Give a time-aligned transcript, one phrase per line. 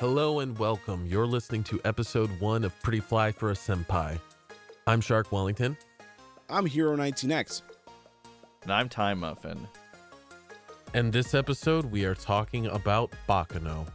[0.00, 1.06] Hello and welcome.
[1.06, 4.18] You're listening to episode one of Pretty Fly for a Senpai.
[4.86, 5.76] I'm Shark Wellington.
[6.50, 7.62] I'm Hero 19X.
[8.64, 9.68] And I'm Time Muffin.
[10.94, 13.86] And this episode, we are talking about Baccano.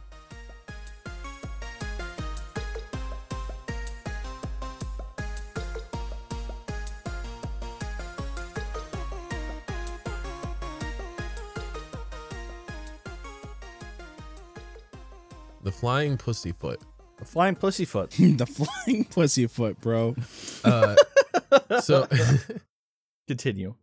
[15.80, 16.82] Flying Pussyfoot.
[17.22, 18.10] A flying pussyfoot.
[18.10, 20.14] the flying pussyfoot, bro.
[20.62, 20.94] Uh,
[21.80, 22.06] so
[23.28, 23.74] Continue.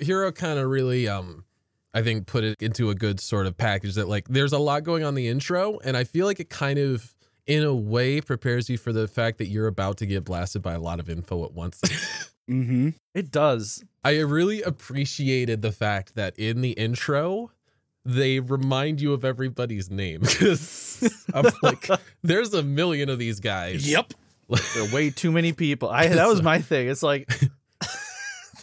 [0.00, 1.44] Hero kind of really um
[1.94, 4.82] I think put it into a good sort of package that like there's a lot
[4.82, 7.14] going on in the intro and I feel like it kind of
[7.46, 10.72] in a way prepares you for the fact that you're about to get blasted by
[10.74, 11.80] a lot of info at once.
[12.48, 12.90] Mm-hmm.
[13.14, 13.84] It does.
[14.02, 17.52] I really appreciated the fact that in the intro
[18.04, 21.88] they remind you of everybody's name because I'm like
[22.22, 23.88] there's a million of these guys.
[23.88, 24.14] Yep.
[24.48, 25.88] There are way too many people.
[25.88, 26.88] I that was my thing.
[26.88, 27.30] It's like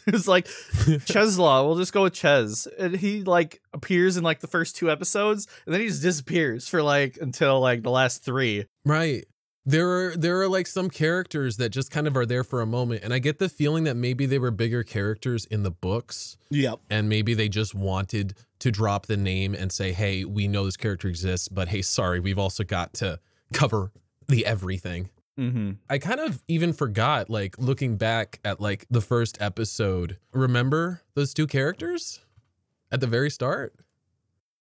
[0.08, 1.66] it's like Czeslaw.
[1.66, 2.68] We'll just go with Ches.
[2.80, 6.68] And he like appears in like the first two episodes, and then he just disappears
[6.68, 8.66] for like until like the last three.
[8.86, 9.26] Right.
[9.66, 12.66] There are there are like some characters that just kind of are there for a
[12.66, 16.38] moment and I get the feeling that maybe they were bigger characters in the books
[16.52, 16.80] Yep.
[16.90, 20.78] and maybe they just wanted to drop the name and say, "Hey, we know this
[20.78, 23.20] character exists, but hey, sorry, we've also got to
[23.54, 23.92] cover
[24.28, 25.74] the everything." Mm-hmm.
[25.90, 30.18] I kind of even forgot like looking back at like the first episode.
[30.34, 32.20] Remember those two characters
[32.92, 33.76] at the very start?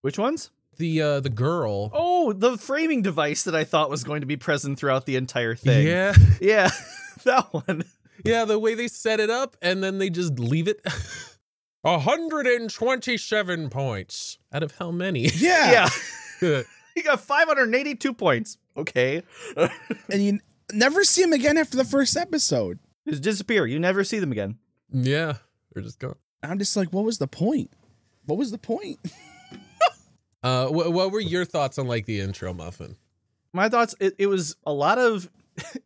[0.03, 0.51] Which ones?
[0.77, 1.91] The uh the girl.
[1.95, 5.55] Oh, the framing device that I thought was going to be present throughout the entire
[5.55, 5.87] thing.
[5.87, 6.15] Yeah.
[6.41, 6.71] Yeah.
[7.25, 7.85] that one.
[8.25, 10.81] Yeah, the way they set it up and then they just leave it.
[11.87, 14.39] 127 points.
[14.53, 15.29] Out of how many?
[15.37, 15.89] Yeah.
[16.43, 16.63] Yeah.
[16.95, 18.57] He got 582 points.
[18.77, 19.23] Okay.
[20.11, 20.41] And you
[20.73, 22.79] never see him again after the first episode.
[23.07, 23.67] Just disappear.
[23.67, 24.57] You never see them again.
[24.91, 25.35] yeah.
[25.75, 26.17] They're just gone.
[26.43, 27.71] I'm just like, what was the point?
[28.25, 28.99] What was the point?
[30.43, 32.97] Uh, wh- what were your thoughts on like the intro muffin?
[33.53, 35.29] My thoughts, it, it was a lot of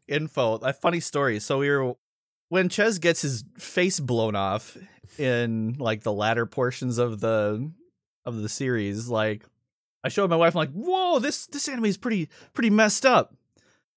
[0.07, 1.41] info, a funny story.
[1.41, 1.95] So we were,
[2.51, 4.77] when Ches gets his face blown off
[5.19, 7.71] in like the latter portions of the,
[8.25, 9.45] of the series, like
[10.05, 13.35] I showed my wife, I'm like, whoa, this, this anime is pretty, pretty messed up.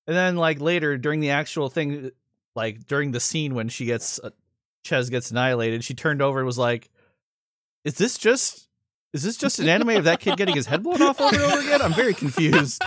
[0.08, 2.12] And then like later during the actual thing,
[2.56, 4.32] like during the scene when she gets, uh,
[4.84, 6.90] Ches gets annihilated, she turned over and was like,
[7.86, 8.68] is this just,
[9.14, 11.44] is this just an anime of that kid getting his head blown off over and
[11.44, 11.82] over again?
[11.82, 12.82] I'm very confused.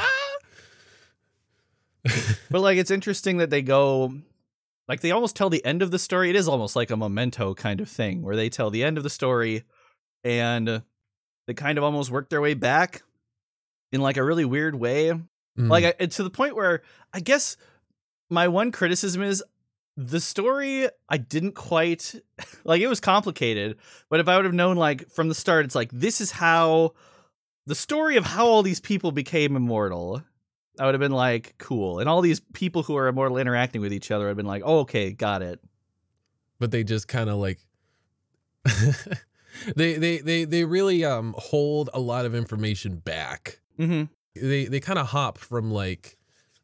[2.50, 4.12] but like it's interesting that they go
[4.88, 6.30] like they almost tell the end of the story.
[6.30, 9.04] It is almost like a memento kind of thing where they tell the end of
[9.04, 9.64] the story
[10.24, 10.82] and
[11.46, 13.02] they kind of almost work their way back
[13.92, 15.12] in like a really weird way.
[15.58, 15.70] Mm.
[15.70, 16.82] Like I, to the point where
[17.12, 17.56] I guess
[18.30, 19.42] my one criticism is
[19.96, 22.14] the story I didn't quite
[22.64, 23.76] like it was complicated,
[24.10, 26.94] but if I would have known like from the start it's like this is how
[27.66, 30.22] the story of how all these people became immortal.
[30.78, 31.98] I would have been like cool.
[32.00, 34.62] And all these people who are immortal interacting with each other would have been like,
[34.64, 35.60] "Oh, okay, got it."
[36.58, 37.58] but they just kind of like
[39.76, 43.60] they they they they really um hold a lot of information back.
[43.78, 44.08] Mhm.
[44.34, 46.16] They they kind of hop from like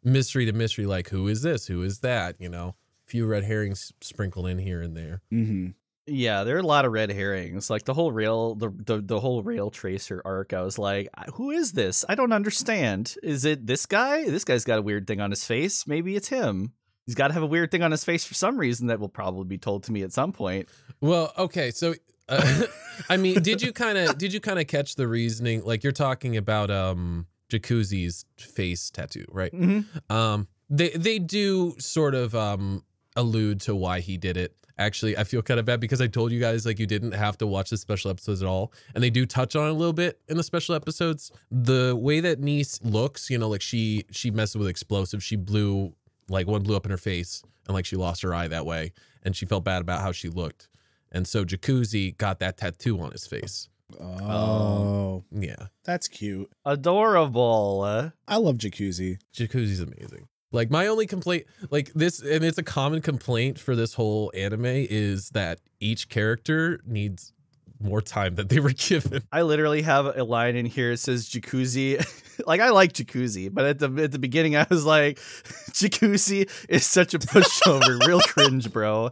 [0.05, 1.67] mystery to mystery like who is this?
[1.67, 2.75] Who is that, you know?
[3.07, 5.23] A few red herrings sprinkled in here and there.
[5.33, 5.71] Mm-hmm.
[6.07, 7.71] Yeah, there are a lot of red herrings.
[7.71, 10.53] Like the whole rail, the, the the whole rail tracer arc.
[10.53, 12.05] I was like, who is this?
[12.09, 13.15] I don't understand.
[13.23, 14.25] Is it this guy?
[14.25, 15.87] This guy's got a weird thing on his face.
[15.87, 16.73] Maybe it's him.
[17.07, 19.09] He's got to have a weird thing on his face for some reason that will
[19.09, 20.69] probably be told to me at some point.
[21.01, 21.95] Well, okay, so
[22.29, 22.63] uh,
[23.09, 25.63] I mean, did you kind of did you kind of catch the reasoning?
[25.65, 29.53] Like you're talking about um Jacuzzi's face tattoo, right?
[29.53, 30.13] Mm-hmm.
[30.13, 32.85] Um, they they do sort of um
[33.15, 34.57] allude to why he did it.
[34.79, 37.37] Actually, I feel kind of bad because I told you guys like you didn't have
[37.39, 39.93] to watch the special episodes at all, and they do touch on it a little
[39.93, 41.31] bit in the special episodes.
[41.51, 45.23] The way that Nice looks, you know, like she she messed with explosives.
[45.25, 45.95] She blew
[46.29, 48.93] like one blew up in her face, and like she lost her eye that way,
[49.23, 50.69] and she felt bad about how she looked.
[51.13, 53.69] And so Jacuzzi got that tattoo on his face.
[54.01, 56.51] Oh, Yeah, that's cute.
[56.65, 58.11] Adorable.
[58.27, 59.19] I love Jacuzzi.
[59.35, 60.29] Jacuzzi's amazing.
[60.53, 64.67] Like my only complaint, like this, and it's a common complaint for this whole anime
[64.67, 67.33] is that each character needs
[67.81, 69.23] more time that they were given.
[69.33, 70.93] I literally have a line in here.
[70.93, 72.05] It says jacuzzi.
[72.47, 75.19] like I like jacuzzi, but at the at the beginning I was like,
[75.73, 79.11] jacuzzi is such a pushover, real cringe, bro.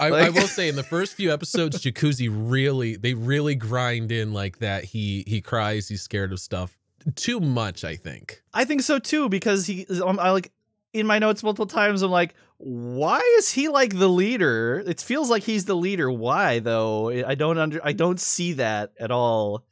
[0.00, 4.32] I, I will say in the first few episodes, Jacuzzi really they really grind in
[4.32, 4.84] like that.
[4.84, 6.76] He he cries, he's scared of stuff.
[7.14, 8.42] Too much, I think.
[8.54, 10.52] I think so too because he um, I like
[10.92, 12.34] in my notes multiple times I'm like
[12.64, 14.84] why is he like the leader?
[14.86, 16.10] It feels like he's the leader.
[16.12, 17.10] Why though?
[17.10, 19.64] I don't under I don't see that at all.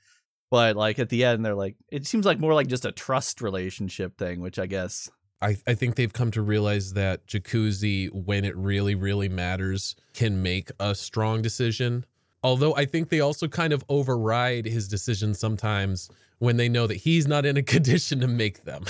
[0.50, 3.41] But like at the end they're like it seems like more like just a trust
[3.41, 5.09] relationship thing, which I guess
[5.43, 10.43] I, I think they've come to realize that Jacuzzi, when it really, really matters, can
[10.43, 12.05] make a strong decision.
[12.43, 16.11] Although I think they also kind of override his decision sometimes
[16.41, 18.85] when they know that he's not in a condition to make them.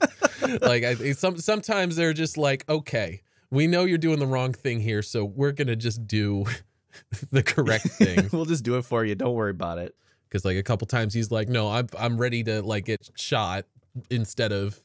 [0.62, 4.80] like I some sometimes they're just like, okay, we know you're doing the wrong thing
[4.80, 6.44] here, so we're gonna just do
[7.30, 8.28] the correct thing.
[8.32, 9.14] we'll just do it for you.
[9.14, 9.94] Don't worry about it.
[10.28, 13.66] Because like a couple times he's like, no, I'm I'm ready to like get shot
[14.10, 14.82] instead of,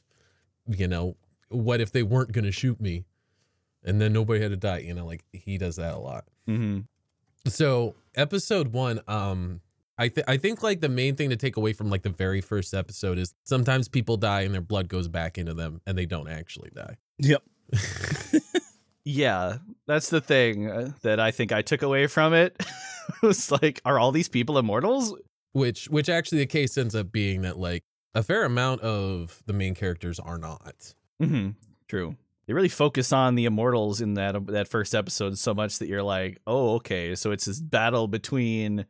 [0.68, 1.16] you know,
[1.48, 3.06] what if they weren't gonna shoot me,
[3.82, 4.78] and then nobody had to die.
[4.78, 6.24] You know, like he does that a lot.
[6.46, 6.80] Mm-hmm.
[7.48, 9.62] So episode one, um,
[10.00, 12.40] I th- I think like the main thing to take away from like the very
[12.40, 16.06] first episode is sometimes people die and their blood goes back into them and they
[16.06, 16.96] don't actually die.
[17.18, 17.42] Yep.
[19.02, 19.56] Yeah,
[19.86, 22.54] that's the thing uh, that I think I took away from it.
[23.22, 25.16] it was like, are all these people immortals?
[25.52, 27.82] which which actually the case ends up being that like
[28.14, 30.94] a fair amount of the main characters are not.
[31.20, 31.50] Mm-hmm.
[31.88, 32.16] True.
[32.46, 36.02] They really focus on the immortals in that that first episode so much that you're
[36.02, 38.86] like, oh, okay, so it's this battle between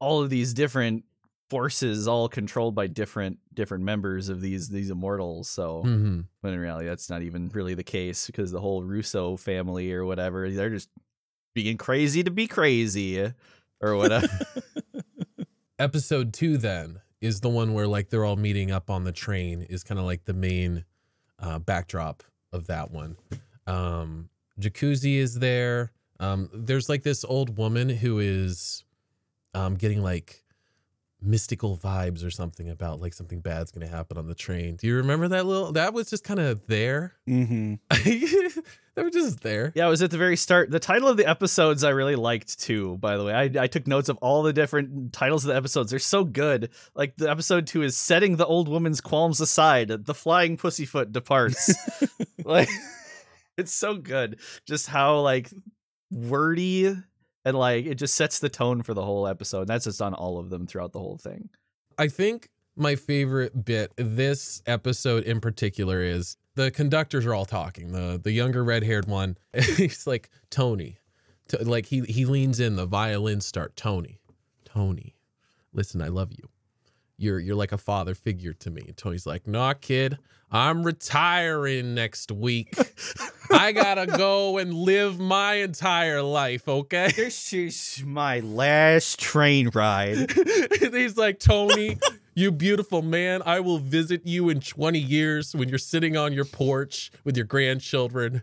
[0.00, 1.04] all of these different
[1.48, 5.48] forces, all controlled by different different members of these these immortals.
[5.48, 6.20] So, Mm-hmm.
[6.40, 10.04] when in reality, that's not even really the case because the whole Russo family or
[10.04, 10.88] whatever, they're just
[11.54, 13.32] being crazy to be crazy
[13.80, 14.28] or whatever.
[15.78, 19.62] Episode two then is the one where like they're all meeting up on the train
[19.62, 20.84] is kind of like the main
[21.38, 22.22] uh, backdrop
[22.52, 23.16] of that one.
[23.66, 25.92] Um, Jacuzzi is there.
[26.18, 28.84] Um, there's like this old woman who is
[29.56, 30.42] um, getting like
[31.22, 34.76] mystical vibes or something about like something bad's gonna happen on the train.
[34.76, 35.72] Do you remember that little?
[35.72, 37.14] That was just kind of there.
[37.26, 37.74] Mm-hmm.
[38.94, 39.72] they were just there.
[39.74, 40.70] Yeah, it was at the very start.
[40.70, 43.32] The title of the episodes I really liked too, by the way.
[43.32, 45.90] I, I took notes of all the different titles of the episodes.
[45.90, 46.70] They're so good.
[46.94, 51.74] Like the episode two is Setting the Old Woman's Qualms Aside, The Flying Pussyfoot Departs.
[52.44, 52.68] like
[53.56, 54.38] it's so good.
[54.66, 55.50] Just how like
[56.10, 56.94] wordy
[57.46, 59.60] and like it just sets the tone for the whole episode.
[59.60, 61.48] And that's just on all of them throughout the whole thing.
[61.96, 67.92] I think my favorite bit this episode in particular is the conductors are all talking.
[67.92, 69.38] The the younger red haired one,
[69.76, 70.98] he's like Tony,
[71.46, 72.74] T- like he he leans in.
[72.74, 73.76] The violins start.
[73.76, 74.18] Tony,
[74.64, 75.14] Tony,
[75.72, 76.48] listen, I love you.
[77.18, 78.82] You're you're like a father figure to me.
[78.86, 80.18] And Tony's like, Nah, kid,
[80.50, 82.74] I'm retiring next week.
[83.50, 86.68] I gotta go and live my entire life.
[86.68, 87.12] Okay.
[87.16, 90.32] This is my last train ride.
[90.80, 91.98] He's like, Tony,
[92.34, 93.42] you beautiful man.
[93.44, 97.46] I will visit you in 20 years when you're sitting on your porch with your
[97.46, 98.42] grandchildren.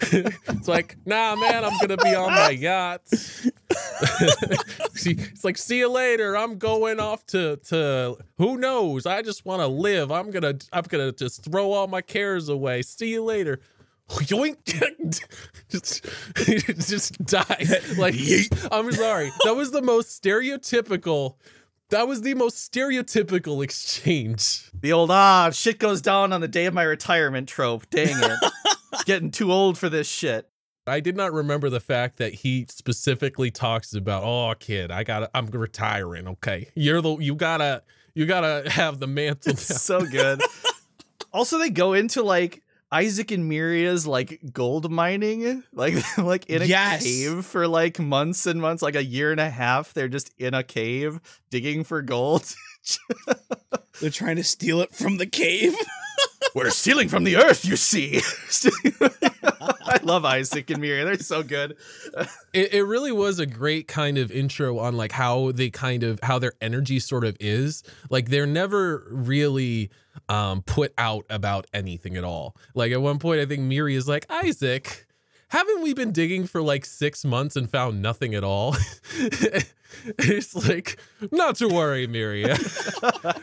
[0.00, 3.02] It's like, nah, man, I'm gonna be on my yacht.
[4.94, 6.36] See, it's like, see you later.
[6.36, 9.06] I'm going off to to who knows.
[9.06, 10.10] I just want to live.
[10.10, 12.82] I'm gonna I'm gonna just throw all my cares away.
[12.82, 13.60] See you later.
[14.08, 15.20] Yoink!
[15.68, 16.04] just,
[16.88, 17.64] just die.
[17.98, 18.14] Like
[18.70, 19.32] I'm sorry.
[19.44, 21.34] That was the most stereotypical.
[21.90, 24.70] That was the most stereotypical exchange.
[24.80, 27.88] The old ah shit goes down on the day of my retirement trope.
[27.90, 28.52] Dang it.
[29.04, 30.48] Getting too old for this shit.
[30.86, 35.28] I did not remember the fact that he specifically talks about, oh kid, I gotta
[35.34, 36.28] I'm retiring.
[36.28, 36.68] Okay.
[36.74, 37.82] You're the you gotta
[38.14, 39.52] you gotta have the mantle.
[39.52, 40.40] It's so good.
[41.32, 42.62] also, they go into like
[42.92, 47.02] Isaac and Miria's like gold mining, like like in a Yes.
[47.02, 49.92] cave for like months and months, like a year and a half.
[49.92, 52.44] They're just in a cave digging for gold.
[54.00, 55.74] They're trying to steal it from the cave.
[56.54, 58.22] We're stealing from the earth, you see.
[59.88, 61.04] I love Isaac and Miria.
[61.04, 61.76] They're so good.
[62.52, 66.18] it, it really was a great kind of intro on like how they kind of
[66.22, 69.90] how their energy sort of is like they're never really
[70.28, 74.08] um put out about anything at all like at one point i think miri is
[74.08, 75.06] like isaac
[75.48, 78.74] haven't we been digging for like six months and found nothing at all
[80.18, 80.98] it's like
[81.30, 82.56] not to worry miria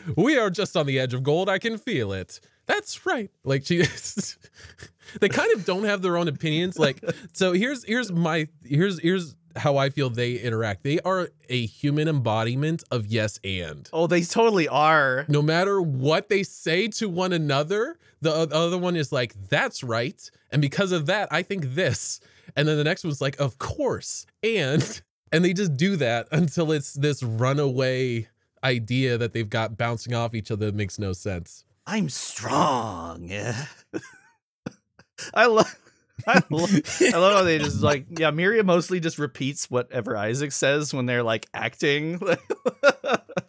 [0.16, 3.30] we are just on the edge of gold i can feel it that's right.
[3.44, 3.82] Like she
[5.20, 6.78] they kind of don't have their own opinions.
[6.78, 7.02] Like
[7.32, 10.82] so here's here's my here's here's how i feel they interact.
[10.82, 13.88] They are a human embodiment of yes and.
[13.92, 15.24] Oh, they totally are.
[15.28, 20.30] no matter what they say to one another the other one is like that's right.
[20.50, 22.20] And because of that i think this.
[22.56, 24.26] And then the next one's like of course.
[24.42, 25.02] And
[25.32, 28.28] and they just do that until it's this runaway
[28.62, 31.64] idea that they've got bouncing off each other that makes no sense.
[31.86, 33.30] I'm strong.
[35.34, 35.74] I love.
[36.26, 36.70] I love,
[37.02, 38.30] I love how they just like yeah.
[38.30, 42.20] Miria mostly just repeats whatever Isaac says when they're like acting.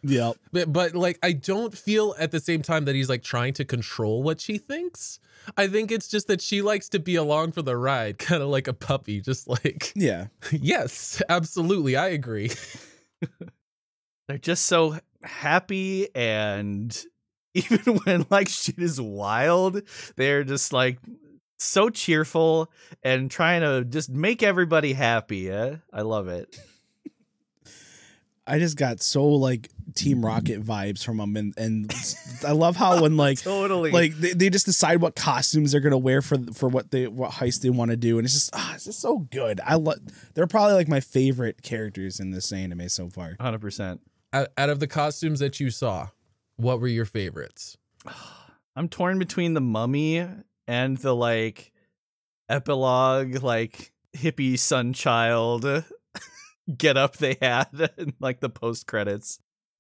[0.02, 0.32] Yeah.
[0.52, 3.66] But, but like I don't feel at the same time that he's like trying to
[3.66, 5.20] control what she thinks.
[5.56, 8.50] I think it's just that she likes to be along for the ride, kind of
[8.50, 10.28] like a puppy, just like Yeah.
[10.52, 12.52] yes, absolutely, I agree.
[14.28, 17.06] they're just so happy and
[17.56, 19.82] even when like shit is wild,
[20.16, 21.00] they're just like
[21.58, 22.72] so cheerful
[23.02, 25.50] and trying to just make everybody happy.
[25.50, 25.78] Eh?
[25.92, 26.60] I love it.
[28.48, 31.92] I just got so like Team Rocket vibes from them, and and
[32.46, 33.92] I love how when like Totally.
[33.92, 37.32] like they, they just decide what costumes they're gonna wear for for what they what
[37.32, 39.60] heist they want to do, and it's just ah, it's just so good.
[39.66, 39.98] I love
[40.36, 43.36] they're probably like my favorite characters in this anime so far.
[43.40, 44.00] 100%.
[44.32, 46.10] out, out of the costumes that you saw,
[46.58, 47.78] what were your favorites?
[48.76, 50.28] I'm torn between the mummy
[50.68, 51.72] and the like
[52.50, 55.66] epilogue, like hippie sun child
[56.78, 59.40] get up they had in like the post credits.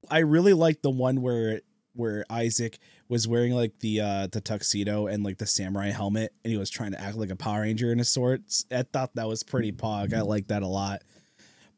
[0.10, 1.62] I really like the one where
[1.94, 2.78] where Isaac
[3.08, 6.70] was wearing like the uh the tuxedo and like the samurai helmet, and he was
[6.70, 8.66] trying to act like a Power Ranger in his sorts.
[8.72, 10.14] I thought that was pretty pog.
[10.14, 11.02] I like that a lot.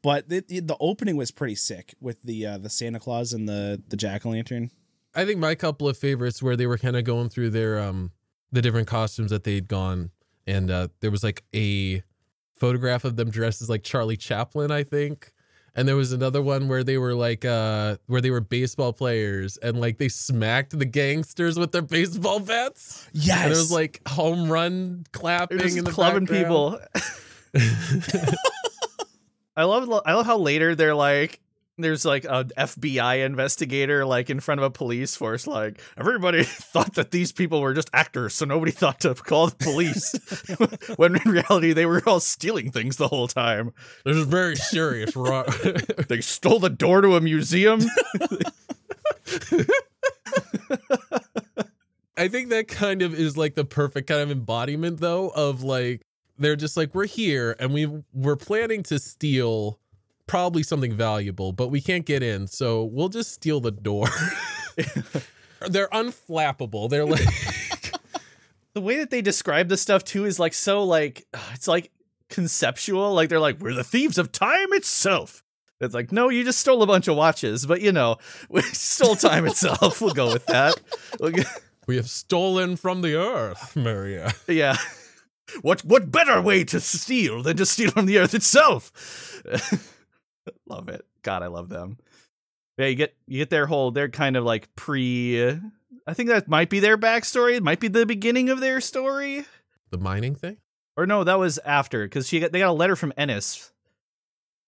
[0.03, 3.81] But the, the opening was pretty sick with the uh, the Santa Claus and the
[3.89, 4.71] the jack o' lantern.
[5.17, 8.11] I think my couple of favorites where they were kind of going through their um
[8.51, 10.11] the different costumes that they'd gone,
[10.45, 12.01] and uh, there was like a
[12.55, 15.33] photograph of them dressed as like Charlie Chaplin, I think.
[15.75, 19.57] And there was another one where they were like uh where they were baseball players
[19.57, 23.07] and like they smacked the gangsters with their baseball bats.
[23.13, 26.79] Yes, And it was like home run clapping just the clubbing background.
[27.53, 28.31] people.
[29.55, 31.39] I love I love how later they're like
[31.77, 36.95] there's like a FBI investigator like in front of a police force like everybody thought
[36.95, 40.13] that these people were just actors so nobody thought to call the police
[40.97, 43.73] when in reality they were all stealing things the whole time.
[44.05, 45.45] This is very serious, right?
[46.07, 47.81] They stole the door to a museum.
[52.17, 56.01] I think that kind of is like the perfect kind of embodiment though of like
[56.39, 59.79] they're just like we're here and we we're planning to steal
[60.27, 64.07] probably something valuable, but we can't get in, so we'll just steal the door.
[65.69, 66.89] they're unflappable.
[66.89, 67.25] They're like
[68.73, 71.91] the way that they describe the stuff too is like so like it's like
[72.29, 75.43] conceptual like they're like we're the thieves of time itself
[75.79, 78.17] it's like no you just stole a bunch of watches but you know
[78.49, 80.75] we stole time itself we'll go with that
[81.21, 81.47] We'll get-
[81.87, 84.33] we have stolen from the earth, Maria.
[84.47, 84.75] yeah
[85.61, 88.91] what what better way to steal than to steal from the earth itself
[90.67, 91.97] love it god i love them
[92.77, 95.59] yeah you get you get their whole they're kind of like pre
[96.07, 99.45] i think that might be their backstory it might be the beginning of their story
[99.91, 100.57] The mining thing?
[100.97, 103.71] Or no, that was after because she got they got a letter from Ennis.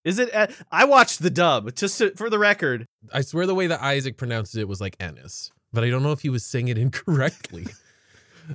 [0.05, 0.33] Is it?
[0.33, 2.85] Uh, I watched the dub just to, for the record.
[3.11, 6.11] I swear the way that Isaac pronounced it was like Ennis, but I don't know
[6.11, 7.65] if he was saying it incorrectly.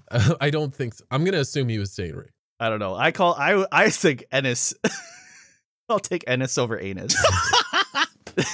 [0.09, 1.05] Uh, I don't think so.
[1.11, 2.31] I'm gonna assume he was saying it right.
[2.61, 2.95] I don't know.
[2.95, 4.73] I call I I think Ennis.
[5.89, 7.15] I'll take Ennis over Anus.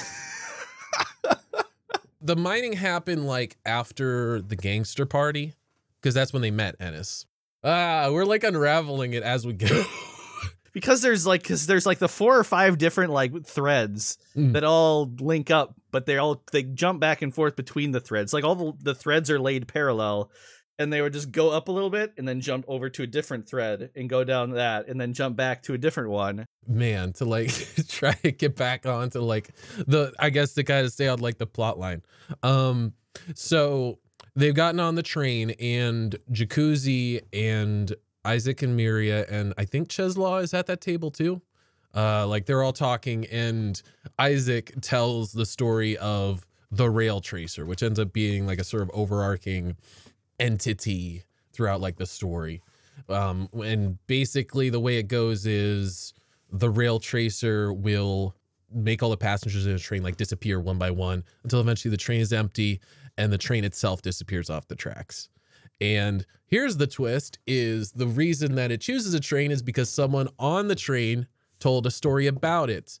[2.21, 5.53] the mining happened like after the gangster party
[6.01, 7.25] because that's when they met Ennis.
[7.63, 9.83] Ah, we're like unraveling it as we go.
[10.73, 14.53] because there's like because there's like the four or five different like threads Mm.
[14.53, 18.33] that all link up, but they all they jump back and forth between the threads.
[18.33, 20.31] Like all the, the threads are laid parallel,
[20.79, 23.07] and they would just go up a little bit and then jump over to a
[23.07, 26.45] different thread and go down that and then jump back to a different one.
[26.67, 27.49] Man, to like
[27.87, 29.49] try to get back onto like
[29.87, 32.01] the I guess to kind of stay on like the plot line.
[32.43, 32.93] Um,
[33.35, 33.99] so
[34.35, 37.93] they've gotten on the train and Jacuzzi and
[38.25, 41.41] Isaac and Miria and I think Czeslaw is at that table too.
[41.93, 43.81] Uh, like they're all talking and
[44.17, 48.81] Isaac tells the story of the rail tracer, which ends up being like a sort
[48.81, 49.75] of overarching
[50.41, 52.61] entity throughout like the story.
[53.07, 56.13] Um, and basically the way it goes is
[56.51, 58.35] the rail tracer will
[58.73, 61.97] make all the passengers in the train like disappear one by one until eventually the
[61.97, 62.79] train is empty
[63.17, 65.29] and the train itself disappears off the tracks.
[65.79, 70.27] And here's the twist is the reason that it chooses a train is because someone
[70.39, 71.27] on the train
[71.59, 72.99] told a story about it.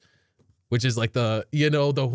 [0.71, 2.07] Which is like the, you know, the,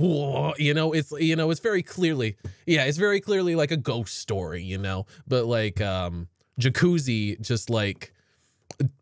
[0.58, 4.16] you know, it's, you know, it's very clearly, yeah, it's very clearly like a ghost
[4.16, 8.14] story, you know, but like, um, Jacuzzi just like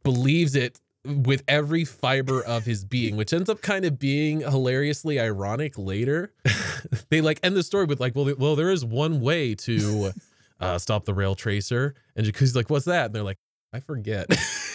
[0.03, 5.21] believes it with every fiber of his being, which ends up kind of being hilariously
[5.21, 6.33] ironic later.
[7.11, 10.13] they like end the story with like, well, well, there is one way to
[10.61, 13.07] uh, stop the rail tracer, and Jacuzzi's like, what's that?
[13.07, 13.39] And they're like,
[13.73, 14.27] I forget.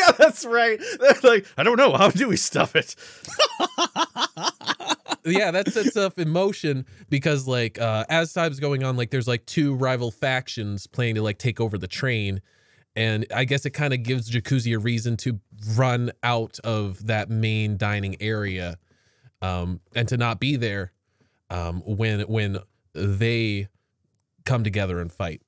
[0.00, 0.80] yeah, that's right.
[0.98, 1.92] They're like, I don't know.
[1.92, 2.94] How do we stuff it?
[5.24, 9.46] yeah, that sets up emotion because like uh as time's going on, like there's like
[9.46, 12.40] two rival factions planning to like take over the train.
[12.96, 15.38] And I guess it kind of gives Jacuzzi a reason to
[15.76, 18.76] run out of that main dining area
[19.42, 20.92] um and to not be there
[21.48, 22.58] um when when
[22.94, 23.68] they
[24.44, 25.42] come together and fight.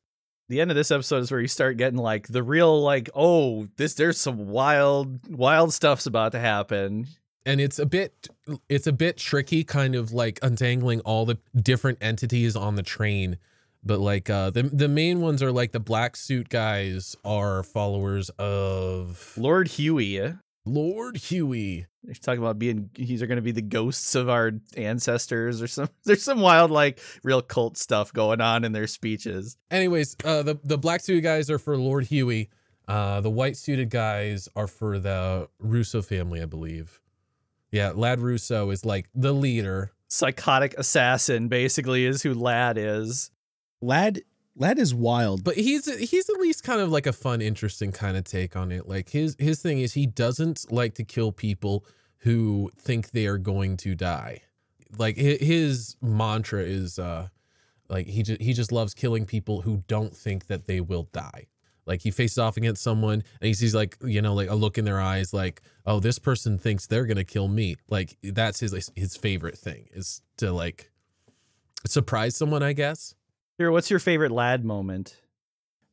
[0.48, 3.68] The end of this episode is where you start getting like the real like, oh,
[3.76, 7.06] this there's some wild wild stuff's about to happen.
[7.46, 8.28] and it's a bit
[8.68, 13.36] it's a bit tricky kind of like untangling all the different entities on the train
[13.82, 18.30] but like uh the the main ones are like the black suit guys are followers
[18.38, 20.34] of Lord Huey.
[20.64, 21.86] Lord Huey.
[22.04, 25.68] They're talking about being these are going to be the ghosts of our ancestors or
[25.68, 25.88] some.
[26.04, 29.56] There's some wild like real cult stuff going on in their speeches.
[29.70, 32.50] Anyways, uh the the black suited guys are for Lord Huey.
[32.88, 37.00] Uh the white suited guys are for the Russo family, I believe.
[37.70, 39.92] Yeah, Ladd Russo is like the leader.
[40.08, 43.30] Psychotic assassin basically is who Ladd is.
[43.80, 44.22] Ladd
[44.56, 45.44] Ladd is wild.
[45.44, 48.70] but he's he's at least kind of like a fun interesting kind of take on
[48.70, 48.88] it.
[48.88, 51.84] Like his his thing is he doesn't like to kill people
[52.18, 54.42] who think they are going to die.
[54.98, 57.28] Like his mantra is uh
[57.88, 61.46] like he just he just loves killing people who don't think that they will die.
[61.86, 64.76] Like he faces off against someone and he sees like you know like a look
[64.76, 67.76] in their eyes like oh this person thinks they're gonna kill me.
[67.88, 70.90] Like that's his his favorite thing is to like
[71.84, 73.16] surprise someone i guess
[73.62, 75.16] Here, what's your favorite Ladd moment?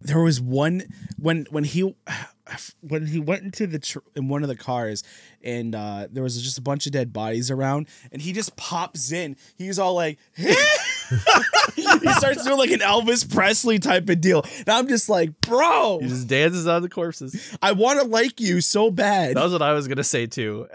[0.01, 0.81] there was one
[1.17, 1.93] when when he
[2.81, 5.03] when he went into the tr- in one of the cars
[5.43, 9.11] and uh there was just a bunch of dead bodies around and he just pops
[9.11, 14.69] in he's all like he starts doing like an elvis presley type of deal and
[14.69, 17.57] i'm just like bro He just dances on the corpses.
[17.61, 20.67] i want to like you so bad That was what I was gonna say too.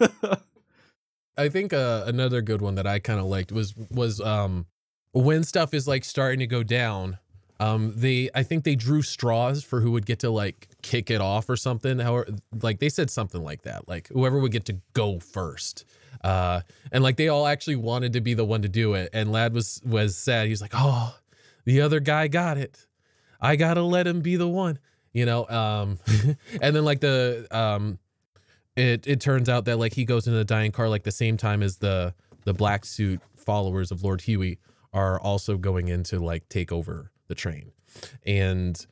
[1.36, 4.64] I think uh, another good one that I kind of liked was was um
[5.18, 7.18] when stuff is like starting to go down.
[7.60, 11.20] Um, they I think they drew straws for who would get to like kick it
[11.20, 11.98] off or something.
[11.98, 12.28] However,
[12.62, 15.84] like they said something like that, like whoever would get to go first.
[16.22, 16.60] Uh,
[16.92, 19.10] and like they all actually wanted to be the one to do it.
[19.12, 20.46] And Ladd was was sad.
[20.46, 21.16] He's like, oh,
[21.64, 22.86] the other guy got it.
[23.40, 24.78] I gotta let him be the one,
[25.12, 25.48] you know.
[25.48, 25.98] Um,
[26.62, 27.98] and then like the um
[28.76, 31.36] it it turns out that like he goes into the dying car like the same
[31.36, 34.58] time as the the black suit followers of Lord Huey
[34.92, 37.72] are also going in to like take over the train,
[38.26, 38.86] and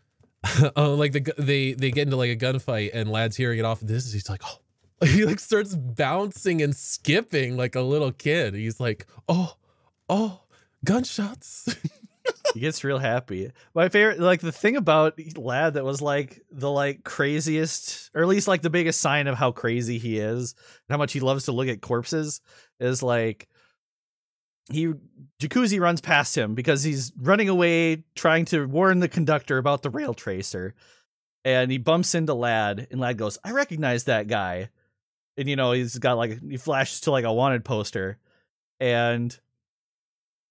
[0.77, 3.83] uh, like the they they get into like a gunfight and Ladd's hearing it off
[3.83, 4.59] of this he's like oh.
[5.05, 8.55] He like starts bouncing and skipping like a little kid.
[8.55, 9.57] He's like oh
[10.09, 10.41] oh
[10.85, 11.75] gunshots.
[12.55, 13.51] He gets real happy.
[13.75, 18.29] My favorite, like the thing about Ladd that was like the like craziest, or at
[18.29, 20.55] least like the biggest sign of how crazy he is
[20.89, 22.41] and how much he loves to look at corpses,
[22.81, 23.49] is like
[24.71, 24.93] he
[25.41, 29.91] Jacuzzi runs past him because he's running away, trying to warn the conductor about the
[29.91, 30.75] rail tracer,
[31.45, 34.71] and he bumps into Ladd, and Ladd goes, "I recognize that guy,"
[35.37, 38.19] and you know he's got like he flashes to like a wanted poster,
[38.81, 39.39] and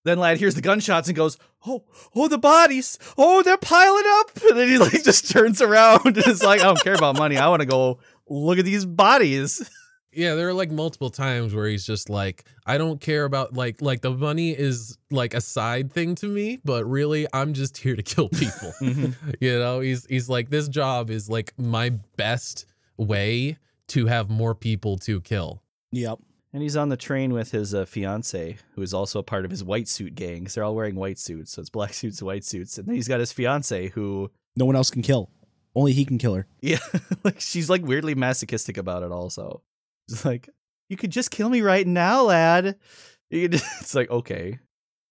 [0.06, 1.84] then Ladd hears the gunshots and goes, "Oh,
[2.16, 2.98] oh, the bodies!
[3.18, 6.66] Oh, they're piling up!" And then he like just turns around and is like, "I
[6.66, 7.38] don't care about money.
[7.38, 8.00] I want to go
[8.30, 9.70] look at these bodies."
[10.16, 13.82] Yeah, there are like multiple times where he's just like, I don't care about like
[13.82, 17.96] like the money is like a side thing to me, but really I'm just here
[17.96, 18.74] to kill people.
[18.82, 22.66] you know, he's he's like this job is like my best
[22.98, 25.62] way to have more people to kill.
[25.92, 26.18] yep
[26.54, 29.52] And he's on the train with his uh, fiance, who is also a part of
[29.52, 30.46] his white suit gang.
[30.46, 33.08] 'cause they're all wearing white suits, so it's black suits, white suits, and then he's
[33.08, 35.30] got his fiance, who, no one else can kill
[35.76, 36.80] only he can kill her yeah,
[37.26, 39.12] like she's like weirdly masochistic about it.
[39.12, 39.62] Also,
[40.10, 40.50] she's like,
[40.90, 42.78] "You could just kill me right now, lad."
[43.32, 44.60] It's like okay,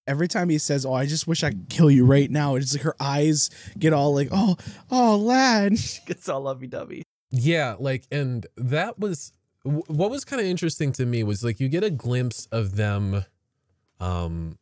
[0.07, 2.73] every time he says, "Oh, I just wish I could kill you right now," it's
[2.73, 4.57] like her eyes get all like, "Oh,
[4.91, 7.03] oh, lad." she gets all lovey dovey.
[7.31, 9.33] Yeah, like and that was
[9.65, 13.25] what was kind of interesting to me was like you get a glimpse of them
[13.99, 14.59] um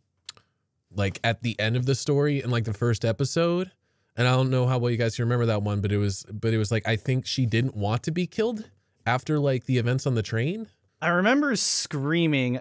[0.94, 3.70] like at the end of the story in like the first episode.
[4.14, 6.24] And I don't know how well you guys can remember that one, but it was
[6.32, 8.70] but it was like I think she didn't want to be killed
[9.06, 10.68] after like the events on the train.
[11.00, 12.60] I remember screaming,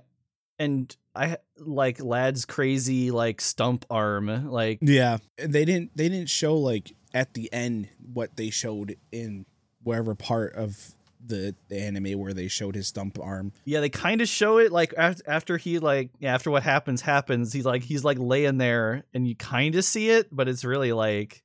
[0.58, 5.96] and I like lad's crazy like stump arm, like Yeah, they didn't.
[5.96, 9.46] They didn't show like at the end what they showed in
[9.84, 13.52] wherever part of the, the anime where they showed his stump arm.
[13.66, 17.02] Yeah, they kind of show it like after, after he like yeah, after what happens
[17.02, 17.54] happens.
[17.54, 20.94] He's like he's like laying there, and you kind of see it, but it's really
[20.94, 21.44] like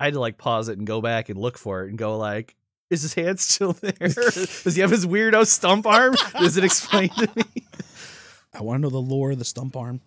[0.00, 2.16] I had to like pause it and go back and look for it and go
[2.16, 2.56] like,
[2.92, 3.94] is his hand still there?
[3.98, 6.14] Does he have his weirdo stump arm?
[6.38, 7.64] Does it explain to me?
[8.54, 10.00] I want to know the lore of the stump arm.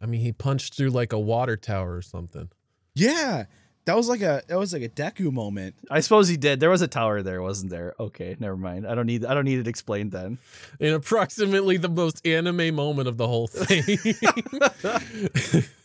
[0.00, 2.50] I mean, he punched through like a water tower or something.
[2.94, 3.44] Yeah,
[3.86, 5.74] that was like a that was like a Deku moment.
[5.90, 6.60] I suppose he did.
[6.60, 7.94] There was a tower there, wasn't there?
[7.98, 8.86] Okay, never mind.
[8.86, 10.38] I don't need I don't need it explained then.
[10.78, 13.98] In approximately the most anime moment of the whole thing.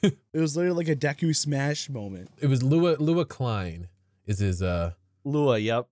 [0.34, 2.30] It was literally like a Deku smash moment.
[2.40, 3.88] it was Lua Lua Klein
[4.28, 4.92] is his uh
[5.24, 5.88] Lua, yep.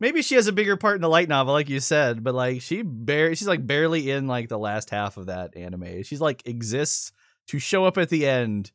[0.00, 2.62] Maybe she has a bigger part in the light novel, like you said, but like
[2.62, 6.02] she bare she's like barely in like the last half of that anime.
[6.02, 7.12] She's like exists
[7.48, 8.72] to show up at the end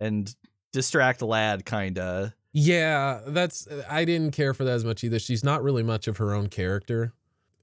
[0.00, 0.34] and
[0.72, 2.34] distract lad kinda.
[2.52, 5.18] Yeah, that's I didn't care for that as much either.
[5.18, 7.12] She's not really much of her own character.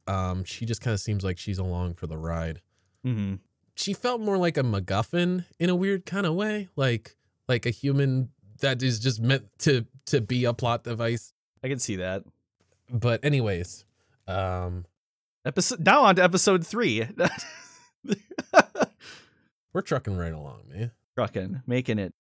[0.08, 2.62] Um, she just kind of seems like she's along for the ride.
[3.06, 3.36] Mm-hmm.
[3.76, 7.16] She felt more like a MacGuffin in a weird kind of way, like
[7.48, 8.30] like a human
[8.62, 11.34] that is just meant to to be a plot device.
[11.64, 12.24] I can see that.
[12.90, 13.86] But anyways,
[14.28, 14.86] um,
[15.46, 17.08] Episode now on to episode three.
[19.74, 20.90] we're trucking right along, man.
[21.16, 22.16] Trucking, making it.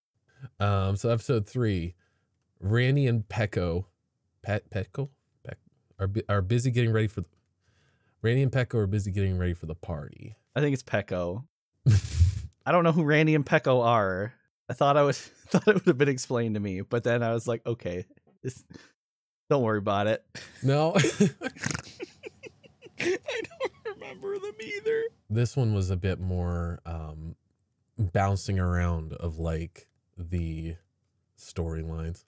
[0.59, 1.95] Um, so episode three,
[2.59, 3.85] Randy and Pecco,
[4.43, 5.09] Pet Pecco,
[5.43, 5.57] Peck
[5.99, 7.21] are bu- are busy getting ready for.
[7.21, 7.27] The,
[8.21, 10.35] Randy and Pecco are busy getting ready for the party.
[10.55, 11.45] I think it's Pecco.
[12.65, 14.33] I don't know who Randy and Pecco are.
[14.69, 17.33] I thought I was thought it would have been explained to me, but then I
[17.33, 18.05] was like, okay,
[19.49, 20.25] don't worry about it.
[20.63, 20.93] No,
[22.99, 25.03] I don't remember them either.
[25.29, 27.35] this one was a bit more um,
[27.97, 30.75] bouncing around of like the
[31.37, 32.23] storylines.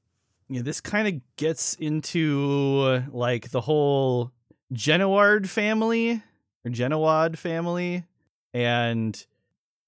[0.49, 4.31] Yeah, this kind of gets into like the whole
[4.73, 6.21] Genoard family
[6.65, 8.05] or Genoard family
[8.53, 9.25] and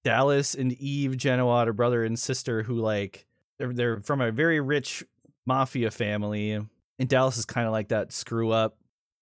[0.04, 3.26] Dallas and Eve Genoard are brother and sister who like
[3.58, 5.04] they're they're from a very rich
[5.46, 6.60] mafia family
[7.00, 8.76] and Dallas is kind of like that screw up.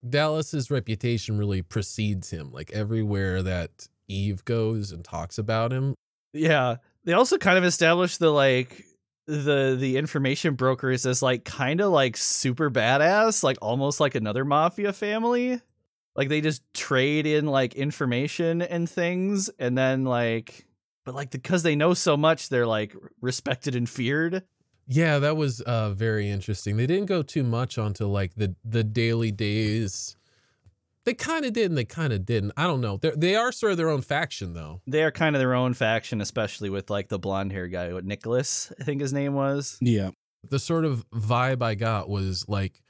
[0.06, 2.50] Dallas's reputation really precedes him.
[2.52, 5.94] Like everywhere that Eve goes and talks about him,
[6.34, 6.76] Yeah.
[7.04, 8.84] They also kind of established the like
[9.26, 14.44] the the information brokers as like kind of like super badass, like almost like another
[14.44, 15.60] mafia family.
[16.16, 20.66] Like they just trade in like information and things and then like
[21.04, 24.42] but like because they know so much they're like respected and feared.
[24.88, 26.76] Yeah, that was uh very interesting.
[26.76, 30.16] They didn't go too much onto like the the daily days.
[31.04, 32.52] They kind of did and they kind of didn't.
[32.56, 32.96] I don't know.
[32.96, 34.80] They they are sort of their own faction though.
[34.86, 38.04] They are kind of their own faction, especially with like the blonde hair guy, what
[38.04, 39.76] Nicholas, I think his name was.
[39.80, 40.10] Yeah.
[40.48, 42.82] The sort of vibe I got was like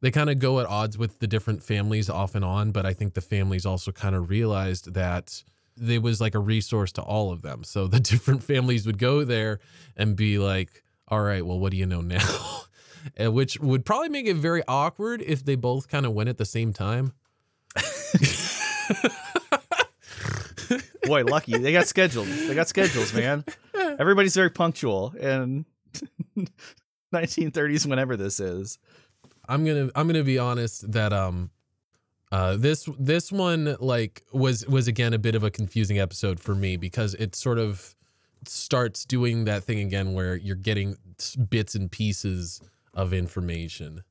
[0.00, 2.92] they kind of go at odds with the different families off and on, but I
[2.92, 5.42] think the families also kind of realized that
[5.76, 7.64] there was like a resource to all of them.
[7.64, 9.60] So the different families would go there
[9.96, 12.62] and be like, all right, well, what do you know now?
[13.18, 16.38] and which would probably make it very awkward if they both kind of went at
[16.38, 17.12] the same time.
[21.04, 21.58] Boy, lucky.
[21.58, 22.28] They got scheduled.
[22.28, 23.44] They got schedules, man.
[23.74, 25.66] Everybody's very punctual in
[27.12, 28.78] 1930s whenever this is.
[29.46, 31.50] I'm gonna I'm gonna be honest that um
[32.30, 36.54] uh this this one like was was again a bit of a confusing episode for
[36.54, 37.94] me because it sort of
[38.48, 40.96] starts doing that thing again where you're getting
[41.48, 42.60] bits and pieces
[42.94, 44.02] of information.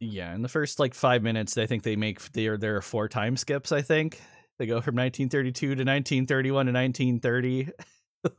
[0.00, 3.08] Yeah, in the first like five minutes, I think they make there there are four
[3.08, 3.70] time skips.
[3.72, 4.20] I think
[4.58, 7.68] they go from 1932 to 1931 to 1930.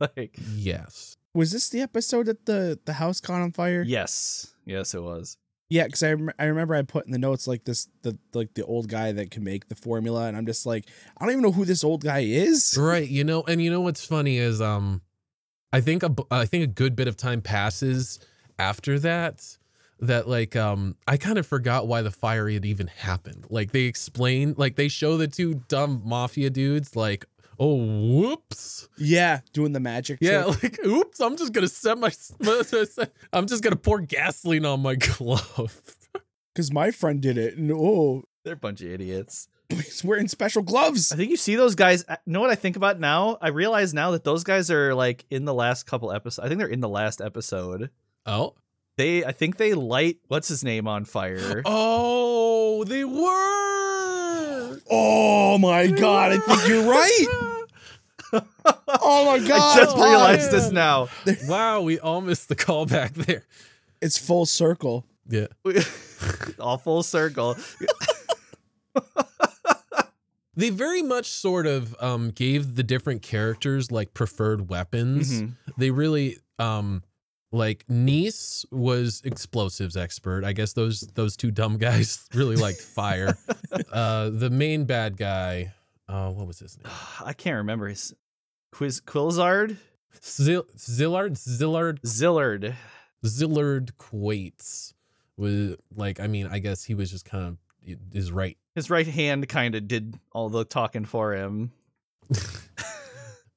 [0.16, 1.16] like, Yes.
[1.34, 3.82] Was this the episode that the the house caught on fire?
[3.86, 5.36] yes, yes, it was.
[5.70, 8.52] Yeah, because I, rem- I remember I put in the notes like this the like
[8.52, 10.84] the old guy that can make the formula, and I'm just like
[11.16, 12.76] I don't even know who this old guy is.
[12.78, 15.00] Right, you know, and you know what's funny is um
[15.72, 18.20] I think a b- I think a good bit of time passes
[18.58, 19.56] after that
[20.00, 23.46] that like um I kind of forgot why the fire had even happened.
[23.48, 27.24] Like they explain like they show the two dumb mafia dudes like
[27.58, 28.88] oh whoops.
[28.98, 30.18] Yeah, doing the magic.
[30.20, 30.62] Yeah, trick.
[30.62, 32.10] like oops, I'm just going to set my
[33.32, 35.80] I'm just going to pour gasoline on my glove.
[36.54, 39.48] because my friend did it, and oh, They're a bunch of idiots.
[39.76, 41.12] He's wearing special gloves.
[41.12, 42.04] I think you see those guys.
[42.08, 43.38] uh, Know what I think about now?
[43.40, 46.44] I realize now that those guys are like in the last couple episodes.
[46.44, 47.90] I think they're in the last episode.
[48.26, 48.54] Oh.
[48.98, 51.62] They, I think they light what's his name on fire.
[52.74, 54.80] Oh, they were.
[54.90, 57.26] Oh my god, I think you're right.
[59.04, 61.08] Oh my god, I just realized this now.
[61.46, 63.44] Wow, we all missed the callback there.
[64.00, 65.04] It's full circle.
[65.28, 65.48] Yeah.
[66.58, 67.56] all full circle.
[70.54, 75.42] They very much sort of um, gave the different characters like preferred weapons.
[75.42, 75.56] Mhm.
[75.78, 77.02] They really um,
[77.52, 80.44] like Nice was explosives expert.
[80.44, 83.36] I guess those those two dumb guys really liked fire.
[83.92, 85.72] uh, the main bad guy,
[86.08, 86.92] uh, what was his name?
[87.24, 88.14] I can't remember his
[88.72, 89.76] Quiz Quilzard
[90.22, 92.74] Zil- Szilard Szilard Szilard.
[93.24, 94.92] Szilard Quates
[95.36, 96.20] was like.
[96.20, 97.56] I mean, I guess he was just kind of
[98.12, 101.72] his right His right hand kind of did all the talking for him.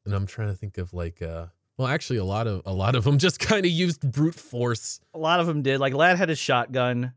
[0.05, 2.95] and I'm trying to think of like uh well actually a lot of a lot
[2.95, 4.99] of them just kind of used brute force.
[5.13, 5.79] A lot of them did.
[5.79, 7.13] Like Ladd had his shotgun.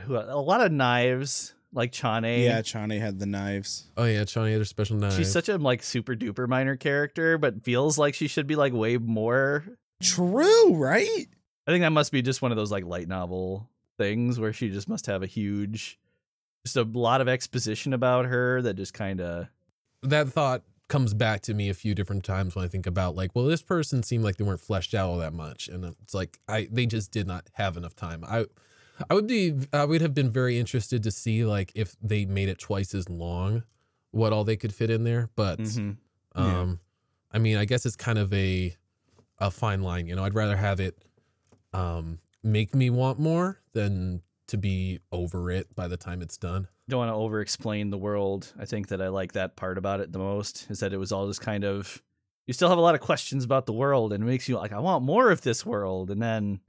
[0.00, 2.42] Who- A lot of knives, like Chane.
[2.42, 3.86] Yeah, Chane had the knives.
[3.96, 5.14] Oh yeah, Shawnee had her special knife.
[5.16, 8.72] She's such a like super duper minor character, but feels like she should be like
[8.72, 9.64] way more.
[10.02, 11.26] True, right?
[11.66, 13.68] I think that must be just one of those like light novel
[13.98, 15.98] things where she just must have a huge,
[16.72, 19.46] just a lot of exposition about her that just kind of.
[20.02, 23.34] that thought comes back to me a few different times when I think about like,
[23.34, 26.38] well, this person seemed like they weren't fleshed out all that much, and it's like
[26.48, 28.24] I they just did not have enough time.
[28.24, 28.46] I
[29.10, 32.48] I would be I would have been very interested to see like if they made
[32.48, 33.64] it twice as long,
[34.12, 35.58] what all they could fit in there, but.
[35.58, 35.96] Mhm.
[36.36, 36.60] Yeah.
[36.60, 36.80] Um,
[37.32, 38.74] I mean, I guess it's kind of a
[39.38, 40.06] a fine line.
[40.06, 40.96] You know, I'd rather have it
[41.72, 46.68] um make me want more than to be over it by the time it's done.
[46.88, 48.52] Don't want to over explain the world.
[48.58, 51.12] I think that I like that part about it the most is that it was
[51.12, 52.02] all just kind of.
[52.46, 54.72] You still have a lot of questions about the world, and it makes you like,
[54.72, 56.60] I want more of this world, and then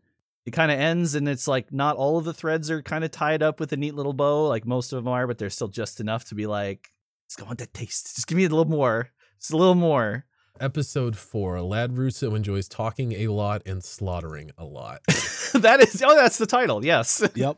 [0.45, 3.11] it kind of ends and it's like not all of the threads are kind of
[3.11, 5.67] tied up with a neat little bow like most of them are but there's still
[5.67, 6.91] just enough to be like
[7.29, 10.25] just want that taste just give me a little more just a little more
[10.61, 14.99] Episode four: Ladd Russo enjoys talking a lot and slaughtering a lot.
[15.53, 17.57] that is oh that's the title yes Yep.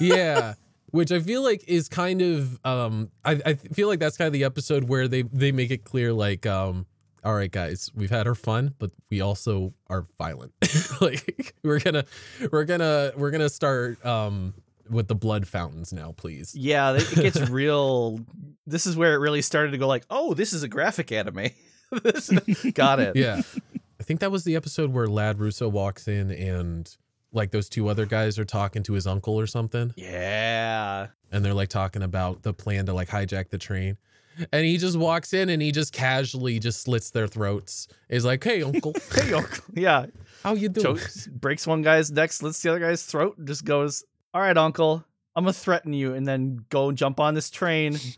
[0.00, 0.54] Yeah
[0.90, 4.32] which i feel like is kind of um I, I feel like that's kind of
[4.32, 6.86] the episode where they they make it clear like um
[7.22, 10.52] all right guys we've had our fun but we also are violent.
[11.00, 12.04] Like we're gonna
[12.50, 14.54] we're gonna we're gonna start um
[14.88, 16.54] with the blood fountains now please.
[16.54, 18.20] Yeah it gets real
[18.66, 21.48] this is where it really started to go like oh this is a graphic anime.
[22.02, 22.30] This-
[22.72, 23.16] got it.
[23.16, 23.42] Yeah.
[24.00, 26.88] I think that was the episode where lad russo walks in and
[27.32, 29.92] like those two other guys are talking to his uncle or something.
[29.96, 31.08] Yeah.
[31.32, 33.96] And they're like talking about the plan to like hijack the train.
[34.52, 37.88] And he just walks in and he just casually just slits their throats.
[38.08, 38.94] He's like hey uncle.
[39.14, 39.64] Hey uncle.
[39.74, 40.06] Yeah.
[40.42, 40.84] How you doing?
[40.84, 44.56] Chokes, breaks one guy's neck slits the other guy's throat and just goes all right
[44.56, 47.98] uncle i'm gonna threaten you and then go jump on this train.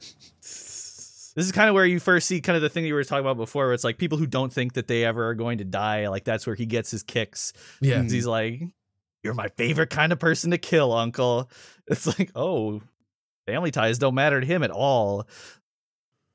[1.35, 3.25] This is kind of where you first see kind of the thing you were talking
[3.25, 5.65] about before where it's like people who don't think that they ever are going to
[5.65, 7.55] die like that's where he gets his kicks.
[7.81, 8.03] Yeah.
[8.03, 8.61] He's like
[9.23, 11.51] you're my favorite kind of person to kill uncle.
[11.87, 12.81] It's like oh
[13.47, 15.27] family ties don't matter to him at all.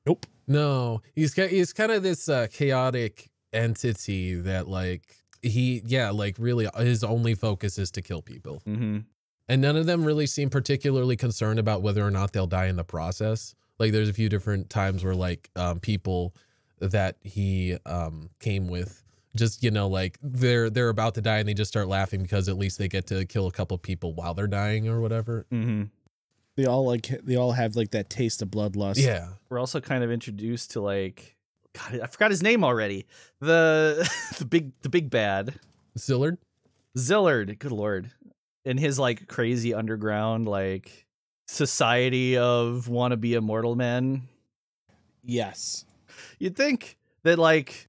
[0.05, 0.25] Nope.
[0.47, 1.01] no.
[1.15, 5.03] He's he's kind of this uh, chaotic entity that like
[5.41, 8.61] he yeah like really his only focus is to kill people.
[8.67, 8.99] Mm-hmm.
[9.47, 12.75] and none of them really seem particularly concerned about whether or not they'll die in
[12.75, 13.55] the process.
[13.79, 16.33] Like there's a few different times where like um, people
[16.79, 19.03] that he um, came with
[19.37, 22.49] just you know like they're they're about to die and they just start laughing because
[22.49, 25.83] at least they get to kill a couple people while they're dying or whatever Mm-hmm.
[26.55, 28.97] They all like they all have like that taste of bloodlust.
[28.97, 31.35] yeah we're also kind of introduced to like
[31.73, 33.05] God, I forgot his name already.
[33.39, 35.53] The the big the big bad
[35.97, 36.37] Szilard
[36.97, 37.59] Szilard.
[37.59, 38.09] Good lord,
[38.65, 41.05] in his like crazy underground like
[41.47, 44.23] society of wannabe immortal men.
[45.23, 45.85] Yes.
[46.39, 47.87] You'd think that like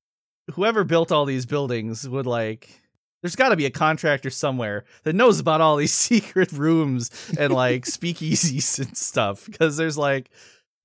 [0.52, 2.80] whoever built all these buildings would like.
[3.22, 7.52] There's got to be a contractor somewhere that knows about all these secret rooms and
[7.52, 10.30] like speakeasies and stuff because there's like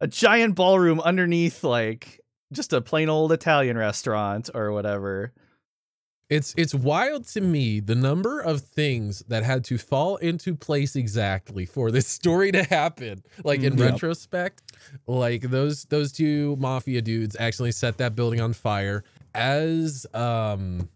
[0.02, 2.20] a giant ballroom underneath like
[2.52, 5.32] just a plain old Italian restaurant or whatever.
[6.30, 10.96] It's it's wild to me the number of things that had to fall into place
[10.96, 13.22] exactly for this story to happen.
[13.44, 13.92] Like in Mm, Yep.
[13.92, 14.72] retrospect,
[15.06, 19.04] like those those two mafia dudes actually set that building on fire
[19.36, 20.90] as um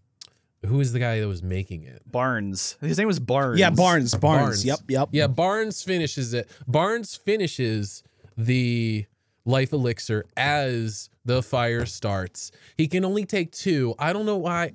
[0.66, 2.02] who is the guy that was making it?
[2.12, 2.78] Barnes.
[2.82, 3.60] His name was Barnes.
[3.60, 4.42] Yeah, Barnes, Barnes.
[4.42, 4.66] Barnes.
[4.66, 5.10] Yep, yep.
[5.12, 6.50] Yeah, Barnes finishes it.
[6.68, 8.04] Barnes finishes
[8.38, 9.06] the
[9.46, 12.52] life elixir as the fire starts.
[12.76, 13.96] He can only take two.
[14.00, 14.74] I don't know why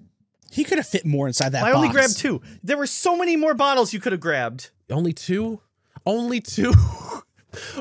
[0.51, 1.65] He could have fit more inside that.
[1.65, 2.41] I only grabbed two.
[2.63, 4.71] There were so many more bottles you could have grabbed.
[4.91, 5.61] Only two?
[6.07, 6.73] Only two?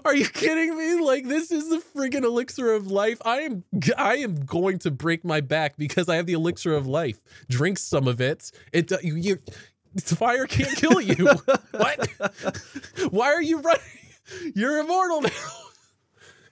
[0.06, 1.02] Are you kidding me?
[1.02, 3.22] Like this is the friggin' elixir of life.
[3.26, 3.64] I am
[3.98, 7.20] I am going to break my back because I have the elixir of life.
[7.50, 8.52] Drink some of it.
[8.74, 9.40] It uh, you, you
[10.00, 11.26] fire can't kill you.
[11.72, 12.08] what?
[13.10, 13.82] Why are you running?
[14.56, 15.30] You're immortal now.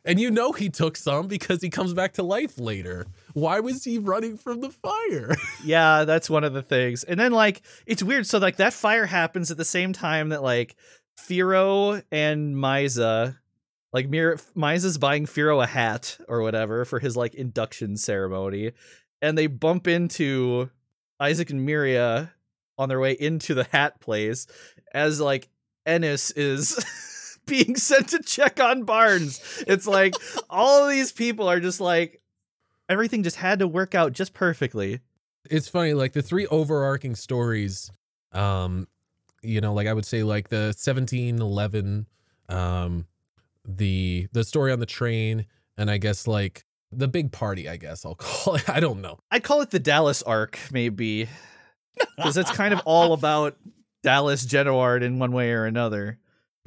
[0.05, 3.05] And you know he took some because he comes back to life later.
[3.33, 5.35] Why was he running from the fire?
[5.63, 7.03] yeah, that's one of the things.
[7.03, 8.25] And then like it's weird.
[8.25, 10.75] So like that fire happens at the same time that like
[11.27, 13.37] Firo and Maiza,
[13.93, 18.71] like Mir- Maiza's buying Firo a hat or whatever for his like induction ceremony,
[19.21, 20.69] and they bump into
[21.19, 22.31] Isaac and Miria
[22.77, 24.47] on their way into the hat place
[24.93, 25.49] as like
[25.85, 26.83] Ennis is.
[27.49, 29.63] being sent to check on Barnes.
[29.67, 30.13] It's like
[30.51, 32.21] all these people are just like
[32.87, 35.01] everything just had to work out just perfectly.
[35.49, 37.91] It's funny, like the three overarching stories,
[38.33, 38.87] um,
[39.41, 42.07] you know, like I would say like the 1711,
[42.49, 43.05] um,
[43.65, 45.45] the the story on the train,
[45.77, 48.69] and I guess like the big party, I guess I'll call it.
[48.69, 49.19] I don't know.
[49.31, 51.29] I'd call it the Dallas arc, maybe.
[52.15, 53.57] Because it's kind of all about
[54.03, 56.17] Dallas Genoard in one way or another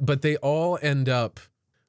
[0.03, 1.39] but they all end up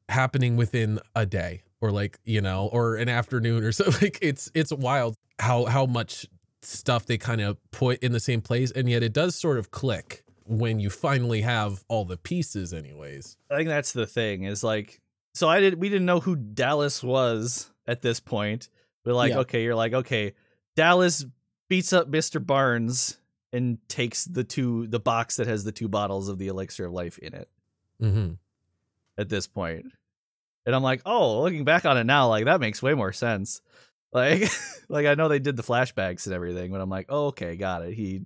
[0.09, 4.51] happening within a day or like you know or an afternoon or so like it's
[4.55, 6.27] it's wild how how much
[6.63, 9.71] stuff they kind of put in the same place and yet it does sort of
[9.71, 14.63] click when you finally have all the pieces anyways i think that's the thing is
[14.63, 15.01] like
[15.35, 18.69] so i did we didn't know who dallas was at this point
[19.05, 19.39] we're like yeah.
[19.39, 20.35] okay you're like okay
[20.77, 21.25] dallas
[21.69, 23.19] beats up mr barnes
[23.55, 26.93] and takes the two the box that has the two bottles of the elixir of
[26.93, 27.49] life in it
[28.03, 28.33] mm-hmm.
[29.17, 29.49] at this.
[29.57, 33.61] And I'm like, oh, looking back on it now, like that makes way more sense.
[34.13, 34.49] Like,
[34.89, 37.83] like I know they did the flashbacks and everything, but I'm like, oh, okay, got
[37.83, 37.95] it.
[37.95, 38.23] He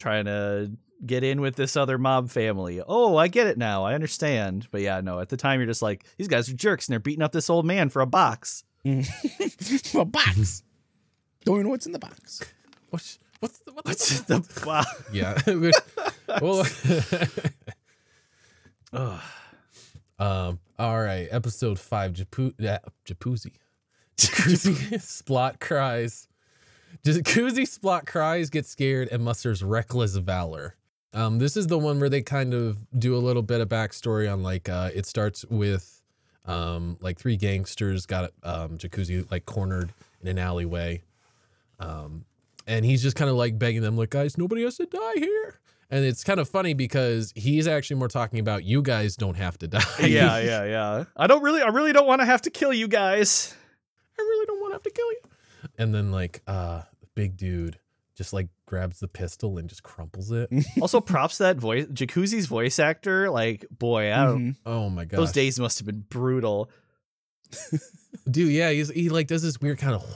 [0.00, 0.72] trying to
[1.04, 2.80] get in with this other mob family.
[2.86, 3.84] Oh, I get it now.
[3.84, 4.68] I understand.
[4.70, 7.00] But yeah, no, at the time you're just like, these guys are jerks and they're
[7.00, 8.64] beating up this old man for a box.
[9.84, 10.62] for a box.
[11.44, 12.40] Don't even know what's in the box.
[12.90, 14.84] What's what's the, what's the wow?
[15.12, 15.38] Yeah.
[16.40, 16.66] well,
[18.92, 19.20] Ugh.
[20.18, 20.58] Um.
[20.78, 21.28] All right.
[21.30, 22.12] Episode five.
[22.12, 23.52] Japu- yeah, Jacuzzi.
[24.16, 24.94] Jacuzzi.
[24.94, 26.28] Splot cries.
[27.04, 30.74] Jacuzzi Splot cries, gets scared, and musters reckless valor.
[31.16, 34.30] Um, this is the one where they kind of do a little bit of backstory
[34.30, 36.02] on like uh, it starts with
[36.44, 41.02] um, like three gangsters got um, Jacuzzi like cornered in an alleyway,
[41.80, 42.26] um,
[42.66, 45.58] and he's just kind of like begging them like guys, nobody has to die here.
[45.88, 49.56] And it's kind of funny because he's actually more talking about you guys don't have
[49.60, 49.80] to die.
[50.00, 51.04] yeah, yeah, yeah.
[51.16, 53.54] I don't really, I really don't want to have to kill you guys.
[54.18, 55.20] I really don't want to have to kill you.
[55.78, 56.82] And then like, uh,
[57.14, 57.78] big dude
[58.16, 60.50] just like grabs the pistol and just crumples it.
[60.80, 63.30] also, props that voice, Jacuzzi's voice actor.
[63.30, 64.40] Like, boy, I don't.
[64.40, 64.68] Mm-hmm.
[64.68, 66.70] Oh my god, those days must have been brutal.
[68.30, 70.04] Dude, yeah, he's he like does this weird kind of.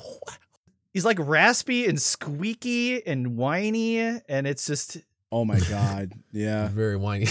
[0.92, 4.96] He's like raspy and squeaky and whiny, and it's just
[5.32, 6.12] Oh my god.
[6.32, 6.68] Yeah.
[6.68, 7.28] Very whiny.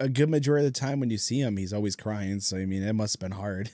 [0.00, 2.40] a good majority of the time when you see him, he's always crying.
[2.40, 3.70] So I mean, it must have been hard.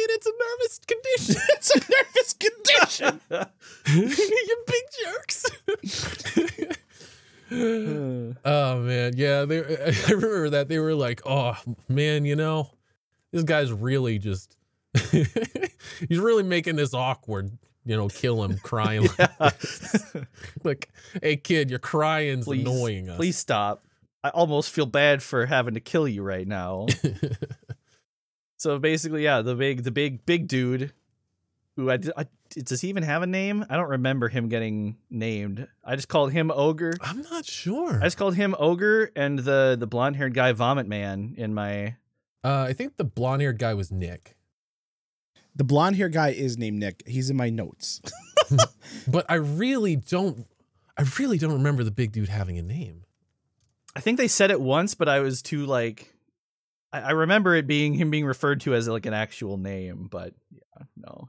[0.00, 0.10] Crying.
[0.10, 1.42] It's a nervous condition.
[1.50, 3.20] it's a nervous condition.
[4.48, 5.46] you big jerks.
[8.44, 9.44] oh man, yeah.
[9.44, 11.56] They, I remember that they were like, "Oh
[11.88, 12.70] man, you know,
[13.32, 14.56] this guy's really just,
[15.10, 17.50] he's really making this awkward."
[17.86, 19.08] you know, kill him crying.
[19.18, 19.50] Yeah.
[20.64, 20.90] like,
[21.22, 23.16] hey kid, you're crying's please, annoying us.
[23.16, 23.82] Please stop.
[24.22, 26.86] I almost feel bad for having to kill you right now.
[28.60, 30.92] So basically, yeah, the big, the big, big dude,
[31.76, 33.64] who I, I does he even have a name?
[33.70, 35.66] I don't remember him getting named.
[35.82, 36.92] I just called him Ogre.
[37.00, 37.98] I'm not sure.
[38.00, 41.96] I just called him Ogre and the the blonde haired guy Vomit Man in my.
[42.44, 44.36] Uh, I think the blonde haired guy was Nick.
[45.56, 47.02] The blonde hair guy is named Nick.
[47.06, 48.02] He's in my notes.
[49.08, 50.46] but I really don't
[50.98, 53.04] I really don't remember the big dude having a name.
[53.96, 56.09] I think they said it once, but I was too like
[56.92, 60.34] I, I remember it being him being referred to as like an actual name, but
[60.50, 61.28] yeah, no.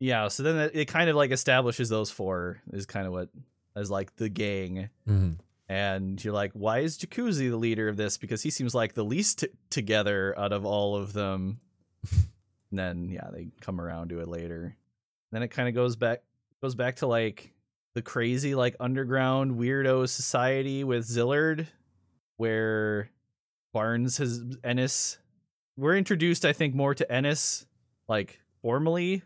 [0.00, 3.30] Yeah, so then it, it kind of like establishes those four is kind of what
[3.76, 4.90] as like the gang.
[5.08, 5.32] Mm-hmm.
[5.68, 8.18] And you're like, why is Jacuzzi the leader of this?
[8.18, 11.58] Because he seems like the least t- together out of all of them.
[12.70, 14.76] and then yeah, they come around to it later.
[15.32, 16.22] Then it kind of goes back
[16.60, 17.52] goes back to like
[17.94, 21.66] the crazy like underground weirdo society with Szilard,
[22.36, 23.10] where
[23.74, 25.18] Barnes has Ennis.
[25.76, 27.66] We're introduced, I think, more to Ennis
[28.08, 29.22] like formally,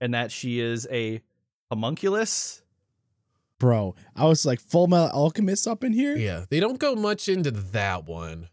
[0.00, 1.20] and that she is a
[1.70, 2.62] homunculus.
[3.58, 6.16] Bro, I was like Fullmetal Alchemist up in here.
[6.16, 8.48] Yeah, they don't go much into that one.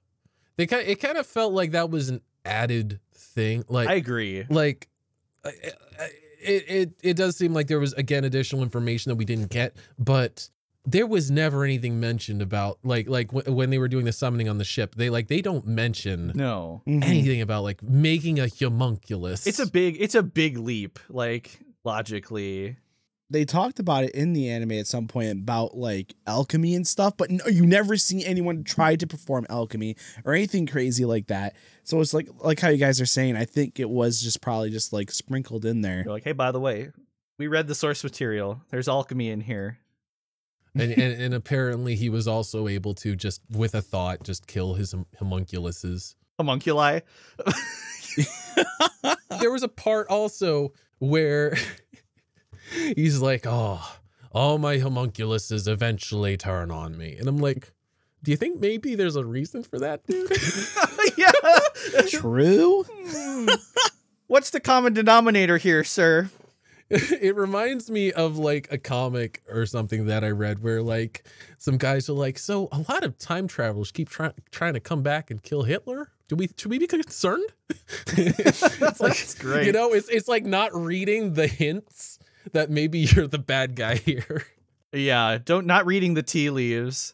[0.58, 3.64] They kind it kind of felt like that was an added thing.
[3.70, 4.46] Like I agree.
[4.50, 4.90] Like
[5.44, 5.76] it,
[6.42, 10.50] it it does seem like there was again additional information that we didn't get, but
[10.86, 14.48] there was never anything mentioned about like like w- when they were doing the summoning
[14.50, 14.96] on the ship.
[14.96, 16.82] They like they don't mention No.
[16.88, 17.04] Mhm.
[17.04, 19.48] anything about like making a homunculus.
[19.48, 22.78] It's a big it's a big leap, like logically.
[23.32, 27.18] They talked about it in the anime at some point about like alchemy and stuff,
[27.18, 31.56] but no, you never see anyone try to perform alchemy or anything crazy like that.
[31.84, 33.36] So it's like like how you guys are saying.
[33.36, 36.04] I think it was just probably just like sprinkled in there.
[36.06, 36.92] You're like, hey, by the way,
[37.40, 38.62] we read the source material.
[38.70, 39.80] There's alchemy in here.
[40.76, 44.74] And, and and apparently he was also able to just with a thought just kill
[44.74, 46.16] his homunculuses.
[46.40, 47.02] Homunculi.
[49.40, 51.56] there was a part also where
[52.96, 53.98] he's like, "Oh,
[54.32, 57.72] all my homunculuses eventually turn on me," and I'm like,
[58.24, 60.30] "Do you think maybe there's a reason for that, dude?"
[61.18, 61.32] yeah.
[62.10, 62.84] True.
[62.90, 63.50] Hmm.
[64.28, 66.30] What's the common denominator here, sir?
[67.22, 71.26] it reminds me of like a comic or something that I read where like
[71.58, 75.04] some guys are like, "So a lot of time travelers keep trying trying to come
[75.04, 76.10] back and kill Hitler.
[76.30, 77.50] Do we should we be concerned?"
[78.08, 79.66] it's like That's great.
[79.66, 82.18] You know, it's it's like not reading the hints
[82.54, 84.46] that maybe you're the bad guy here.
[84.94, 87.14] Yeah, don't not reading the tea leaves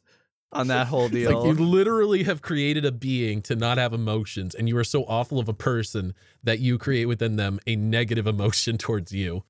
[0.51, 1.31] on that whole deal.
[1.41, 5.05] like you literally have created a being to not have emotions, and you are so
[5.05, 6.13] awful of a person
[6.43, 9.43] that you create within them a negative emotion towards you.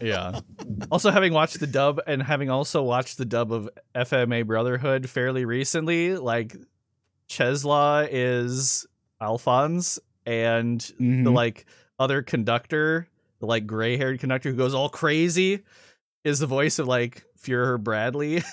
[0.00, 0.40] Yeah.
[0.90, 5.44] Also, having watched the dub and having also watched the dub of FMA Brotherhood fairly
[5.44, 6.56] recently, like
[7.28, 8.86] Czeslaw is
[9.20, 11.34] Alphonse, and the Mhm.
[11.34, 11.66] like
[11.98, 13.08] other conductor,
[13.40, 15.60] the like gray haired conductor who goes all crazy,
[16.24, 18.42] is the voice of like Führer Bradley.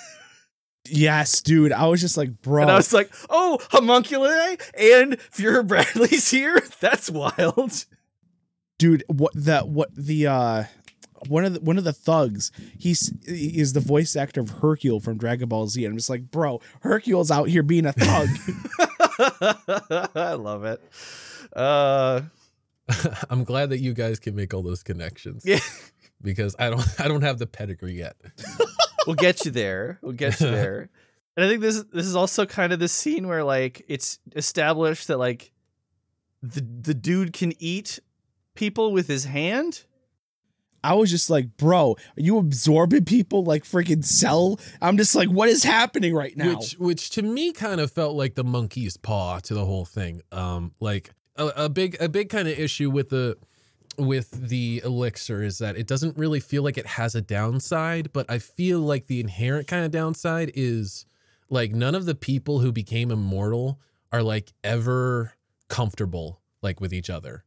[0.90, 1.72] Yes, dude.
[1.72, 2.62] I was just like, bro.
[2.62, 6.62] And I was like, oh, homunculi and Führer Bradley's here?
[6.80, 7.84] That's wild.
[8.78, 10.64] dude what the what the uh
[11.26, 15.00] one of the one of the thugs he's he is the voice actor of hercule
[15.00, 18.28] from dragon ball z i'm just like bro hercule's out here being a thug
[20.14, 20.80] I love it.
[21.52, 22.22] Uh,
[23.30, 25.42] I'm glad that you guys can make all those connections.
[25.44, 25.60] Yeah.
[26.22, 28.16] Because I don't I don't have the pedigree yet.
[29.06, 29.98] we'll get you there.
[30.02, 30.88] We'll get you there.
[31.36, 35.08] And I think this this is also kind of the scene where like it's established
[35.08, 35.52] that like
[36.42, 38.00] the the dude can eat
[38.54, 39.84] people with his hand.
[40.84, 45.28] I was just like bro are you absorbing people like freaking cell i'm just like
[45.28, 48.96] what is happening right now Which which to me kind of felt like the monkey's
[48.96, 50.22] paw to the whole thing.
[50.32, 53.36] Um like a, a big a big kind of issue with the
[53.96, 58.26] with the elixir is that it doesn't really feel like it has a downside, but
[58.30, 61.04] I feel like the inherent kind of downside is
[61.50, 63.80] like none of the people who became immortal
[64.12, 65.32] are like ever
[65.68, 67.44] comfortable like with each other.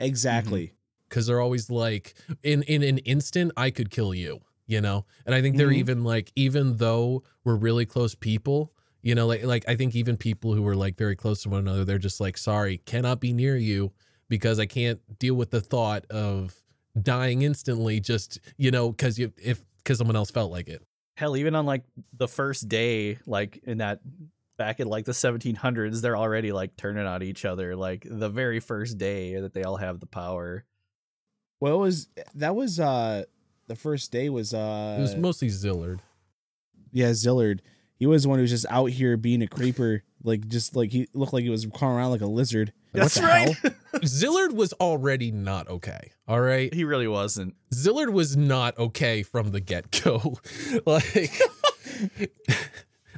[0.00, 0.72] exactly
[1.08, 5.34] because they're always like in in an instant i could kill you you know and
[5.34, 5.76] i think they're Mhm.
[5.76, 10.16] even like even though we're really close people you know like like i think even
[10.16, 13.32] people who are like very close to one another they're just like sorry cannot be
[13.32, 13.92] near you
[14.28, 16.54] because i can't deal with the thought of
[17.00, 20.82] dying instantly just you know because you if because someone else felt like it
[21.16, 21.82] Hell, even on like
[22.16, 23.98] the first day, like in that
[24.56, 27.74] back in like the 1700s, they're already like turning on each other.
[27.74, 30.64] Like the very first day that they all have the power.
[31.60, 33.24] Well it was that was uh
[33.66, 36.00] the first day was uh it was mostly szilard
[36.92, 37.60] yeah szilard
[37.98, 40.90] he was the one who was just out here being a creeper like just like
[40.92, 43.56] he looked like he was crawling around like a lizard Like, what That's the right.
[43.56, 43.72] hell?
[44.02, 47.54] szilard was already not okay all right he really wasn't.
[47.74, 50.38] Szilard was not okay from the get go.
[50.86, 51.30] like,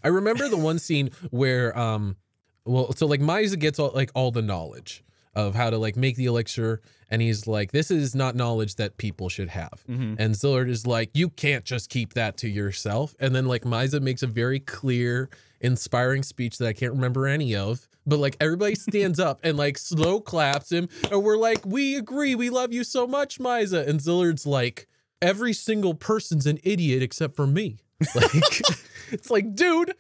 [0.03, 2.16] I remember the one scene where, um,
[2.64, 6.16] well, so like Maiza gets all like all the knowledge of how to like make
[6.16, 10.14] the elixir, and he's like, "This is not knowledge that people should have." Mm-hmm.
[10.18, 14.00] And Szilard is like, "You can't just keep that to yourself." And then like Maiza
[14.00, 17.86] makes a very clear, inspiring speech that I can't remember any of.
[18.06, 22.34] But like everybody stands up and like slow claps him, and we're like, "We agree,
[22.34, 24.88] we love you so much, Maiza." And Szilard's like,
[25.22, 27.78] "Every single person's an idiot except for me."
[28.14, 28.32] Like,
[29.12, 29.94] it's like, dude,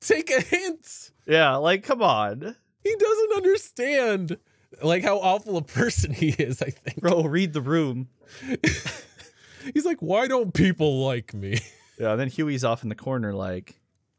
[0.00, 1.12] take a hint.
[1.26, 4.38] Yeah, like come on, He doesn't understand
[4.82, 6.60] like how awful a person he is.
[6.62, 7.00] I think.
[7.00, 8.08] bro, read the room.
[9.72, 11.60] He's like, "Why don't people like me?"
[11.98, 13.74] Yeah, and then Huey's off in the corner, like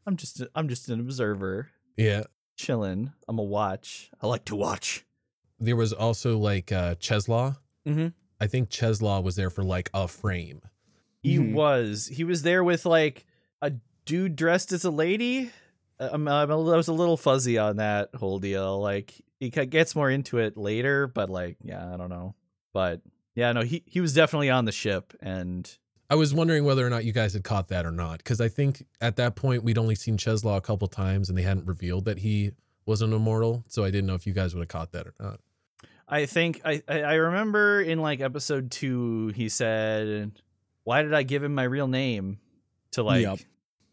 [0.06, 2.22] I'm just I'm just an observer, Yeah.
[2.56, 3.12] chilling.
[3.28, 4.10] I'm a watch.
[4.22, 5.04] I like to watch.
[5.58, 7.56] there was also like uh Czeslaw.
[7.86, 8.12] Mhm.
[8.40, 10.62] I think Czeslaw was there for like a frame.
[11.22, 11.52] He Mhm.
[11.54, 12.06] was.
[12.12, 13.24] He was there with like
[13.62, 13.72] a
[14.04, 15.50] dude dressed as a lady.
[16.00, 18.80] Uh, I'm, I'm a, I was a little fuzzy on that whole deal.
[18.80, 22.34] Like he gets more into it later, but like yeah, I don't know.
[22.72, 23.00] But
[23.34, 25.70] yeah, no, he he was definitely on the ship, and
[26.08, 28.48] I was wondering whether or not you guys had caught that or not, because I
[28.48, 32.04] think at that point we'd only seen Czeslaw a couple times and they hadn't revealed
[32.04, 32.52] that he
[32.84, 33.64] was an immortal.
[33.68, 35.40] So I didn't know if you guys would have caught that or not.
[36.08, 40.32] I think I I remember in like episode two he said,
[40.84, 42.38] "Why did I give him my real name
[42.92, 43.40] to like Yup.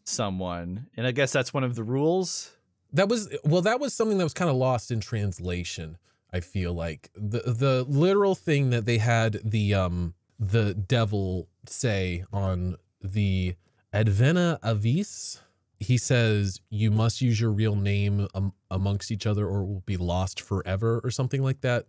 [0.04, 2.53] someone?" And I guess that's one of the rules.
[2.94, 5.98] That was well, that was something that was kind of lost in translation.
[6.32, 12.24] I feel like the the literal thing that they had the um the devil say
[12.32, 13.56] on the
[13.92, 15.40] Advena Avis.
[15.80, 19.82] He says you must use your real name um, amongst each other or it will
[19.84, 21.86] be lost forever or something like that.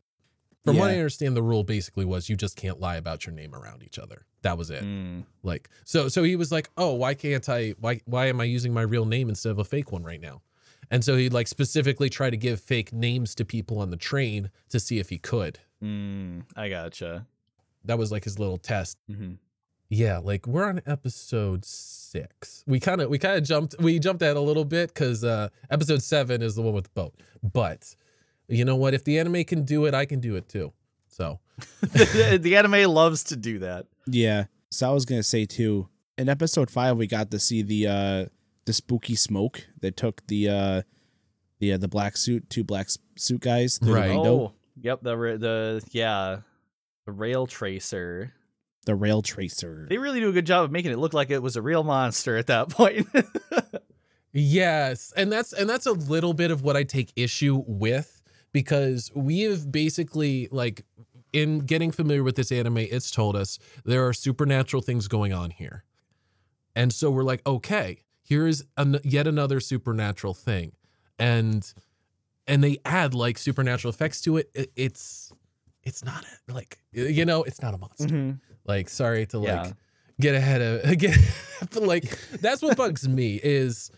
[0.66, 3.54] From what I understand, the rule basically was you just can't lie about your name
[3.54, 4.26] around each other.
[4.42, 4.84] That was it.
[4.84, 5.26] Mm.
[5.44, 8.74] Like so so he was like, "Oh, why can't I why why am I using
[8.74, 10.42] my real name instead of a fake one right now?"
[10.92, 14.52] And so he'd like specifically try to give fake names to people on the train
[14.70, 15.60] to see if he could.
[15.84, 17.26] Mm, I gotcha.
[17.86, 18.98] That was like his little test.
[19.08, 19.34] hmm
[19.90, 22.64] Yeah, like we're on episode 6.
[22.68, 25.50] We kind of we kind of jumped we jumped at a little bit cuz uh
[25.70, 27.14] episode 7 is the one with the boat.
[27.44, 27.96] But
[28.48, 28.94] you know what?
[28.94, 30.72] If the anime can do it, I can do it too.
[31.08, 31.40] So,
[31.82, 33.86] the, the anime loves to do that.
[34.08, 34.46] Yeah.
[34.70, 35.88] So I was gonna say too.
[36.18, 38.26] In episode five, we got to see the uh
[38.66, 40.82] the spooky smoke that took the uh
[41.60, 44.08] the uh, the black suit two black suit guys through Right.
[44.10, 45.00] the window, Oh, yep.
[45.02, 46.40] The the yeah,
[47.06, 48.34] the rail tracer.
[48.86, 49.86] the rail tracer.
[49.90, 51.84] They really do a good job of making it look like it was a real
[51.84, 53.08] monster at that point.
[54.38, 59.10] Yes, and that's and that's a little bit of what I take issue with because
[59.16, 60.84] we have basically like
[61.32, 65.52] in getting familiar with this anime, it's told us there are supernatural things going on
[65.52, 65.86] here,
[66.76, 70.72] and so we're like, okay, here's an, yet another supernatural thing,
[71.20, 71.72] and
[72.48, 74.50] and they add like supernatural effects to it.
[74.54, 75.32] it it's
[75.84, 78.08] it's not a, like you know, it's not a monster.
[78.08, 78.40] Mhm.
[78.66, 79.72] Like, sorry to like Yeah.
[80.20, 81.18] get ahead of get,
[81.72, 82.06] but like
[82.42, 83.92] that's what bugs me is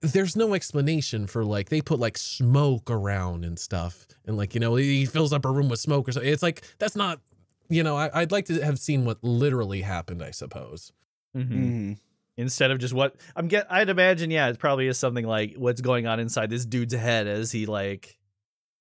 [0.00, 4.60] there's no explanation for like they put like smoke around and stuff, and like you
[4.60, 6.32] know he fills up a room with smoke or something.
[6.32, 7.20] It's like that's not,
[7.68, 10.20] you know, I, I'd like to have seen what literally happened.
[10.22, 10.92] I suppose.
[11.36, 11.48] Mhm.
[11.50, 11.98] Mhm.
[12.36, 14.30] Instead of just what I'm get, I'd imagine.
[14.30, 17.66] Yeah, it probably is something like what's going on inside this dude's head as he
[17.66, 18.18] like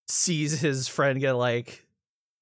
[0.07, 1.85] sees his friend get like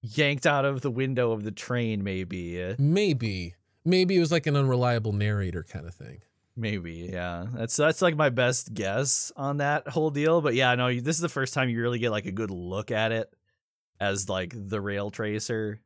[0.01, 2.03] yanked out of the window of the train.
[2.03, 6.20] Maybe, Maybe, maybe it was like an unreliable narrator kind of thing.
[6.55, 7.10] maybe.
[7.12, 10.41] Yeah, that's that's like my best guess on that whole deal.
[10.41, 12.91] But yeah, no, this is the first time you really get like a good look
[12.91, 13.34] at it
[13.99, 15.80] as like the rail tracer.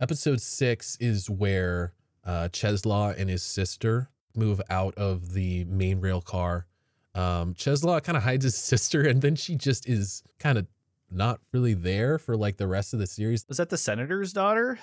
[0.00, 1.92] Episode six is where
[2.24, 6.66] uh, Czeslaw and his sister move out of the main rail car.
[7.14, 10.66] Um, Czeslaw kind of hides his sister, and then she just is kind of
[11.10, 13.44] not really there for like the rest of the series.
[13.48, 14.78] Was that the senator's daughter?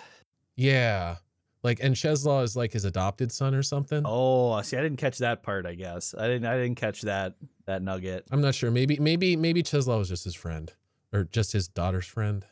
[0.55, 1.17] Yeah,
[1.63, 4.03] like, and Czeslaw is like his adopted son or something.
[4.05, 5.65] Oh, see, I didn't catch that part.
[5.65, 6.45] I guess I didn't.
[6.45, 7.35] I didn't catch that
[7.65, 8.25] that nugget.
[8.31, 8.71] I'm not sure.
[8.71, 10.71] Maybe, maybe, maybe Czeslaw was just his friend,
[11.11, 12.45] or just his daughter's friend.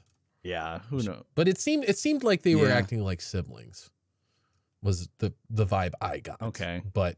[0.43, 1.23] Yeah, who knows?
[1.33, 3.89] But it seemed it seemed like they were acting like siblings.
[4.85, 6.41] Was the the vibe I got?
[6.41, 6.81] Okay.
[6.93, 7.17] but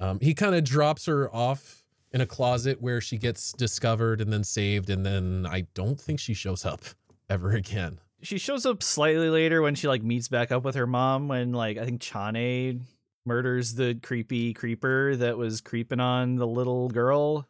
[0.00, 4.32] um, he kind of drops her off in a closet where she gets discovered and
[4.32, 6.80] then saved, and then I don't think she shows up
[7.28, 8.00] ever again.
[8.22, 11.52] She shows up slightly later when she like meets back up with her mom when
[11.52, 12.86] like I think Chane
[13.26, 17.46] murders the creepy creeper that was creeping on the little girl.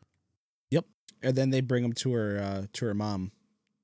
[0.71, 0.87] Yep.
[1.23, 3.33] And then they bring him to her uh to her mom,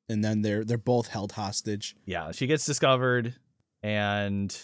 [0.09, 1.95] and then they're they're both held hostage.
[2.07, 3.35] Yeah, she gets discovered
[3.83, 4.55] and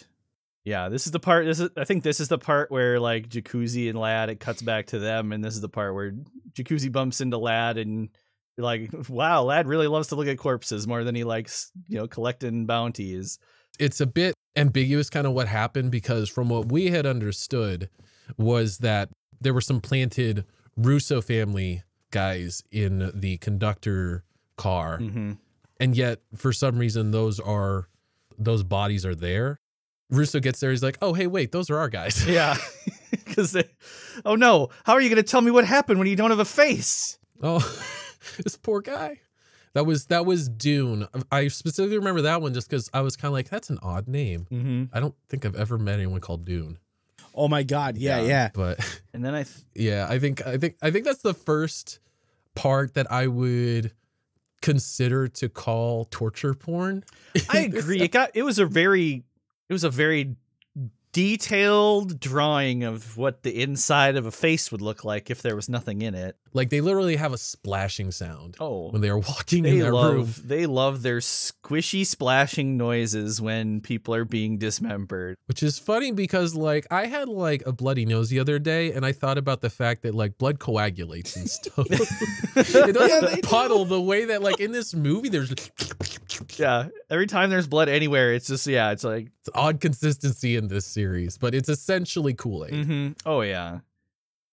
[0.63, 3.29] yeah, this is the part this is I think this is the part where like
[3.29, 6.13] Jacuzzi and Ladd it cuts back to them and this is the part where
[6.53, 8.09] Jacuzzi bumps into Ladd and
[8.57, 12.07] like, wow, Ladd really loves to look at corpses more than he likes, you know,
[12.07, 13.39] collecting bounties.
[13.79, 17.89] It's a bit ambiguous, kind of what happened, because from what we had understood
[18.37, 19.09] was that
[19.39, 20.45] there were some planted
[20.75, 21.81] Russo family
[22.11, 24.25] guys in the conductor
[24.57, 25.31] car, Mm-hmm.
[25.79, 27.87] and yet for some reason those are
[28.37, 29.60] those bodies are there.
[30.11, 32.55] Russo gets there, he's like, "Oh, hey, wait, those are our guys." Yeah.
[33.11, 33.55] Because
[34.25, 36.39] oh no, how are you going to tell me what happened when you don't have
[36.39, 37.17] a face?
[37.43, 37.59] Oh,
[38.43, 39.19] this poor guy.
[39.73, 41.07] That was that was Dune.
[41.31, 44.07] I specifically remember that one just because I was kind of like, that's an odd
[44.07, 44.47] name.
[44.51, 44.95] Mm-hmm.
[44.95, 46.77] I don't think I've ever met anyone called Dune.
[47.35, 48.27] Oh my god, yeah, Yeah.
[48.27, 48.49] yeah.
[48.53, 51.99] But And then I, th- yeah, I think I think I think that's the first
[52.55, 53.91] part that I would
[54.61, 57.03] consider to call torture porn.
[57.49, 58.01] I agree.
[58.01, 59.23] It got, it was a very,
[59.71, 60.35] it was a very
[61.13, 65.67] detailed drawing of what the inside of a face would look like if there was
[65.69, 66.37] nothing in it.
[66.53, 69.93] Like they literally have a splashing sound Oh, when they are walking in they that
[69.93, 75.37] love room, they love their squishy splashing noises when people are being dismembered.
[75.45, 79.05] which is funny because like I had like a bloody nose the other day, and
[79.05, 81.87] I thought about the fact that like blood coagulates and stuff.
[82.55, 83.41] it doesn't do.
[83.41, 85.53] puddle the way that like in this movie there's
[86.59, 90.67] yeah, every time there's blood anywhere, it's just yeah, it's like It's odd consistency in
[90.67, 92.73] this series, but it's essentially Kool Aid.
[92.73, 93.15] mhm.
[93.25, 93.79] oh yeah.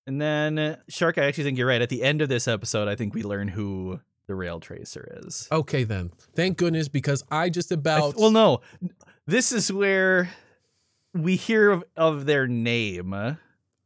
[0.07, 1.83] And then uh, Shark, I actually think you're right.
[1.83, 5.47] At the end of this episode, I think we learn who the Rail Tracer is.
[5.53, 6.11] Okay, then.
[6.35, 8.61] Thank goodness because I just I about th- well, no,
[9.27, 10.31] this is where
[11.15, 13.13] we hear of, of their name.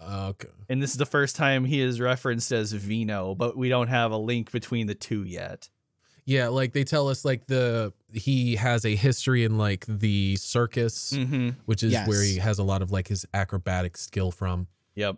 [0.01, 0.49] okay.
[0.69, 4.13] And this is the first time he is referenced as Vino, but we don't have
[4.13, 5.69] a link between the two yet.
[6.25, 11.13] Yeah, like they tell us like the he has a history in like the circus,
[11.13, 11.51] Mm-hmm.
[11.67, 14.67] which is where he has a lot of like his acrobatic skill from.
[14.95, 15.17] Yep.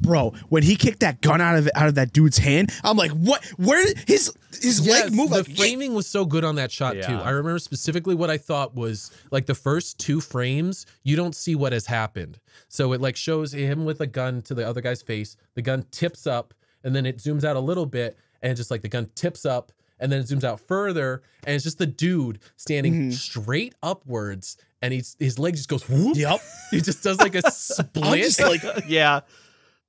[0.00, 3.12] Bro, when he kicked that gun out of out of that dude's hand, I'm like,
[3.12, 3.44] what?
[3.56, 5.30] Where his his Yes, leg move?
[5.30, 7.14] the Like, framing was so good on that shot too.
[7.14, 11.54] I remember specifically what I thought was like the first two frames, you don't see
[11.54, 12.40] what has happened.
[12.68, 15.36] So it like shows him with a gun to the other guy's face.
[15.54, 18.82] The gun tips up and then it zooms out a little bit and just like
[18.82, 19.70] the gun tips up
[20.04, 23.12] and then it zooms out further and it's just the dude standing Mhm.
[23.14, 26.16] straight upwards and he's his leg just goes whoop.
[26.16, 26.40] Yep.
[26.70, 28.22] He just does like a split.
[28.22, 29.20] just like, yeah.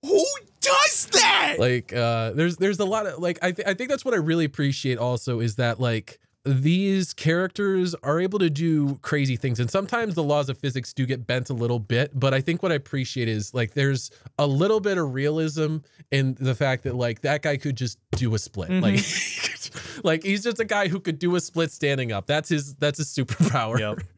[0.02, 0.26] who
[0.62, 1.58] does that?
[1.60, 4.18] like uh there's there's a lot of like I, th- I think that's what i
[4.18, 9.70] really appreciate also is that like these characters are able to do crazy things and
[9.72, 12.72] sometimes the laws of physics do get bent a little bit but i think what
[12.72, 15.78] i appreciate is like there's a little bit of realism
[16.12, 18.84] in the fact that like that guy could just do a split mm-hmm.
[18.84, 22.76] like like he's just a guy who could do a split standing up that's his
[22.76, 24.00] that's his superpower Yep.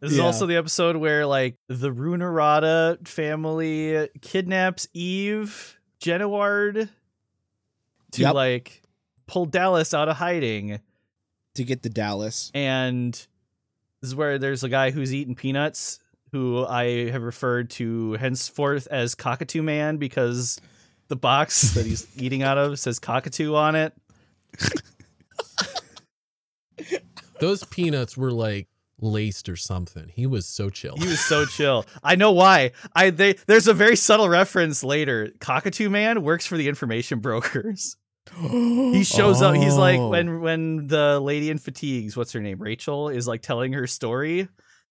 [0.00, 0.24] This is Yeah.
[0.24, 6.88] also the episode where like the Runorata family kidnaps Eve Genoard
[8.12, 8.34] to Yep.
[8.34, 8.82] like
[9.26, 10.80] pull Dallas out of hiding.
[11.54, 12.50] To get to Dallas.
[12.54, 15.98] And this is where there's a guy who's eating peanuts
[16.32, 20.60] who I have referred to henceforth as Cockatoo Man because
[21.08, 23.92] the box that he's eating out of says cockatoo on it.
[27.40, 28.68] those peanuts were like
[29.02, 31.86] laced or something he was so chill He was so chill.
[32.02, 32.72] I know why.
[32.94, 35.30] I they there's a very subtle reference later.
[35.40, 37.96] Cockatoo Man works for the information brokers.
[38.92, 39.54] He shows up.
[39.54, 40.08] He's like Oh.
[40.08, 42.58] when when the lady in fatigues, what's her name?
[42.58, 44.48] Rachel is like telling her story.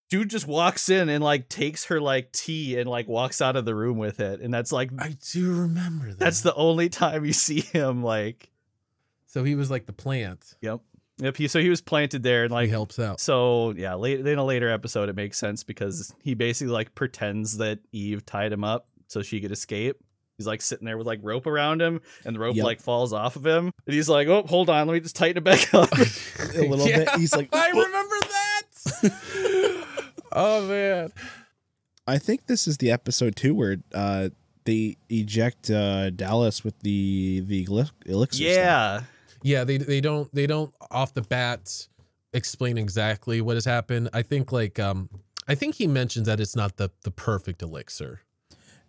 [0.09, 3.65] Dude just walks in and like takes her like tea and like walks out of
[3.65, 4.41] the room with it.
[4.41, 8.49] And that's like i do remember that that's the only time you see him like
[9.27, 10.81] so he was like the plant Yep.
[11.19, 11.37] Yep.
[11.37, 14.25] He so he was planted there and like like he helps out So yeah, late
[14.25, 18.51] in a later episode, it makes sense because he basically like pretends that Eve tied
[18.51, 19.97] him up so she could escape.
[20.39, 22.65] He's like sitting there with like rope around him, and the rope Yep.
[22.65, 25.37] like falls off of him, and he's like, "Oh, hold on, let me just tighten
[25.37, 25.91] it back up."
[26.55, 27.09] a little bit.
[27.17, 29.85] He's like, I remember that.
[30.31, 31.11] oh man.
[32.07, 34.29] I think this is the episode two where uh,
[34.65, 38.43] they eject uh, Dallas with the the eli- elixir.
[38.45, 38.55] stuff.
[38.55, 39.01] yeah,
[39.43, 41.87] Yeah, they they don't they don't off the bat
[42.33, 44.09] explain exactly what has happened.
[44.13, 45.09] I think like um
[45.47, 48.21] I think he mentions that it's not the the perfect elixir.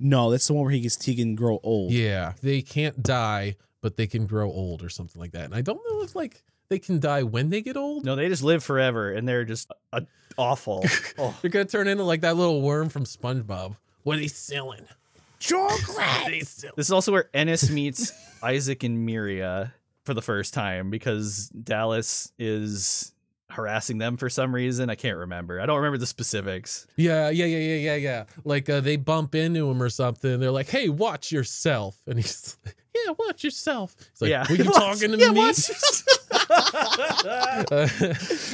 [0.00, 1.92] No, that's the one where he gets he can grow old.
[1.92, 5.44] Yeah, they can't die, but they can grow old or something like that.
[5.44, 8.04] And I don't know if like they can die when they get old.
[8.04, 10.00] no, they just live forever, and they're just uh,
[10.38, 10.84] awful.
[11.18, 11.36] oh.
[11.42, 13.76] They're gonna turn into like that little worm from SpongeBob.
[14.02, 14.86] What are they selling?
[15.38, 15.88] Chocolate.
[15.88, 16.74] What are they selling?
[16.76, 19.72] This is also where Ennis meets Isaac and Miria
[20.04, 23.12] for the first time because Dallas is
[23.50, 24.90] harassing them for some reason.
[24.90, 25.60] I can't remember.
[25.60, 26.86] I don't remember the specifics.
[26.96, 28.24] Yeah, yeah, yeah, yeah, yeah, yeah.
[28.44, 30.40] Like uh, they bump into him or something.
[30.40, 34.54] They're like, "Hey, watch yourself," and he's like, "Yeah, watch yourself." He's like, yeah, "Were
[34.56, 35.70] you Watch- talking to yeah, me?" watch-
[37.70, 37.86] Uh,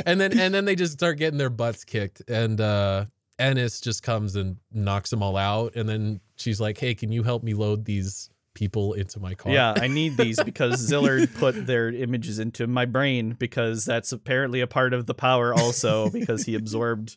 [0.06, 3.04] and then and then they just start getting their butts kicked, and uh,
[3.38, 5.74] Ennis just comes and knocks them all out.
[5.76, 9.52] And then she's like, "Hey, can you help me load these people into my car?"
[9.52, 14.60] yeah, I need these because Szilard put their images into my brain because that's apparently
[14.60, 17.16] a part of the power also because he absorbed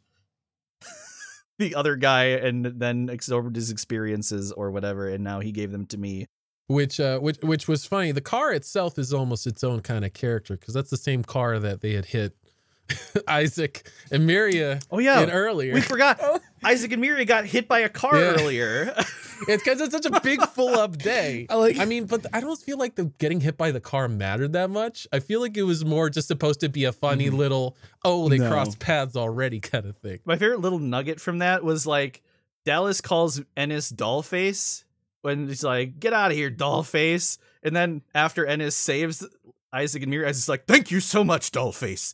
[1.57, 5.85] the other guy and then absorbed his experiences or whatever and now he gave them
[5.87, 6.25] to me.
[6.67, 10.13] which uh which which was funny the car itself is almost its own kind of
[10.13, 12.35] character because that's the same car that they had hit
[13.27, 15.21] isaac and miria Oh yeah.
[15.21, 16.19] in earlier we forgot.
[16.61, 18.31] Isaac and Miria got hit by a car Yeah.
[18.33, 18.93] earlier.
[19.47, 21.79] it's because it's such a big full up day I like.
[21.79, 24.69] i mean but i don't feel like the getting hit by the car mattered that
[24.69, 27.37] much i feel like it was more just supposed to be a funny Mm-hmm.
[27.37, 28.49] little oh they No.
[28.49, 32.21] crossed paths already kind of thing My favorite little nugget from that was like
[32.65, 34.83] Dallas calls Ennis Dollface
[35.21, 39.25] when he's like, "Get out of here, Dollface!" And then after Ennis saves
[39.71, 42.13] Isaac and Miria, Isaac's like, "Thank you so much, Dollface."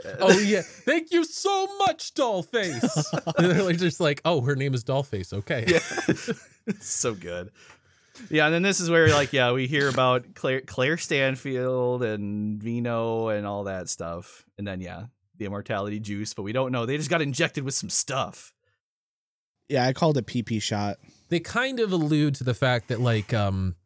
[0.20, 3.34] oh yeah, thank you so much, Dollface.
[3.36, 5.32] and they're like just like, oh, her name is Dollface.
[5.32, 5.64] Okay.
[5.66, 6.34] Yeah.
[6.80, 7.50] so good.
[8.30, 12.62] Yeah, and then this is where like yeah, we hear about Claire Claire Stanfield and
[12.62, 14.44] Vino and all that stuff.
[14.58, 15.06] And then yeah,
[15.38, 16.86] the immortality juice, but we don't know.
[16.86, 18.52] They just got injected with some stuff.
[19.68, 20.98] Yeah, I called it PP shot.
[21.30, 23.76] They kind of allude to the fact that like um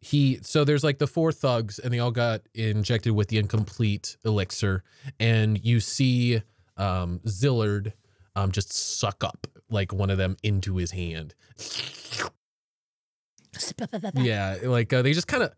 [0.00, 4.16] he so there's like the four thugs and they all got injected with the incomplete
[4.24, 4.84] elixir
[5.18, 6.40] and you see
[6.76, 7.92] um Szilard
[8.36, 11.34] um just suck up like one of them into his hand.
[14.14, 15.52] Yeah, like uh, they just kind of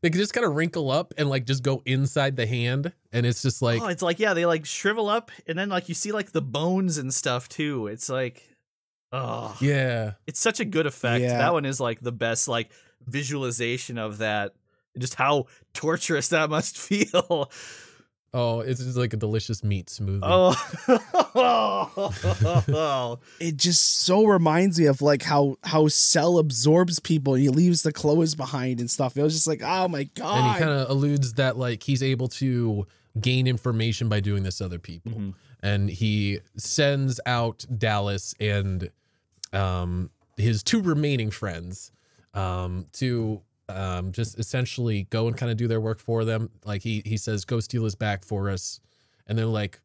[0.00, 3.42] they just kind of wrinkle up and like just go inside the hand and it's
[3.42, 6.12] just like oh, it's like yeah, they like shrivel up and then like you see
[6.12, 7.86] like the bones and stuff too.
[7.86, 8.48] It's like
[9.12, 10.12] oh yeah.
[10.26, 11.22] It's such a good effect.
[11.22, 11.38] Yeah.
[11.38, 12.70] That one is like the best like
[13.06, 14.54] visualization of that.
[14.98, 17.50] Just how torturous that must feel.
[18.34, 20.20] Oh, it's just like a delicious meat smoothie.
[20.22, 20.52] Oh,
[23.40, 27.82] It just so reminds me of like how how Cell absorbs people and he leaves
[27.82, 29.16] the clothes behind and stuff.
[29.16, 30.36] It was just like, oh my god.
[30.38, 32.86] and he kind of alludes that like he's able to
[33.20, 35.34] gain information by doing this to other people Mhm.
[35.62, 38.90] and he sends out dallas and
[39.52, 41.90] um his two remaining friends
[42.38, 46.82] um to um just essentially go and kind of do their work for them like
[46.82, 48.80] he he says go steal his back for us
[49.26, 49.80] and they're like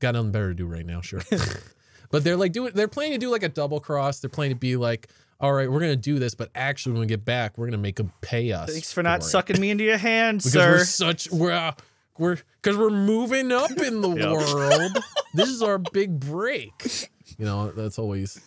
[0.00, 1.20] got nothing better to do right now sure
[2.10, 4.60] but they're like doing they're planning to do like a double cross they're planning to
[4.60, 5.08] be like
[5.40, 7.96] all right we're gonna do this but actually when we get back we're gonna make
[7.96, 10.70] them pay us thanks for not it." sucking me into your hand, because sir.
[10.70, 11.72] we're such we're uh,
[12.18, 14.32] we're because we're moving up in the Yep.
[14.32, 15.04] world.
[15.34, 17.08] This is our big break.
[17.38, 18.38] You know, that's always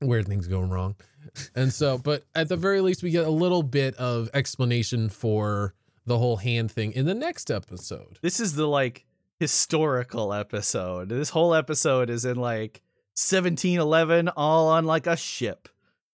[0.00, 0.96] where things go wrong.
[1.54, 5.74] And so, but at the very least, we get a little bit of explanation for
[6.06, 8.18] the whole hand thing in the next episode.
[8.22, 9.04] this is the like
[9.38, 11.08] historical episode.
[11.08, 12.82] This whole episode is in like
[13.14, 15.68] 1711, all on like a ship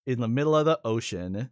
[0.07, 1.51] in the middle of the ocean.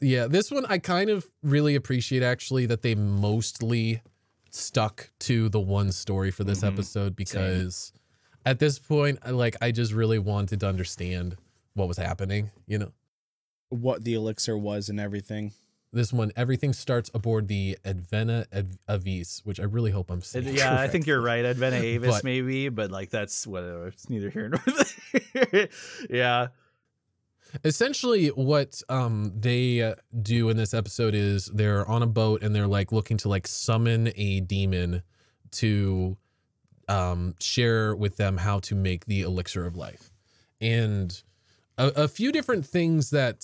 [0.00, 4.02] Yeah, this one I kind of really appreciate actually that they mostly
[4.50, 6.68] stuck to the one story for this Mhm.
[6.68, 7.92] episode because
[8.46, 11.36] at this point, like I just really wanted to understand
[11.74, 12.92] what was happening, you know.
[13.70, 15.52] What the elixir was and everything.
[15.92, 20.54] This one everything starts aboard the Advena Ad- Avis, which I really hope I'm saying.
[20.54, 21.44] yeah, I think you're right.
[21.44, 23.88] Advena Avis, But- maybe, but like that's whatever.
[23.88, 24.62] It's neither here nor
[25.52, 25.68] there.
[26.08, 26.48] yeah.
[27.64, 32.54] essentially what um they uh, do in this episode is they're on a boat and
[32.54, 35.02] they're like looking to like summon a demon
[35.50, 36.16] to
[36.88, 40.12] um share with them how to make the elixir of life
[40.60, 41.24] and
[41.84, 43.40] a, a few different things that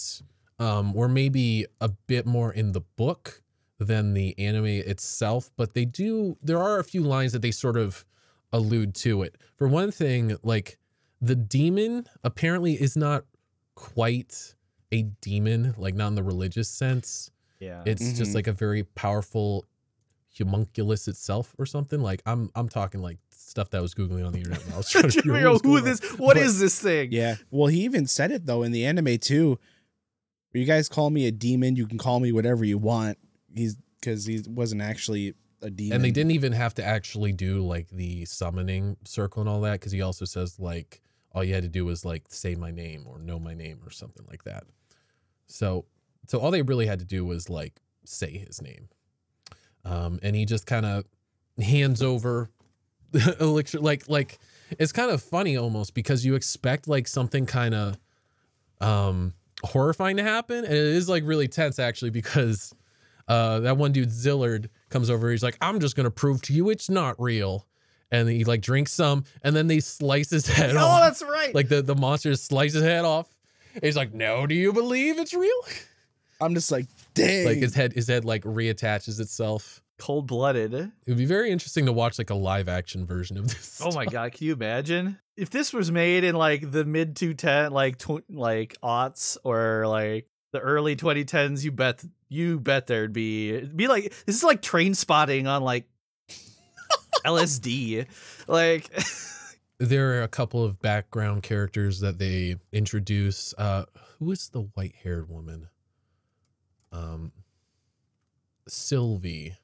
[0.58, 3.42] um were maybe a bit more in the book
[3.78, 7.76] than the anime itself but they do there are a few lines that they sort
[7.76, 8.04] of
[8.52, 10.78] allude to it for one thing like
[11.20, 13.24] the demon apparently is not
[13.74, 14.54] quite
[14.92, 17.30] a demon, like not in the religious sense.
[17.58, 17.82] Yeah.
[17.86, 18.34] It's just Mhm.
[18.34, 19.64] like a very powerful
[20.38, 22.00] homunculus itself or something.
[22.00, 24.64] Like I'm I'm talking like stuff that I was googling on the internet.
[24.64, 26.00] When I was trying to figure out Yo, who this?
[26.18, 27.10] What But- is this thing?
[27.12, 27.36] Yeah.
[27.50, 29.58] Well, he even said it though in the anime too.
[30.52, 31.76] You guys call me a demon.
[31.76, 33.18] You can call me whatever you want.
[33.54, 35.96] He's because he wasn't actually a demon.
[35.96, 39.72] And they didn't even have to actually do like the summoning circle and all that
[39.72, 43.04] because he also says like all you had to do was like say my name
[43.06, 44.64] or know my name or something like that.
[45.46, 45.84] So
[46.26, 47.74] so all they really had to do was like
[48.04, 48.88] say his name.
[49.84, 51.04] Um and he just kind of
[51.62, 52.55] hands over the
[53.40, 54.38] elixir like like
[54.78, 57.96] it's kind of funny almost because you expect like something kind of
[58.80, 59.32] um
[59.64, 62.74] horrifying to happen and it is like really tense actually because
[63.28, 66.70] uh that one dude Szilard comes over he's like I'm just to prove to you
[66.70, 67.66] it's not real
[68.12, 71.54] and he like drinks some and then they slice his head Oh, off that's right.
[71.54, 73.28] like the the monster slices his head off
[73.82, 75.62] he's like no do you believe it's real
[76.38, 77.46] I'm just like, dang.
[77.46, 80.74] like his head his head like reattaches itself cold blooded.
[80.74, 83.90] it would be very interesting to watch like a live action version of this Oh
[83.94, 87.98] my god, can you imagine if this was made in like the mid 210 like
[87.98, 91.64] tw- like aughts or like the early 2010s?
[91.64, 95.88] You bet you bet there'd be be like this is like Trainspotting on like
[97.24, 98.06] LSD.
[98.46, 98.90] Like
[99.78, 103.54] there are a couple of background characters that they introduce.
[103.56, 103.84] Uh,
[104.18, 105.68] who is the white haired woman?
[106.92, 107.32] Um,
[108.68, 109.54] Sylvie,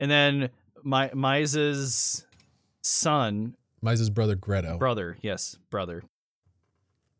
[0.00, 0.50] and then
[0.82, 2.26] my Maiza's
[2.82, 4.78] son, Maiza's brother Gretto.
[4.78, 6.02] brother, yes, brother.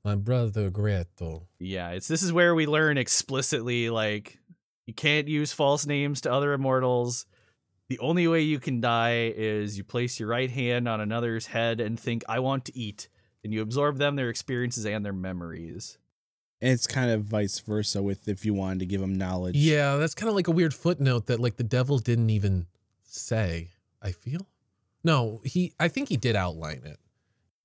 [0.05, 1.49] My brother Gretel.
[1.59, 4.39] Yeah, it's this is where we learn explicitly like
[4.87, 7.27] you can't use false names to other immortals.
[7.89, 11.81] The only way you can die is you place your right hand on another's head
[11.81, 13.09] and think, I want to eat.
[13.45, 15.99] And you absorb them, their experiences, and their memories.
[16.67, 19.55] And it's kind of vice versa with if you wanted to give him knowledge.
[19.57, 22.67] Yeah, that's kind of like a weird footnote that like the devil didn't even
[23.05, 23.71] say.
[24.03, 24.47] I feel.
[25.05, 25.73] No, he.
[25.79, 26.99] I think he did outline it.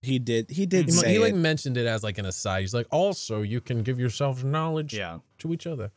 [0.03, 0.49] He did.
[0.49, 1.37] He did He, say he like it.
[1.37, 2.61] mentioned it as like an aside.
[2.61, 5.19] He's like, also you can give yourself knowledge Yeah.
[5.39, 5.91] to each other.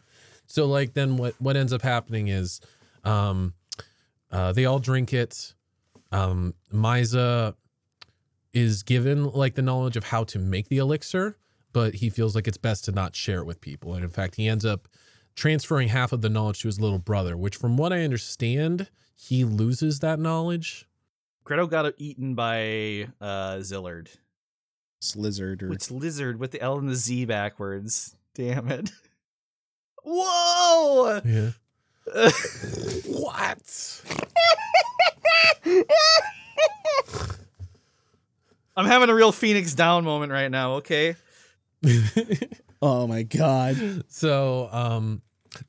[0.46, 2.60] So like then what what ends up happening is,
[3.04, 3.54] um,
[4.30, 5.54] uh, they all drink it.
[6.12, 7.54] Um, Maiza
[8.52, 11.36] is given like the knowledge of how to make the elixir,
[11.74, 13.92] but he feels like it's best to not share it with people.
[13.94, 14.88] And in fact, he ends up
[15.34, 19.44] transferring half of the knowledge to his little brother, which from what I understand, he
[19.44, 20.86] loses that knowledge.
[21.42, 24.08] Gretel got eaten by uh Szilard.
[25.02, 28.16] Slizzard or Which lizard with the L and the Z backwards.
[28.34, 28.90] Damn it.
[30.04, 31.20] Whoa!
[31.24, 31.50] Yeah.
[33.06, 34.02] what?
[38.76, 41.16] I'm having a real Phoenix down moment right now, okay?
[42.82, 44.04] oh my god.
[44.08, 45.22] so um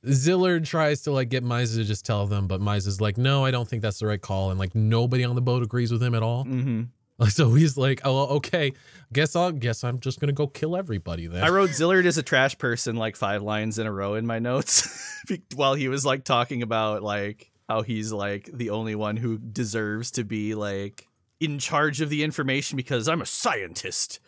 [0.05, 3.51] Szilard tries to like get Maiza to just tell them, but Maiza's like, no, I
[3.51, 4.49] don't think that's the right call.
[4.49, 6.45] And like nobody on the boat agrees with him at all.
[6.45, 6.83] Mm-hmm.
[7.29, 8.73] So he's like, oh, okay,
[9.13, 11.45] guess I'll guess I'm just gonna go kill everybody then.
[11.45, 14.39] I wrote Szilard as a trash person like five lines in a row in my
[14.39, 15.23] notes
[15.55, 20.11] while he was like talking about like how he's like the only one who deserves
[20.11, 21.07] to be like
[21.39, 24.19] in charge of the information because I'm a scientist.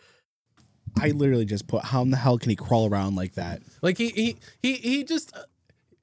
[1.00, 3.62] I literally just put how in the hell can he crawl around like that?
[3.82, 5.32] Like he he he he just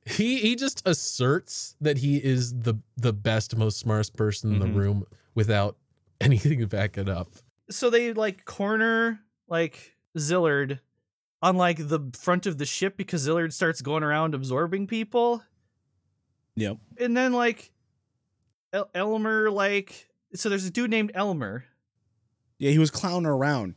[0.06, 4.62] he he just asserts that he is the the best, most smartest person in Mhm.
[4.62, 5.78] the room without
[6.22, 7.30] anything to back it up.
[7.70, 10.80] So they like corner like Szilard
[11.42, 15.44] on like the front of the ship because Szilard starts going around absorbing people.
[16.56, 16.78] Yep.
[17.00, 17.72] And then like
[18.74, 21.66] El- Elmer like so there's a dude named Elmer.
[22.58, 23.76] Yeah, he was clowning around.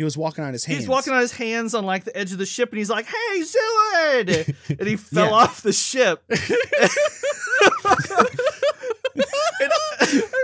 [0.00, 0.78] He was walking on his hands.
[0.80, 3.04] He's walking on his hands on like the edge of the ship and he's like,
[3.04, 5.32] "Hey, Szilard!" and he fell Yeah.
[5.32, 6.22] off the ship.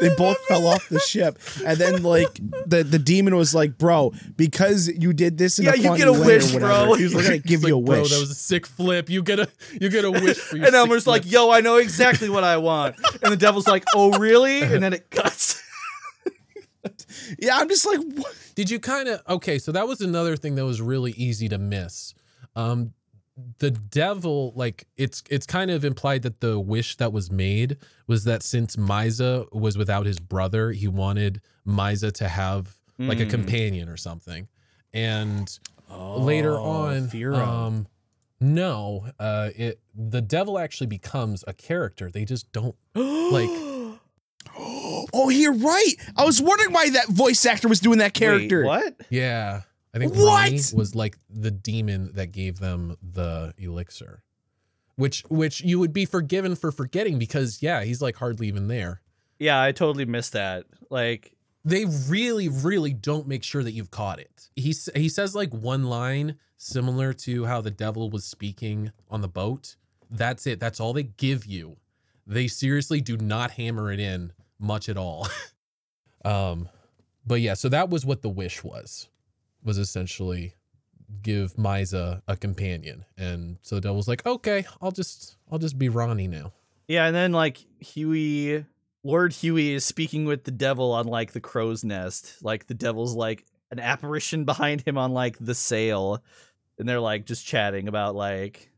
[0.00, 4.12] they both fell off the ship, and then like the the demon was like, "Bro,
[4.36, 6.90] because you did this in Yeah, a you get a way or wish, whatever, bro.
[6.90, 9.08] we're gonna give He's you a like, Bro, wish." that was a sick flip.
[9.08, 9.48] You get a
[9.80, 12.44] you get a wish for your and sick Elmer's like, "Yo, I know exactly what
[12.44, 15.55] I want." And the devil's like, "Oh, really?" And then it cuts.
[17.38, 18.34] Yeah, I'm just like, what?
[18.54, 19.58] Did you kind of okay?
[19.58, 22.14] So that was another thing that was really easy to miss.
[22.54, 22.92] Um,
[23.58, 28.24] the devil, like it's it's kind of implied that the wish that was made was
[28.24, 33.30] that since Maiza was without his brother, he wanted Maiza to have like a Mm.
[33.30, 34.48] companion or something.
[34.94, 35.58] And
[35.90, 37.36] later Oh, on, Fira.
[37.46, 37.86] um,
[38.40, 42.10] no, uh, it the devil actually becomes a character.
[42.10, 43.50] They just don't like.
[45.12, 45.94] oh, you're right.
[46.16, 48.60] I was wondering why that voice actor was doing that character.
[48.60, 48.94] Wait, what?
[49.10, 49.62] Yeah.
[49.94, 50.26] I think What?
[50.26, 54.22] Ronny was like the demon that gave them the elixir.
[54.96, 59.02] Which which you would be forgiven for forgetting because yeah, he's like hardly even there.
[59.38, 60.64] Yeah, I totally missed that.
[60.88, 61.34] Like,
[61.64, 64.48] They really really don't make sure that you've caught it.
[64.56, 69.28] He he says like one line similar to how the devil was speaking on the
[69.28, 69.76] boat.
[70.10, 70.60] That's it.
[70.60, 71.76] That's all they give you.
[72.26, 75.28] They seriously do not hammer it in much at all.
[76.24, 76.68] um
[77.26, 79.08] but yeah, so that was what the wish was.
[79.64, 80.54] Was essentially
[81.22, 83.04] give Maiza a companion.
[83.16, 86.52] And so the devil's like, "Okay, I'll just I'll just be Ronny now."
[86.88, 88.64] yeah, and then like Huey,
[89.02, 92.42] Lord Huey is speaking with the devil on like the crow's nest.
[92.42, 96.22] Like the devil's like an apparition behind him on like the sail,
[96.78, 98.70] and they're like just chatting about like.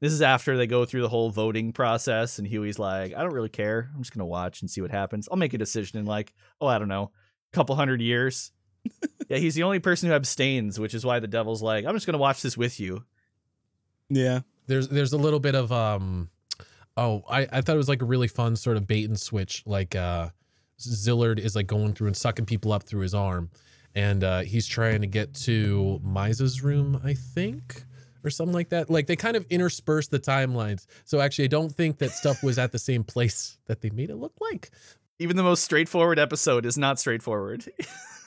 [0.00, 3.34] This is after they go through the whole voting process, and Huey's like, "I don't
[3.34, 3.90] really care.
[3.94, 5.28] I'm just gonna watch and see what happens.
[5.30, 7.10] I'll make a decision in like, oh, I don't know,
[7.52, 8.50] a couple hundred years."
[9.28, 12.06] yeah, he's the only person who abstains, which is why the devil's like, "I'm just
[12.06, 13.04] gonna watch this with you."
[14.08, 14.40] Yeah.
[14.66, 16.30] there's there's a little bit of um
[16.96, 19.62] oh I, I thought it was like a really fun sort of bait and switch
[19.66, 20.30] like uh
[20.78, 23.50] Szilard is like going through and sucking people up through his arm
[23.94, 27.84] and uh he's trying to get to Maiza's room I think
[28.24, 31.70] or something like that like they kind of intersperse the timelines so actually I don't
[31.72, 34.70] think that stuff was at the same place that they made it look like
[35.18, 37.64] Even the most straightforward episode is not straightforward.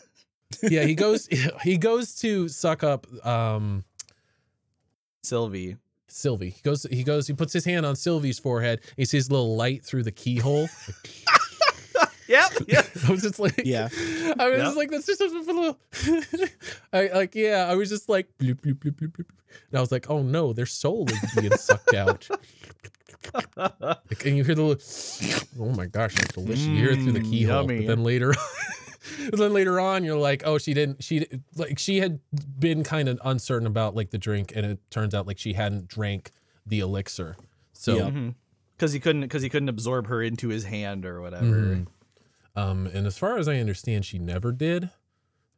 [0.63, 1.27] yeah he goes
[1.63, 3.83] he goes to suck up um
[5.23, 5.77] Sylvie.
[6.09, 6.49] Sylvie.
[6.51, 8.81] He goes, he goes, he puts his hand on Sylvie's forehead.
[8.97, 10.67] He sees a little light through the keyhole.
[12.27, 12.51] Yep.
[12.67, 12.87] Yep.
[13.07, 13.89] I was just like, Yeah.
[13.91, 14.65] I was Yep.
[14.65, 15.79] just like, that's just a little.
[16.93, 17.67] I like, yeah.
[17.69, 19.25] I was just like, bloop, bloop, bloop, bloop, bloop.
[19.69, 22.27] and I was like, oh no, their soul is being sucked out.
[23.55, 26.65] Like, and you hear the, little, oh my gosh, that's delicious.
[26.65, 27.79] you hear it through the Mm, keyhole, yummy.
[27.79, 28.33] but then later,
[29.29, 31.01] but then later on, you're like, oh, she didn't.
[31.03, 32.19] She like she had
[32.59, 35.87] been kind of uncertain about like the drink, and it turns out like she hadn't
[35.87, 36.31] drank
[36.65, 37.37] the elixir.
[37.71, 38.31] So Yeah.
[38.75, 41.45] Because he couldn't, because he couldn't absorb her into his hand or whatever.
[41.45, 41.87] Mhm.
[42.55, 44.89] Um, and as far as I understand, she never did.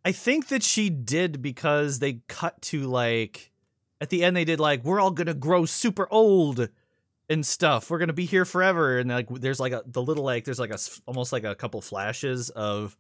[0.04, 3.52] I think that she did because they cut to like
[4.00, 6.70] at the end they did like we're all gonna grow super old
[7.28, 7.90] and stuff.
[7.90, 9.00] We're gonna be here forever.
[9.00, 10.78] And like there's like a the little like there's like a
[11.08, 12.96] almost like a couple flashes of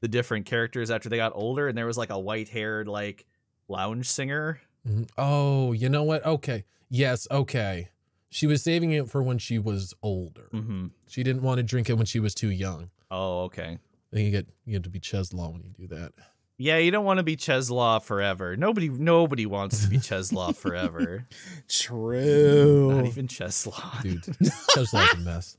[0.00, 3.26] the different characters after they got older, and there was like a white haired like
[3.68, 4.60] lounge singer.
[4.86, 5.08] Mhm.
[5.18, 6.24] Oh, you know what?
[6.24, 6.64] Okay.
[6.88, 7.88] Yes, okay.
[8.30, 10.48] She was saving it for when she was older.
[10.52, 10.88] Mm-hmm.
[11.08, 12.90] She didn't want to drink it when she was too young.
[13.10, 13.78] Oh, okay.
[14.12, 16.12] Then you get you get to be Czeslaw when you do that.
[16.58, 18.54] Yeah, you don't want to be Czeslaw forever.
[18.54, 21.26] Nobody, nobody wants to be Czeslaw forever.
[21.68, 22.92] True.
[22.96, 24.02] Not even Czeslaw.
[24.02, 24.22] Dude,
[24.74, 25.56] Czeslaw's a mess.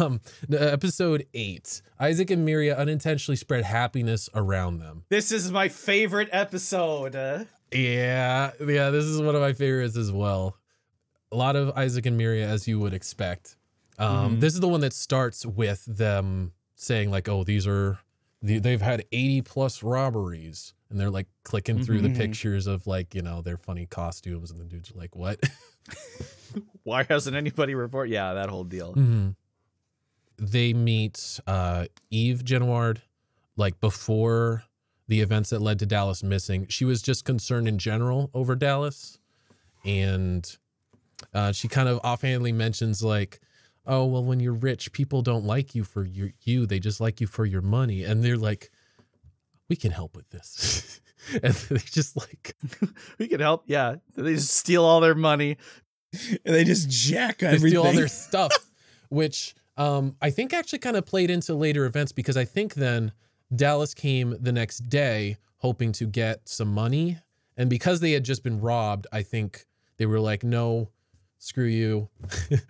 [0.00, 0.20] Um,
[0.52, 1.80] episode eight.
[2.00, 5.04] Isaac and Miria unintentionally spread happiness around them.
[5.10, 7.14] This is my favorite episode.
[7.14, 10.56] Uh, Yeah, yeah, this is one of my favorites as well.
[11.30, 13.56] A lot of Isaac and Miria, as you would expect.
[13.98, 14.40] Um, Mhm.
[14.40, 17.98] This is the one that starts with them saying like, "Oh, these are
[18.42, 22.16] the- they've had eighty plus robberies," and they're like clicking through the Mhm.
[22.16, 25.40] pictures of like you know their funny costumes, and the dudes like, "What?"
[26.84, 28.08] Why hasn't anybody report?
[28.08, 28.92] Yeah, that whole deal.
[28.94, 29.30] hmm
[30.36, 32.98] They meet uh, Eve Genoard
[33.56, 34.64] like before
[35.06, 36.66] the events that led to Dallas missing.
[36.68, 39.18] She was just concerned in general over Dallas,
[39.84, 40.56] and
[41.32, 43.40] uh, she kind of offhandedly mentions like,
[43.86, 47.20] "Oh well, when you're rich, people don't like you for your you; they just like
[47.20, 48.70] you for your money." And they're like,
[49.68, 51.00] "We can help with this,"
[51.42, 52.56] and they just like
[53.18, 53.64] We can help.
[53.66, 55.56] Yeah, they just steal all their money.
[56.44, 57.70] and they just jack they everything.
[57.70, 58.52] steal all their stuff,
[59.08, 63.12] which um, I think actually kind of played into later events because I think then
[63.54, 67.18] Dallas came the next day hoping to get some money,
[67.56, 69.66] and because they had just been robbed, I think
[69.96, 70.90] they were like, "No,
[71.38, 72.08] screw you,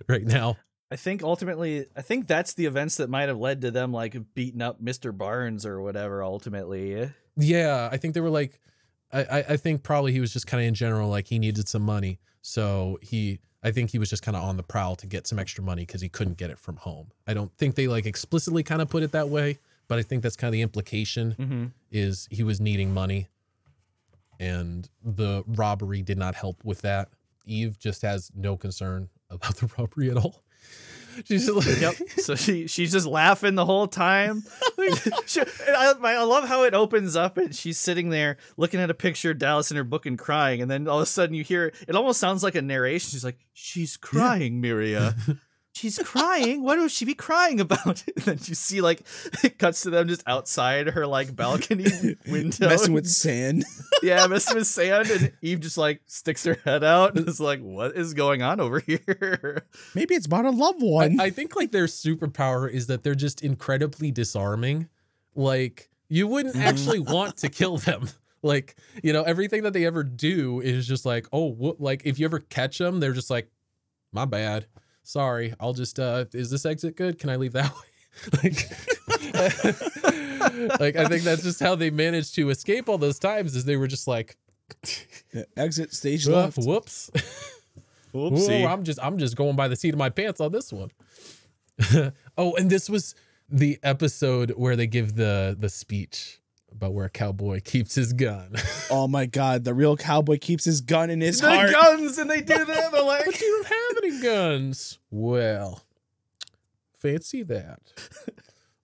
[0.09, 0.57] right now."
[0.95, 4.17] I think ultimately, I think that's the events that might have led to them like
[4.35, 5.17] beating up Mr.
[5.17, 6.23] Barnes or whatever.
[6.23, 8.61] Ultimately, Yeah, I think they were like,
[9.13, 11.83] I, I, think probably he was just kind of in general like he needed some
[11.83, 15.27] money, so he, I think he was just kind of on the prowl to get
[15.27, 17.11] some extra money because he couldn't get it from home.
[17.27, 20.23] I don't think they like explicitly kind of put it that way, but I think
[20.23, 21.65] that's kind of the implication mm-hmm.
[21.91, 23.27] is he was needing money,
[24.39, 27.09] and the robbery did not help with that.
[27.47, 30.44] Eve just has no concern about the robbery at all.
[31.25, 31.95] She's just like, yep.
[32.19, 34.43] So she she's just laughing the whole time.
[35.27, 38.95] She- I, I love how it opens up and she's sitting there looking at a
[38.95, 41.43] picture of Dallas in her book and crying, and then all of a sudden you
[41.45, 43.11] hear it almost sounds like a narration.
[43.11, 45.15] She's like, "She's crying, Miria."
[45.75, 46.63] She's crying.
[46.63, 48.05] What would she be crying about?
[48.17, 49.03] And then you see like
[49.43, 51.87] it cuts to them just outside her like balcony
[52.29, 53.65] window, messing with sand.
[54.03, 57.61] yeah, messing with sand, and Eve just like sticks her head out and is like,
[57.61, 59.67] "What is going on over here?"
[59.97, 61.21] Maybe it's about a loved one.
[61.21, 64.89] I, I think like their superpower is that they're just incredibly disarming.
[65.35, 66.61] Like you wouldn't Mhm.
[66.63, 68.09] actually want to kill them.
[68.43, 72.19] Like you know everything that they ever do is just like oh wh- like if
[72.21, 73.51] you ever catch them they're just like
[74.13, 74.67] my bad
[75.05, 77.73] sorry I'll just uh is this exit good can I leave that
[78.33, 78.71] way like
[80.81, 83.77] like I think that's just how they managed to escape all those times is they
[83.77, 84.37] were just like
[85.57, 86.59] Exit stage "Uh, left.
[86.59, 87.11] whoops
[88.15, 88.63] Oopsie.
[88.63, 90.91] Whoa, I'm just I'm just going by the seat of my pants on this one.
[92.39, 93.15] oh, and this was
[93.49, 96.41] the episode where they give the the speech
[96.75, 98.55] about where a cowboy keeps his gun.
[98.91, 101.73] Oh my god, the real cowboy keeps his gun in his the heart.
[101.73, 102.93] guns and they do that.
[102.93, 104.99] They're like, but you don't have any guns.
[105.11, 105.83] Well,
[106.93, 107.81] fancy that.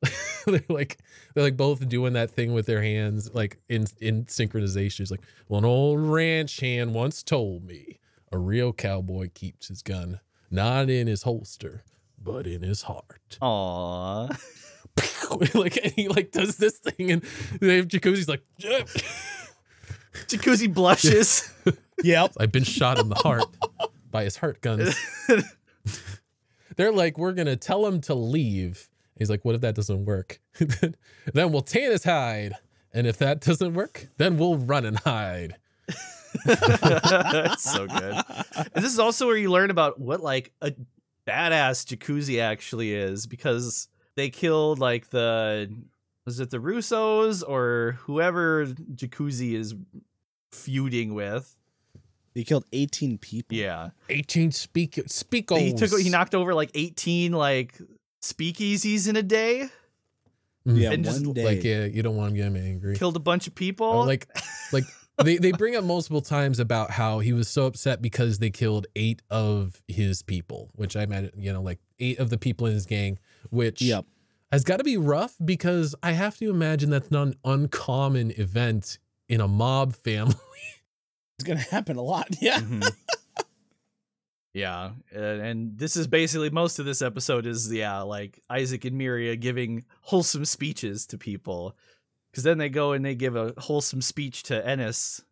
[0.46, 0.98] they're like
[1.34, 5.00] they're like both doing that thing with their hands like in in synchronization.
[5.00, 7.98] It's like, well, an old ranch hand once told me
[8.32, 10.20] a real cowboy keeps his gun
[10.50, 11.84] not in his holster,
[12.20, 13.36] but in his heart.
[13.42, 14.28] Aw.
[15.54, 17.22] like and he like does this thing and
[17.60, 18.84] they have jacuzzi's like "Yeah."
[20.26, 21.52] Jacuzzi blushes.
[22.02, 22.32] Yep.
[22.40, 23.44] I've been shot in the heart
[24.10, 24.96] by his heart guns.
[26.76, 28.88] They're like, we're gonna tell him to leave.
[29.18, 30.40] He's like, what if that doesn't work?
[30.58, 32.54] then we'll tan his hide.
[32.94, 35.56] And if that doesn't work, then we'll run and hide.
[36.46, 38.14] That's so good.
[38.56, 40.72] And this is also where you learn about what like a
[41.26, 45.70] badass jacuzzi actually is because they killed like the
[46.26, 49.74] was it the Russos or whoever Jacuzzi is
[50.52, 51.56] feuding with.
[52.34, 53.56] He killed 18 people.
[53.56, 53.90] Yeah.
[54.08, 55.60] 18 speak speakos.
[55.60, 57.78] He took he knocked over like 18 like
[58.22, 59.68] speakeasies in a day,
[60.66, 60.78] mm.
[60.78, 61.44] Yeah, And just, one day.
[61.44, 62.96] like yeah, you don't want to get him angry.
[62.96, 63.86] killed a bunch of people.
[63.86, 64.28] Or, like
[64.72, 64.84] like
[65.24, 68.86] they, they bring up multiple times about how he was so upset because they killed
[68.94, 72.74] eight of his people, which I imagine, you know, like eight of the people in
[72.74, 73.18] his gang,
[73.50, 74.06] which Yep.
[74.50, 78.98] has got to be rough because I have to imagine that's not an uncommon event
[79.28, 80.34] in a mob family.
[81.38, 82.28] It's gonna happen a lot.
[82.42, 82.58] Yeah.
[82.60, 82.86] Mhm.
[84.52, 89.00] yeah, and, and this is basically most of this episode is yeah, like Isaac and
[89.00, 91.76] Miria giving wholesome speeches to people,
[92.30, 95.22] because then they go and they give a wholesome speech to Ennis.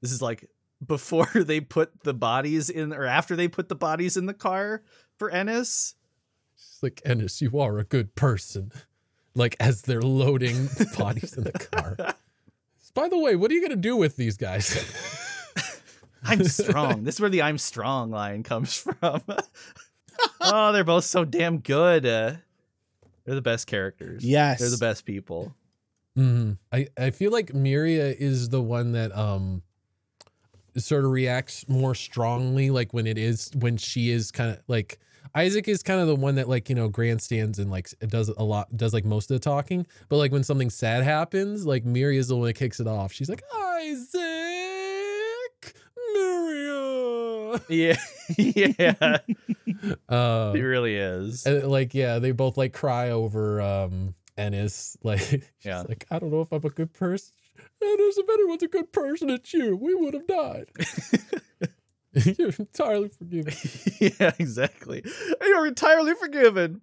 [0.00, 0.48] This is like
[0.84, 4.82] before they put the bodies in, or after they put the bodies in the car
[5.18, 5.94] for Ennis.
[6.56, 8.72] It's like, Ennis, you are a good person.
[9.34, 11.96] Like as they're loading the bodies in the car.
[12.94, 14.70] By the way, what are you gonna do with these guys?
[16.24, 17.02] I'm strong.
[17.04, 19.20] this is where the "I'm strong" line comes from.
[20.40, 22.06] oh, they're both so damn good.
[22.06, 22.34] Uh,
[23.24, 24.24] they're the best characters.
[24.24, 24.60] Yes.
[24.60, 25.54] they're the best people.
[26.16, 26.58] Mhm.
[26.72, 29.62] I I feel like Miria is the one that um
[30.78, 34.98] sort of reacts more strongly like when it is when she is kind of like
[35.36, 38.42] Isaac is kind of the one that like you know grandstands and like does a
[38.42, 39.86] lot does like most of the talking.
[40.08, 43.12] But like when something sad happens like Miria is the one that kicks it off.
[43.12, 43.42] She's like
[43.80, 45.74] Isaac
[46.16, 47.96] Miria Yeah,
[48.38, 49.18] yeah,
[50.08, 51.46] uh it really is.
[51.46, 54.96] and, like yeah they both like cry over um Ennis.
[55.04, 55.82] Like Yeah.
[55.88, 57.32] like I don't know if I'm a good person
[57.82, 60.66] Ennis if anyone's a good person it's you we would have died
[62.38, 63.52] you're entirely forgiven
[64.00, 65.02] yeah, exactly.
[65.42, 66.80] You're entirely forgiven.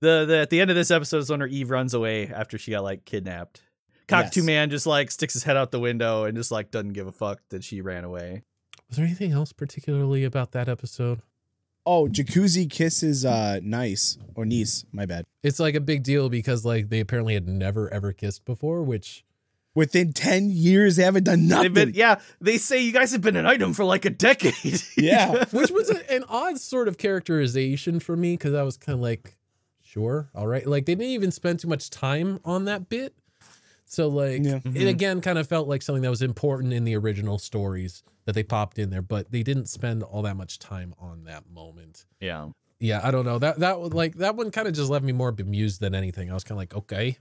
[0.00, 2.58] The, the at the end of this episode is when her Eve runs away after
[2.58, 3.62] she got like kidnapped.
[4.08, 4.46] Cockatoo Yes.
[4.46, 7.12] man just like sticks his head out the window and just like doesn't give a
[7.12, 8.42] fuck that she ran away.
[8.88, 11.20] was there anything else particularly about that episode
[11.86, 15.24] Oh, Jacuzzi kisses uh nice or niece, my bad.
[15.42, 19.24] it's like a big deal because like they apparently had never ever kissed before which
[19.78, 21.72] Within 10 years they haven't done nothing.
[21.72, 24.54] Been, yeah, they say you guys have been an item for like a decade.
[24.96, 25.44] Yeah.
[25.52, 29.00] which was a, an odd sort of characterization for me because I was kind of
[29.00, 29.36] like,
[29.82, 30.66] sure, all right.
[30.66, 33.14] Like they didn't even spend too much time on that bit,
[33.86, 34.56] so like Yeah.
[34.56, 34.88] it Mhm.
[34.88, 38.42] again kind of felt like something that was important in the original stories that they
[38.42, 42.04] popped in there, but they didn't spend all that much time on that moment.
[42.20, 42.48] yeah.
[42.80, 45.10] Yeah, I don't know that that was like that one kind of just left me
[45.12, 46.30] more bemused than anything.
[46.30, 47.18] I was kind of like, okay,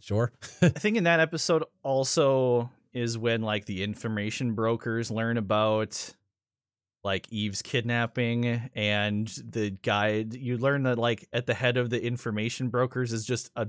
[0.00, 0.32] sure.
[0.62, 6.14] I think in that episode also is when like the information brokers learn about
[7.02, 12.02] like Eve's kidnapping and the guy you learn that like at the head of the
[12.02, 13.68] information brokers is just a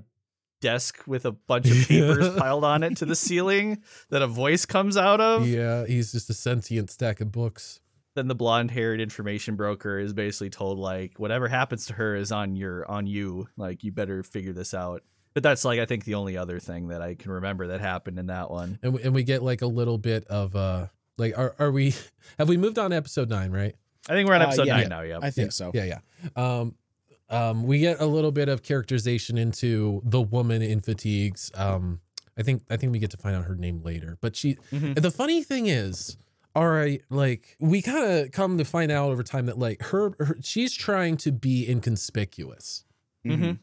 [0.62, 4.66] desk with a bunch of papers piled on it to the ceiling that a voice
[4.66, 5.48] comes out of.
[5.48, 7.80] yeah, he's just a sentient stack of books.
[8.14, 12.58] Then the blonde-haired information broker is basically told like whatever happens to her is on
[12.58, 13.48] your on you.
[13.56, 15.04] Like you better figure this out.
[15.34, 18.20] But that's like I think the only other thing that I can remember that happened
[18.20, 18.80] in that one.
[18.84, 21.94] and we, and we get like a little bit of uh like are are we
[22.38, 23.76] have we moved on to episode nine right
[24.10, 24.78] I think we're on Uh, episode yeah.
[24.78, 25.02] nine now.
[25.02, 25.20] Yeah.
[25.22, 25.72] I think yeah, so.
[25.74, 26.00] yeah yeah
[26.36, 26.76] um
[27.30, 32.02] um we get a little bit of characterization into the woman in fatigues um
[32.38, 35.02] i think i think we get to find out her name later but she Mhm.
[35.02, 36.18] the funny thing is
[36.56, 40.12] all right like we kind of come to find out over time that like her,
[40.20, 42.84] her she's trying to be inconspicuous
[43.26, 43.60] Mhm.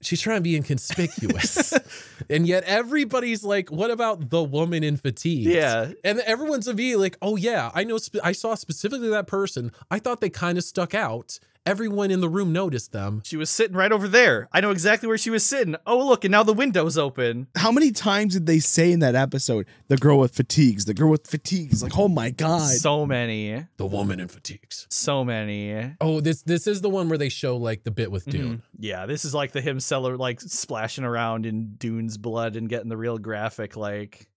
[0.00, 1.72] She's trying to be inconspicuous.
[2.30, 5.92] And yet everybody's like what about the woman in fatigue Yeah.
[6.04, 9.72] and everyone's immediately like oh yeah i know spe- i saw specifically that person.
[9.90, 11.38] I thought they kind of stuck out
[11.68, 14.48] everyone in the room noticed them She was sitting right over there.
[14.52, 15.76] I know exactly where she was sitting.
[15.86, 17.46] Oh, look, and now the window's open.
[17.56, 21.10] How many times did they say in that episode, the girl with fatigues, the girl
[21.10, 21.82] with fatigues?
[21.82, 22.70] Like, oh my God.
[22.70, 23.66] So many.
[23.76, 25.94] the woman in fatigues So many.
[26.00, 28.62] oh this this is the one where they show like the bit with dune Mhm.
[28.78, 32.88] Yeah, this is like the him seller like splashing around in Dune's blood and getting
[32.88, 34.28] the real graphic like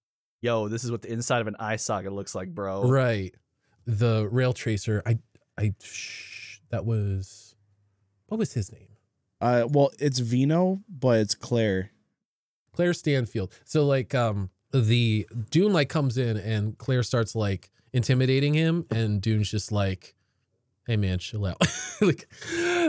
[0.41, 2.87] yo, this is what the inside of an eye socket looks like, bro.
[2.89, 3.33] right
[3.85, 5.17] the rail tracer i
[5.57, 6.30] i shh,
[6.71, 7.55] that was
[8.27, 8.87] what was his name
[9.39, 11.91] Uh, well, it's Vino, but it's Claire.
[12.73, 13.51] Claire Stanfield.
[13.65, 19.21] So like um the Dune like comes in and Claire starts like intimidating him and
[19.21, 20.15] Dune's just like
[20.87, 21.57] hey man chill out
[22.01, 22.27] like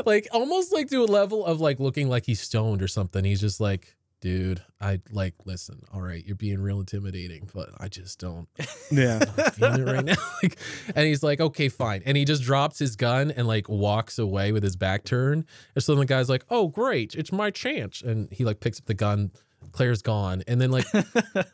[0.06, 3.40] like almost like to a level of like looking like he's stoned or something he's
[3.40, 5.82] just like dude, I like listen.
[5.92, 8.48] All right, you're being real intimidating, but I just don't
[8.90, 9.18] Yeah.
[9.50, 10.14] feeling it right now.
[10.42, 10.56] Like,
[10.96, 12.02] and he's like, okay, fine.
[12.06, 15.44] And he just drops his gun and like walks away with his back turned.
[15.74, 18.00] And so the guy's like, oh, great, it's my chance.
[18.00, 19.30] And he like picks up the gun.
[19.72, 20.42] Claire's gone.
[20.48, 20.86] And then like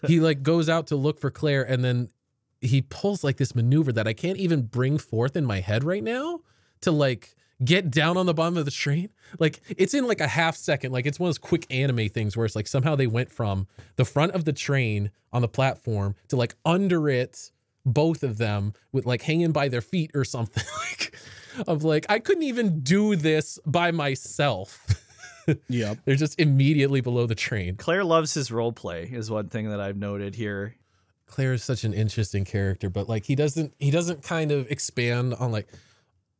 [0.06, 2.08] he like goes out to look for Claire and then
[2.60, 6.02] he pulls like this maneuver that I can't even bring forth in my head right
[6.02, 6.40] now
[6.82, 7.34] to like
[7.64, 9.10] get down on the bottom of the train.
[9.38, 10.92] Like it's in like a half second.
[10.92, 13.66] Like it's one of those quick anime things where it's like somehow they went from
[13.96, 17.50] the front of the train on the platform to like under it,
[17.84, 20.64] both of them with like hanging by their feet or something.
[20.90, 21.14] like
[21.66, 24.84] of like I couldn't even do this by myself.
[25.68, 26.00] Yep.
[26.04, 27.76] They're just immediately below the train.
[27.76, 30.74] Claire loves his role play, is one thing that I've noted here.
[31.26, 35.34] Claire is such an interesting character, but like he doesn't he doesn't kind of expand
[35.34, 35.82] on like th-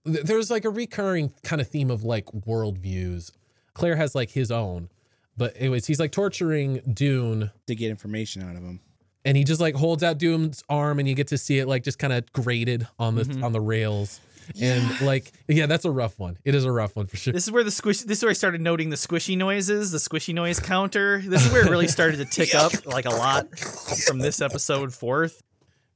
[0.04, 3.32] there's like a recurring kind of theme of like worldviews.
[3.74, 4.88] Claire has like his own,
[5.36, 8.80] but anyways, he's like torturing Dune, To get information out of him.
[9.24, 11.84] and he just like holds out Dune's arm, and you get to see it like
[11.84, 13.42] just kind of grated on the Mhm.
[13.44, 14.20] on the rails,
[14.60, 16.38] and like yeah, that's a rough one.
[16.44, 17.32] It is a rough one for sure.
[17.32, 18.00] This is where the squish.
[18.00, 21.20] This is where I started noting the squishy noises, the squishy noise counter.
[21.24, 24.92] This is where it really started to tick up like a lot from this episode
[24.94, 25.42] forth.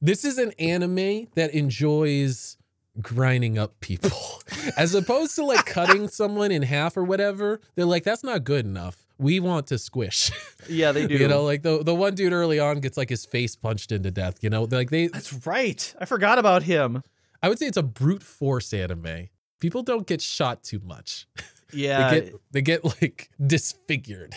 [0.00, 2.56] This is an anime that enjoys
[3.00, 4.10] grinding up people
[4.76, 7.60] as opposed to like cutting someone in half or whatever.
[7.74, 9.06] They're like, that's not good enough.
[9.18, 10.30] We want to squish.
[10.68, 11.14] Yeah, they do.
[11.14, 14.12] You know, like the the one dude early on gets like his face punched into
[14.12, 14.36] death.
[14.42, 15.08] You know, like they.
[15.08, 15.92] That's right.
[15.98, 17.02] I forgot about him.
[17.42, 19.28] I would say it's a brute force anime.
[19.58, 21.26] People don't get shot too much.
[21.72, 24.36] Yeah, they get they get like disfigured.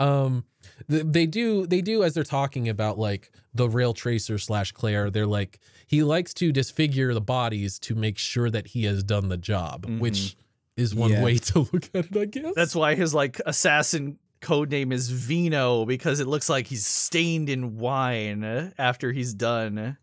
[0.00, 0.44] um,
[0.88, 5.10] they do they do as they're talking about like the rail tracer slash Claire.
[5.10, 9.28] They're like he likes to disfigure the bodies to make sure that he has done
[9.28, 9.98] the job, mm-hmm.
[10.00, 10.36] which
[10.76, 11.22] is one Yeah.
[11.22, 12.52] way to look at it, I guess.
[12.54, 17.48] that's why his like assassin code name is Vino because it looks like he's stained
[17.48, 19.96] in wine after he's done.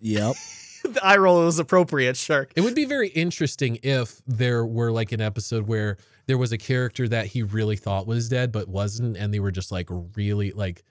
[0.00, 0.34] Yep.
[0.92, 2.52] the eye roll was appropriate, Shark.
[2.56, 5.96] It would be very interesting if there were like an episode where
[6.26, 9.50] there was a character that he really thought was dead but wasn't, and they were
[9.50, 10.82] just like really like,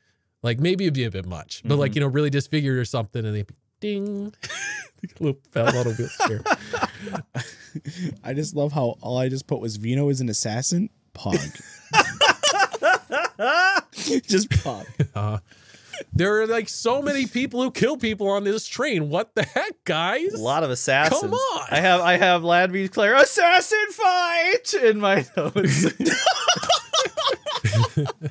[0.43, 1.95] like maybe it'd be a bit much, but like Mhm.
[1.95, 4.33] you know really disfigured or something, and they'd be ding,
[5.03, 6.43] a little fat little bit there.
[8.23, 10.89] I just love how all I just put was Vino is an assassin.
[11.13, 11.37] Pug.
[14.27, 14.85] just pug.
[15.15, 15.37] Uh,
[16.13, 19.09] there are like so many people who kill people on this train.
[19.09, 20.33] What the heck, guys?
[20.33, 21.21] A lot of assassins.
[21.21, 21.67] Come on.
[21.71, 25.85] I have I have Ladd v Claire assassin fight in my notes.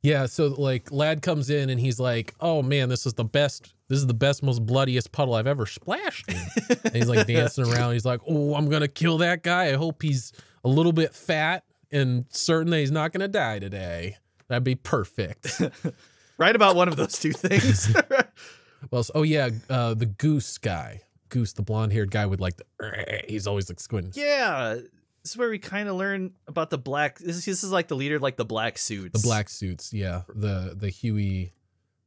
[0.00, 3.74] Yeah, so like Ladd comes in and he's like, "Oh man, this is the best.
[3.88, 7.66] This is the best, most bloodiest puddle I've ever splashed in." and he's like dancing
[7.70, 7.94] around.
[7.94, 9.66] He's like, "Oh, I'm gonna kill that guy.
[9.66, 10.32] I hope he's
[10.64, 14.16] a little bit fat and certain that he's not gonna die today.
[14.48, 15.60] That'd be perfect."
[16.38, 17.94] right about one of those two things.
[18.90, 23.22] well, so- oh yeah, uh, the goose guy, goose, the blonde-haired guy with like the.
[23.28, 24.12] He's always like squinting.
[24.14, 24.76] yeah.
[25.24, 27.18] This is where we kind of learn about the black.
[27.18, 29.20] This is, this is like the leader, like the black suits.
[29.20, 31.52] The black suits, yeah, the the Huey,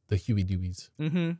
[0.08, 0.88] the Huey Deweys.
[0.98, 1.32] Mm-hmm.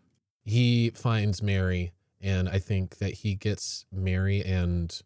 [0.44, 4.96] he finds Mary, and I think that he gets Mary and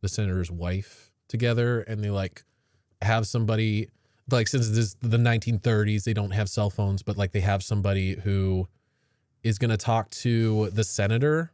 [0.00, 2.44] the senator's wife together, and they like
[3.02, 3.90] have somebody
[4.30, 7.62] like since this is the 1930s, they don't have cell phones, but like they have
[7.62, 8.68] somebody who
[9.42, 11.52] is gonna talk to the senator,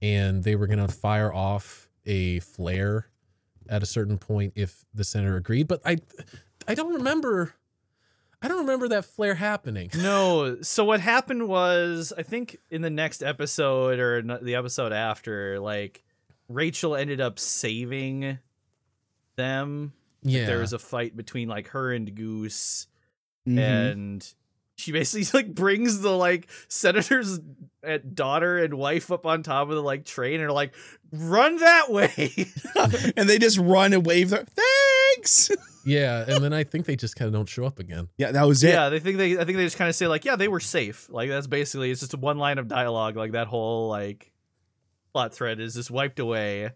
[0.00, 3.06] and they were gonna fire off a flare
[3.68, 5.68] at a certain point if the senator agreed.
[5.68, 5.98] But I,
[6.68, 7.54] I don't remember.
[8.44, 9.90] I don't remember that flare happening.
[9.96, 10.60] No.
[10.62, 16.02] So what happened was, I think in the next episode or the episode after, like
[16.48, 18.38] Rachel ended up saving
[19.36, 19.92] them.
[20.22, 22.86] Yeah, There was a fight between like her and Goose,
[23.48, 23.58] Mhm.
[23.92, 24.34] and
[24.76, 27.40] she basically like brings the like senator's
[27.86, 30.74] uh, daughter and wife up on top of the like train and are like,
[31.12, 32.46] run that way.
[33.16, 35.50] and they just run and wave their thanks.
[35.84, 38.06] Yeah, and then I think they just kind of don't show up again.
[38.16, 38.68] yeah, that was it.
[38.68, 40.60] yeah, they think they I think they just kind of say like, yeah, they were
[40.60, 41.08] safe.
[41.10, 43.16] Like that's basically it's just one line of dialogue.
[43.16, 44.30] Like that whole like
[45.12, 46.70] plot thread is just wiped away.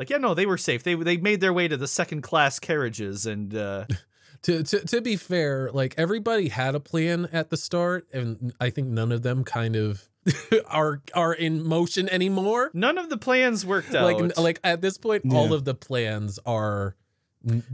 [0.00, 0.82] Like yeah, no, they were safe.
[0.82, 3.84] They they made their way to the second class carriages and uh
[4.44, 8.70] To, to to be fair, like everybody had a plan at the start, and I
[8.70, 10.08] think none of them kind of
[10.66, 12.70] are are in motion anymore.
[12.72, 14.04] none of the plans worked out.
[14.04, 16.96] Like like at this point, all of the plans are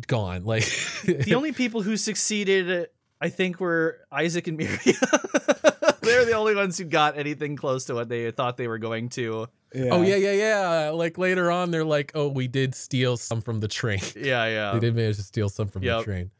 [0.08, 0.42] gone.
[0.44, 0.64] Like
[1.04, 2.88] the only people who succeeded,
[3.20, 4.80] I think, were Isaac and Miriam.
[6.06, 9.08] They're the only ones who got anything close to what they thought they were going
[9.10, 9.48] to.
[9.74, 10.90] Oh yeah, yeah, yeah.
[10.90, 14.00] Like later on, they're like, "Oh, we did steal some from the train.
[14.16, 14.72] Yeah, yeah.
[14.72, 16.30] they did manage to steal some from the train."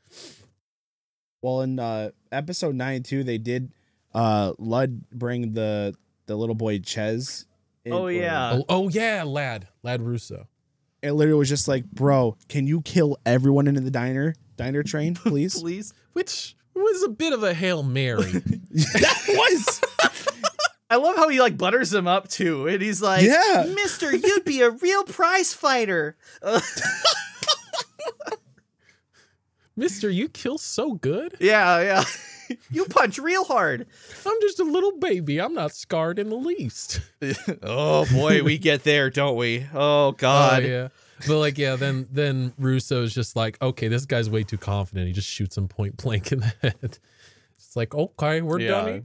[1.43, 3.73] Well, in uh, episode nine too, they did
[4.15, 5.95] uh, Ladd bring the
[6.27, 7.47] the little boy Ches.
[7.85, 8.53] in- Oh, or- yeah.
[8.55, 10.49] Oh, oh yeah, Ladd, Ladd Russo.
[11.03, 15.15] It literally was just like, bro, can you kill everyone in the diner diner train,
[15.15, 15.61] please?
[15.61, 15.93] Please.
[16.15, 18.31] which was a bit of a hail mary.
[18.33, 19.81] that was
[20.91, 23.67] I love how he like butters him up too, and he's like, Yeah.
[23.75, 26.17] Mister, you'd be a real prize fighter."
[29.77, 31.37] Mister, you kill so good.
[31.39, 32.05] yeah, yeah.
[32.71, 33.87] you punch real hard.
[34.25, 35.39] I'm just a little baby.
[35.41, 37.01] I'm not scarred in the least.
[37.63, 39.67] oh boy, we get there, don't we?
[39.75, 40.63] Oh God.
[40.63, 40.89] Oh, yeah.
[41.27, 45.07] But like, yeah, then then Russo's just like, okay, this guy's way too confident.
[45.07, 46.99] He just shoots him point blank in the head.
[47.57, 48.69] It's like, okay, we're Yeah.
[48.69, 48.87] done.
[48.87, 49.05] here.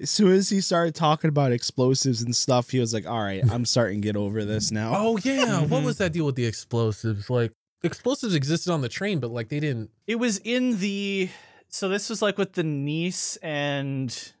[0.00, 3.42] as soon as he started talking about explosives and stuff, he was like, All right,
[3.50, 4.92] I'm starting to get over this now.
[4.96, 5.84] Oh yeah, what Mhm.
[5.84, 7.28] was that deal with the explosives?
[7.30, 7.52] Like,
[7.82, 9.90] explosives existed on the train, but like they didn't.
[10.06, 11.28] It was in the
[11.68, 14.32] so this was like with the niece and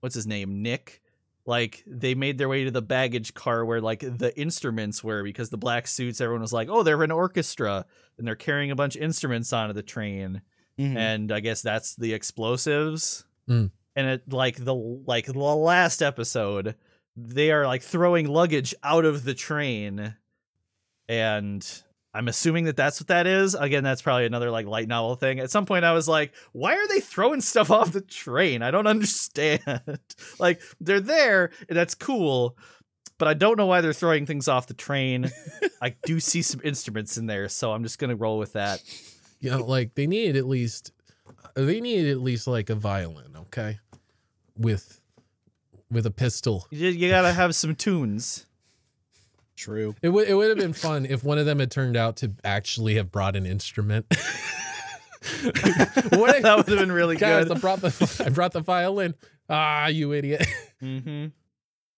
[0.00, 0.62] what's his name?
[0.62, 1.02] Nick.
[1.46, 5.48] Like they made their way to the baggage car where like the instruments were because
[5.48, 7.86] the black suits, everyone was like, Oh, they're an orchestra
[8.18, 10.42] and they're carrying a bunch of instruments onto the train.
[10.78, 10.96] Mhm.
[10.96, 13.24] And I guess that's the explosives.
[13.48, 13.70] Mm.
[13.94, 16.74] And it like the like the last episode,
[17.16, 20.16] they are like throwing luggage out of the train.
[21.08, 21.82] And
[22.16, 23.54] I'm assuming that that's what that is.
[23.54, 25.38] Again, that's probably another like light novel thing.
[25.38, 28.62] At some point, I was like, "Why are they throwing stuff off the train?
[28.62, 29.60] I don't understand.
[30.38, 32.56] like they're there, and that's cool,
[33.18, 35.30] but I don't know why they're throwing things off the train.
[35.82, 38.82] I do see some instruments in there, so I'm just gonna roll with that.
[39.40, 40.92] You know, like they needed at least.
[41.54, 43.78] Uh, they needed at least like a violin, okay,
[44.56, 45.02] with
[45.90, 46.66] with a pistol.
[46.70, 48.46] You, you gotta have some tunes.
[49.56, 49.94] True.
[50.02, 52.32] It would it would have been fun if one of them had turned out to
[52.44, 54.06] actually have brought an instrument.
[56.10, 57.46] what if, that would have been really guys?
[57.46, 57.56] good.
[57.56, 59.14] I brought the I brought the violin.
[59.48, 60.46] Ah, you idiot.
[60.82, 61.26] Mm-hmm.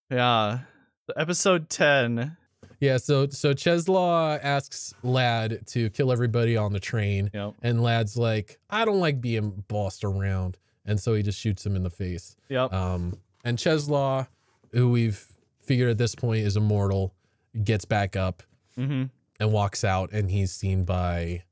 [0.09, 0.59] Yeah.
[1.07, 2.37] So episode ten.
[2.79, 7.55] Yeah, so so Czeslaw asks Ladd to kill everybody on the train, Yep.
[7.61, 11.75] and Ladd's like, I don't like being bossed around, and so he just shoots him
[11.75, 12.37] in the face.
[12.47, 12.71] Yep.
[12.71, 14.27] Um, and Czeslaw,
[14.71, 15.21] who we've
[15.61, 17.13] figured at this point is immortal,
[17.63, 18.43] gets back up
[18.77, 19.05] mm-hmm.
[19.39, 21.43] and walks out, and he's seen by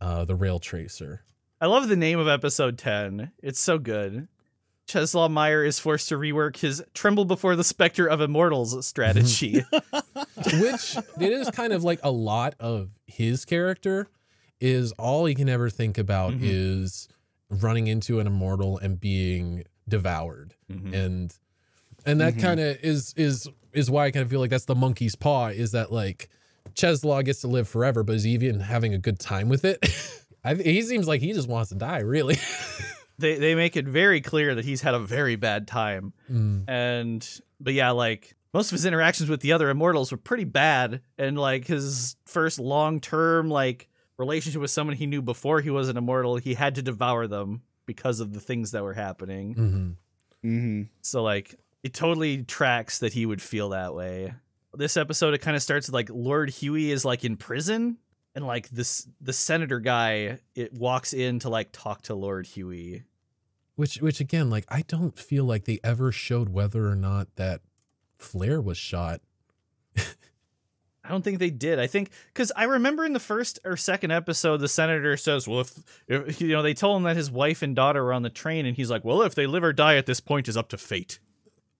[0.00, 1.22] uh, the rail tracer.
[1.60, 3.32] I love the name of episode 10.
[3.42, 4.28] It's so good.
[4.88, 9.62] Czeslaw Meyer is forced to rework his Tremble Before the Spectre of Immortals strategy.
[10.60, 14.08] which it is kind of like a lot of his character
[14.60, 16.40] is all he can ever think about Mhm.
[16.42, 17.08] is
[17.48, 20.94] running into an immortal and being devoured Mhm.
[20.94, 21.34] and
[22.06, 22.40] and that Mhm.
[22.40, 25.48] kind of is is is why I kind of feel like that's the monkey's paw
[25.48, 26.28] is that like
[26.74, 29.78] Czeslaw gets to live forever but is he even having a good time with it
[30.44, 32.36] I, he seems like he just wants to die really
[33.18, 36.12] They they make it very clear that he's had a very bad time.
[36.30, 36.64] Mm.
[36.68, 41.02] And but yeah, like most of his interactions with the other immortals were pretty bad
[41.18, 43.88] and like his first long-term like
[44.18, 47.62] relationship with someone he knew before he was an immortal, he had to devour them
[47.86, 49.54] because of the things that were happening.
[49.54, 49.96] Mhm.
[50.44, 50.82] Mm-hmm.
[51.02, 54.34] So like it totally tracks that he would feel that way.
[54.74, 57.98] This episode it kind of starts with like Lord Huey is like in prison
[58.34, 63.02] and like this the senator guy it walks in to like talk to Lord Huey.
[63.74, 67.60] which which again like I don't feel like they ever showed whether or not that
[68.16, 69.20] flare was shot
[71.04, 71.80] I don't think they did.
[71.80, 75.60] I think cuz I remember in the first or second episode the senator says, "Well,
[75.60, 75.74] if,
[76.06, 78.66] if you know, they told him that his wife and daughter were on the train
[78.66, 80.78] and he's like, "Well, if they live or die at this point is up to
[80.78, 81.18] fate."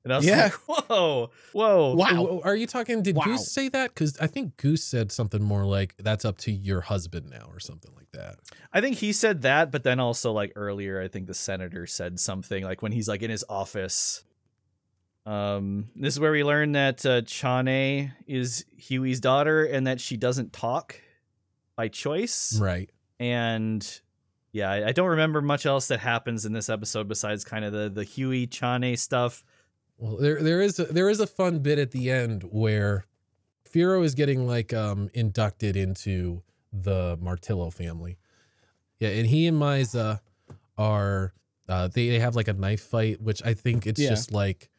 [0.04, 0.44] And I was Yeah.
[0.44, 0.52] like,
[0.88, 1.30] "Whoa.
[1.52, 1.94] Whoa.
[1.94, 2.40] Wow.
[2.44, 3.02] Are you talking?
[3.02, 3.24] Did Wow.
[3.24, 3.94] Goose say that?
[3.94, 7.60] Because I think Goose said something more like "That's up to your husband now" or
[7.60, 8.36] something like that.
[8.72, 12.18] I think he said that, but then also like earlier, I think the senator said
[12.18, 14.24] something like when he's like in his office.
[15.24, 20.16] Um, this is where we learn that uh, Chane is Huey's daughter and that she
[20.16, 20.96] doesn't talk
[21.76, 22.58] by choice.
[22.60, 22.90] Right.
[23.20, 23.88] And
[24.50, 27.72] yeah, I, I don't remember much else that happens in this episode besides kind of
[27.72, 29.44] the the Huey Chane stuff.
[30.02, 33.04] Well, there there is a, there is a fun bit at the end where
[33.72, 36.42] Firo is getting like um inducted into
[36.72, 38.18] the Martillo family.
[38.98, 40.18] Yeah, and he and Maiza
[40.76, 41.32] are
[41.68, 44.08] uh they, they have like a knife fight, which I think it's Yeah.
[44.10, 44.70] just like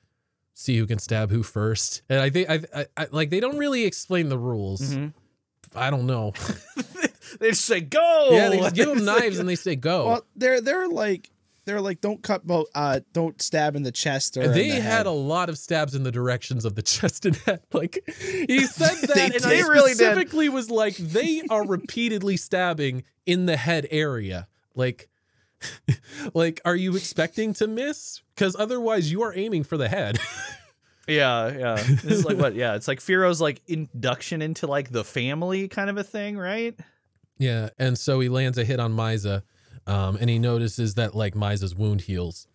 [0.53, 2.01] see who can stab who first.
[2.09, 4.81] And I think I, I, I like they don't really explain the rules.
[4.81, 5.13] Mhm.
[5.73, 6.33] I don't know.
[7.39, 8.27] they just say go.
[8.31, 10.05] yeah, they just give them knives and they say go.
[10.07, 11.29] Well, they're they're like
[11.65, 15.05] they're like, don't cut, bo- uh, don't stab in the chest or they the had
[15.05, 17.61] a lot of stabs in the directions of the chest and head.
[17.71, 19.45] Like he said that, They and did.
[19.45, 19.97] I They really did.
[19.97, 24.47] specifically was like, they are repeatedly stabbing in the head area.
[24.75, 25.09] Like,
[26.33, 28.21] like, are you expecting to miss?
[28.35, 30.19] Because otherwise, you are aiming for the head.
[31.07, 31.75] Yeah, yeah.
[31.75, 32.55] This is like what?
[32.55, 36.77] Yeah, it's like Firo's like induction into like the family kind of a thing, right?
[37.37, 39.43] Yeah, and so he lands a hit on Maiza,
[39.87, 42.47] um, and he notices that like Maiza's wound heals,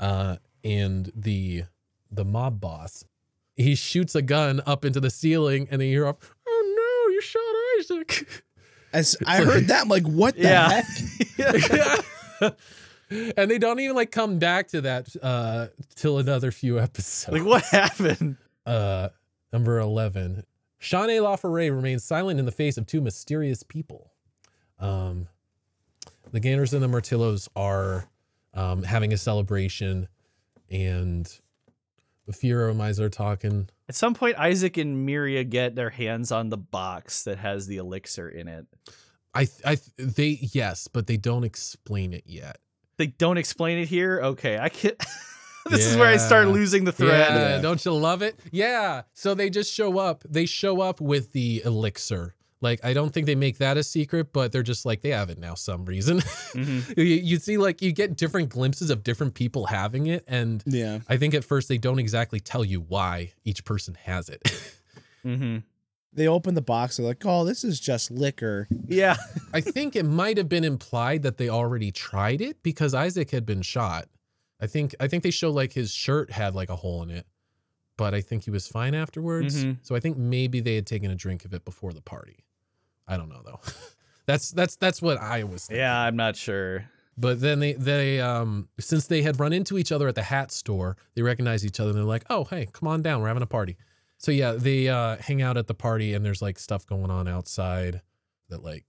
[0.00, 1.64] uh, and the
[2.10, 3.04] the mob boss,
[3.56, 7.12] he shoots a gun up into the ceiling, and then you hear off, "Oh no,
[7.14, 7.40] you shot
[7.96, 8.44] Isaac!"
[8.92, 10.82] As I heard that, I'm like, what the Yeah.
[11.38, 12.54] heck?
[13.36, 17.32] and they don't even like come back to that uh, till another few episodes.
[17.38, 18.36] like what happened?
[18.66, 19.08] uh,
[19.52, 20.44] number 11.
[20.78, 24.10] Chane Laforet remains silent in the face of two mysterious people.
[24.78, 25.28] Um,
[26.32, 28.08] the Gandors and the Martillos are
[28.54, 30.08] um, having a celebration,
[30.70, 31.26] and
[32.30, 33.68] Firo and Maiza are talking.
[33.88, 37.76] At some point, Isaac and Miria get their hands on the box that has the
[37.76, 38.66] elixir in it.
[39.34, 42.58] I, I, they, yes, but they don't explain it yet.
[42.98, 44.20] They don't explain it here.
[44.22, 44.96] Okay, I can't.
[45.70, 47.28] this is where I start losing the thread.
[47.30, 47.60] Yeah, Yeah.
[47.62, 48.38] don't you love it?
[48.50, 49.02] Yeah.
[49.14, 50.22] So they just show up.
[50.28, 52.34] They show up with the elixir.
[52.62, 55.28] Like I don't think they make that a secret, but they're just like they have
[55.28, 56.20] it now some reason.
[56.20, 56.96] Mhm.
[56.96, 61.00] you, you see like you get different glimpses of different people having it and Yeah.
[61.08, 64.40] I think at first they don't exactly tell you why each person has it.
[65.24, 65.58] Mm-hmm.
[66.14, 66.96] They open the box.
[66.96, 68.66] They're like, oh, this is just liquor.
[68.88, 69.16] Yeah.
[69.54, 73.46] I think it might have been implied that they already tried it because Isaac had
[73.46, 74.08] been shot.
[74.60, 77.24] I think I think they show like his shirt had like a hole in it,
[77.96, 79.64] but I think he was fine afterwards.
[79.64, 79.78] Mhm.
[79.82, 82.44] So I think maybe they had taken a drink of it before the party.
[83.12, 83.60] I don't know though.
[84.26, 85.80] that's that's that's what I was thinking.
[85.80, 86.88] Yeah, I'm not sure.
[87.18, 90.50] But then they they um since they had run into each other at the hat
[90.50, 93.20] store, they recognize each other and they're like, "Oh, hey, come on down.
[93.20, 93.76] We're having a party."
[94.16, 97.28] So yeah, they uh hang out at the party and there's like stuff going on
[97.28, 98.00] outside
[98.48, 98.86] that like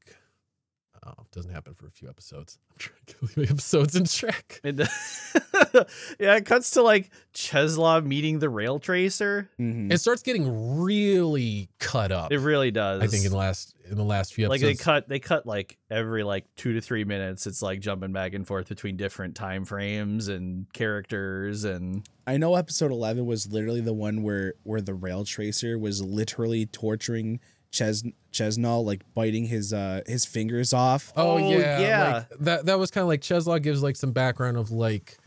[1.05, 2.57] oh, doesn't happen for a few episodes.
[2.71, 4.61] I'm trying to get the episodes in track.
[4.63, 4.79] It,
[6.19, 9.49] yeah, it cuts to like Czeslaw meeting the rail tracer.
[9.59, 9.91] Mhm.
[9.91, 12.31] It starts getting really cut up.
[12.31, 13.01] It really does.
[13.01, 14.63] I think in the last in the last few episodes.
[14.63, 17.47] like they cut they cut like every like two to three minutes.
[17.47, 22.55] It's like jumping back and forth between different time frames and characters and I know
[22.55, 27.41] episode 11 was literally the one where where the rail tracer was literally torturing
[27.73, 31.11] Ches Chesnall, like biting his uh his fingers off.
[31.17, 32.13] Oh, Oh, yeah, yeah.
[32.13, 35.17] Like, that that was kind of like Czeslaw gives like some background of like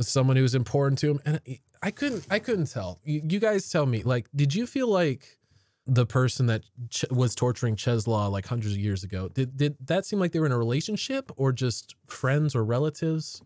[0.00, 1.40] someone who's important to him, and
[1.80, 2.98] I couldn't I couldn't tell.
[3.04, 4.02] You, you guys tell me.
[4.02, 5.38] Like, did you feel like
[5.86, 10.04] the person that Ch- was torturing Czeslaw like hundreds of years ago did did that
[10.06, 13.40] seem like they were in a relationship or just friends or relatives?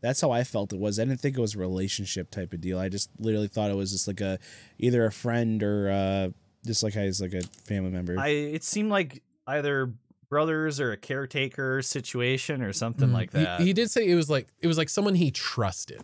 [0.00, 0.98] That's how I felt it was.
[0.98, 2.78] I didn't think it was a relationship type of deal.
[2.80, 4.40] I just literally thought it was just like a
[4.78, 6.28] either a friend or uh
[6.64, 8.18] just like he's like a family member.
[8.18, 9.92] I it seemed like either
[10.28, 13.60] brothers or a caretaker situation or something Mm, like that.
[13.60, 16.00] He, did say it was like it was like someone he trusted.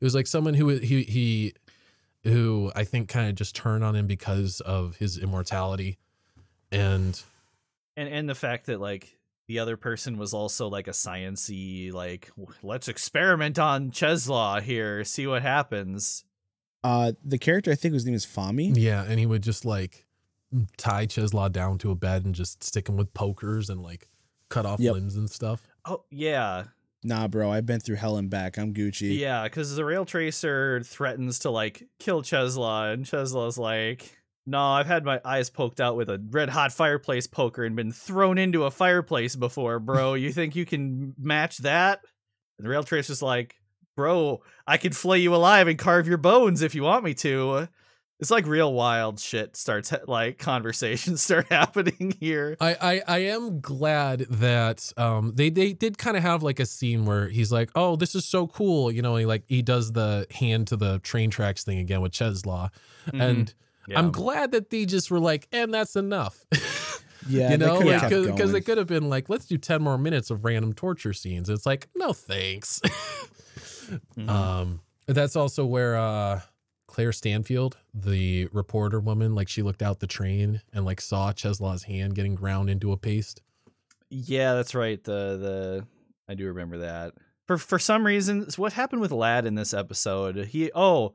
[0.00, 1.54] It was like someone who he he
[2.24, 5.98] who I think kind of just turned on him because of his immortality,
[6.72, 7.20] and
[7.96, 9.18] and and the fact that like
[9.48, 12.30] the other person was also like a sciency like
[12.62, 16.24] let's experiment on Czeslaw here, see what happens.
[16.86, 18.72] Uh the character I think his name is Fami.
[18.76, 20.06] yeah, and he would just like
[20.76, 24.08] tie Czeslaw down to a bed and just stick him with pokers and like
[24.48, 24.94] cut off Yep.
[24.94, 25.66] limbs and stuff.
[25.84, 26.64] Oh yeah,
[27.04, 28.56] Nah, bro, I've been through hell and back.
[28.58, 29.16] I'm Gucci.
[29.18, 34.12] yeah, because the rail tracer threatens to like kill Czeslaw, and Czeslaw's like.
[34.48, 37.90] No, I've had my eyes poked out with a red hot fireplace poker and been
[37.90, 40.14] thrown into a fireplace before, bro.
[40.14, 41.98] You think you can match that?
[42.56, 43.56] And the rail tracer's like,
[43.96, 47.68] bro, I could flay you alive and carve your bones if you want me to.
[48.18, 52.56] It's like real wild shit starts like conversations start happening here.
[52.60, 56.66] I, I I am glad that um they they did kind of have like a
[56.66, 59.92] scene where he's like, oh, this is so cool, you know, he like he does
[59.92, 62.70] the hand to the train tracks thing again with Czeslaw,
[63.12, 63.52] and
[63.88, 63.98] Yeah.
[63.98, 66.44] I'm glad that they just were like, and that's enough.
[67.28, 69.98] Yeah, you know, coulda like because it could have been like, let's do 10 more
[69.98, 71.50] minutes of random torture scenes.
[71.50, 72.80] It's like, no thanks.
[74.16, 74.28] Mhm.
[74.28, 76.40] um, that's also where uh
[76.88, 81.82] Claire Stanfield, the reporter woman, like she looked out the train and like saw Czeslaw's
[81.84, 83.42] hand getting ground into a paste.
[84.08, 85.02] Yeah, that's right.
[85.02, 85.86] The the
[86.28, 87.14] I do remember that.
[87.46, 90.36] For for some reason, what happened with Ladd in this episode?
[90.46, 91.14] He oh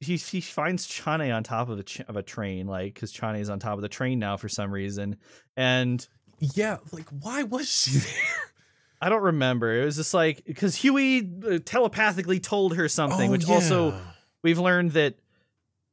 [0.00, 3.36] he he finds Chane on top of a ch- of a train, like because Chane
[3.36, 5.16] is on top of the train now for some reason,
[5.56, 6.06] and
[6.38, 8.52] Yeah, like why was she there?
[9.00, 9.72] I don't remember.
[9.80, 13.98] It was just like because Huey uh, telepathically told her something, Oh, which also
[14.42, 15.14] we've learned that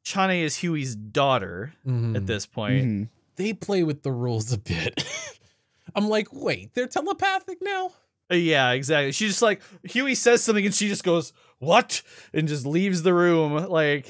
[0.04, 2.16] Chane is Huey's daughter Mhm.
[2.16, 2.86] at this point.
[2.86, 3.10] Mhm.
[3.38, 5.04] they play with the rules a bit.
[5.96, 7.92] I'm like, wait, they're telepathic now?
[8.32, 9.12] Uh, Yeah, exactly.
[9.12, 12.02] She's just like Huey says something and she just goes, "What?"
[12.34, 14.08] and just leaves the room like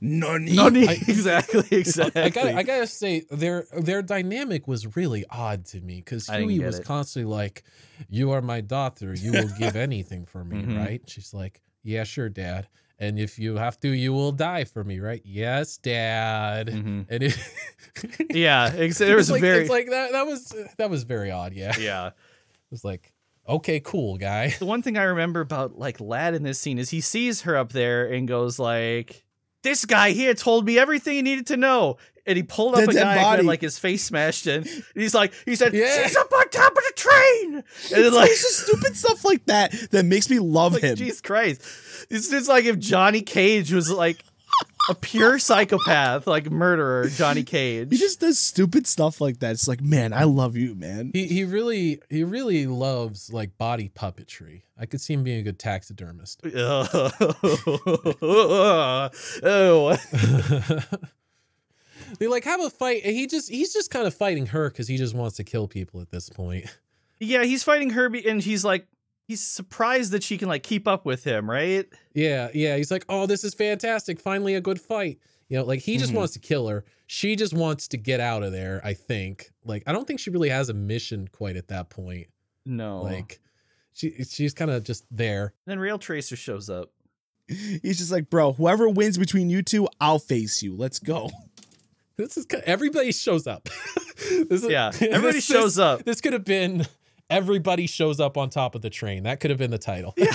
[0.00, 0.52] Nani?
[0.54, 0.84] Nani.
[0.88, 2.22] Exactly, exactly.
[2.22, 6.34] I gotta, I gotta say, their their dynamic was really odd to me because I
[6.38, 6.84] didn't Huey get was it.
[6.84, 7.62] constantly like,
[8.08, 9.14] "You are my daughter.
[9.14, 10.76] You will give anything for me, Mhm.
[10.78, 12.68] right?" She's like, "Yeah, sure, Dad.
[12.98, 16.68] And if you have to, you will die for me, right?" Yes, Dad.
[16.68, 17.06] Mhm.
[17.08, 17.38] And it,
[18.30, 20.12] Yeah, ex- it it's was like, very It's like that.
[20.12, 21.52] That was that was very odd.
[21.54, 22.10] Yeah, it yeah.
[22.70, 23.12] was like,
[23.48, 24.50] okay, cool, guy.
[24.58, 27.56] The one thing I remember about like Ladd in this scene is he sees her
[27.56, 29.24] up there and goes like,
[29.62, 32.90] "This guy here told me everything he needed to know." And he pulled up The
[32.90, 34.62] a guy who had like his face smashed in.
[34.62, 36.02] And he's like, he said, Yeah.
[36.02, 37.54] "She's up on top of the train."
[37.94, 40.96] And then like, just stupid stuff like that that makes me love like him.
[40.96, 41.62] Jesus Christ,
[42.10, 44.22] it's just like if Johnny Cage was like
[44.88, 47.88] a pure psychopath, like murderer, Johnny Cage.
[47.90, 49.52] He just does stupid stuff like that.
[49.52, 51.10] It's like, man, I love you, man.
[51.12, 54.62] He he really he really loves like body puppetry.
[54.78, 56.40] I could see him being a good taxidermist.
[59.42, 59.42] oh.
[62.18, 64.88] they like have a fight and he just he's just kind of fighting her because
[64.88, 66.66] he just wants to kill people at this point
[67.20, 68.86] Yeah, he's fighting Herbie, and he's like,
[69.30, 71.86] he's surprised that she can like keep up with him, right?
[72.14, 75.80] yeah yeah he's like oh this is fantastic finally a good fight you know like
[75.80, 76.16] he just Mhm.
[76.16, 79.82] wants to kill her she just wants to get out of there i think like
[79.86, 82.26] i don't think she really has a mission quite at that point
[82.66, 83.40] No, like like
[83.92, 86.90] she she's kind of just there then Rail Tracer shows up.
[87.48, 90.76] He's just like, bro, whoever wins between you two, I'll face you.
[90.76, 91.28] Let's go.
[92.16, 93.68] this is everybody shows up
[94.48, 96.04] this is, Yeah, everybody this- shows this- up.
[96.04, 96.86] this could have been
[97.30, 100.34] everybody shows up on top of the train that could have been the title Yeah.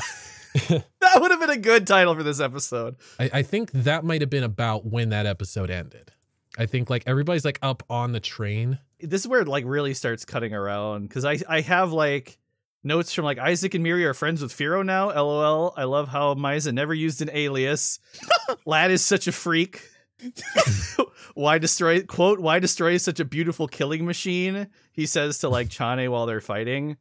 [0.70, 2.96] That would have been a good title for this episode.
[3.20, 6.12] I, I think that might have been about when that episode ended.
[6.58, 8.80] I think like everybody's like up on the train.
[9.02, 12.38] This is where it like really starts cutting around because I I have like
[12.84, 15.08] notes from like Isaac and Miri are friends with Firo now.
[15.10, 15.74] LOL.
[15.76, 18.00] I love how Maiza never used an alias.
[18.66, 19.82] Ladd is such a freak.
[21.34, 24.68] why destroy quote why destroy such a beautiful killing machine?
[24.92, 26.98] He says to like chane while they're fighting.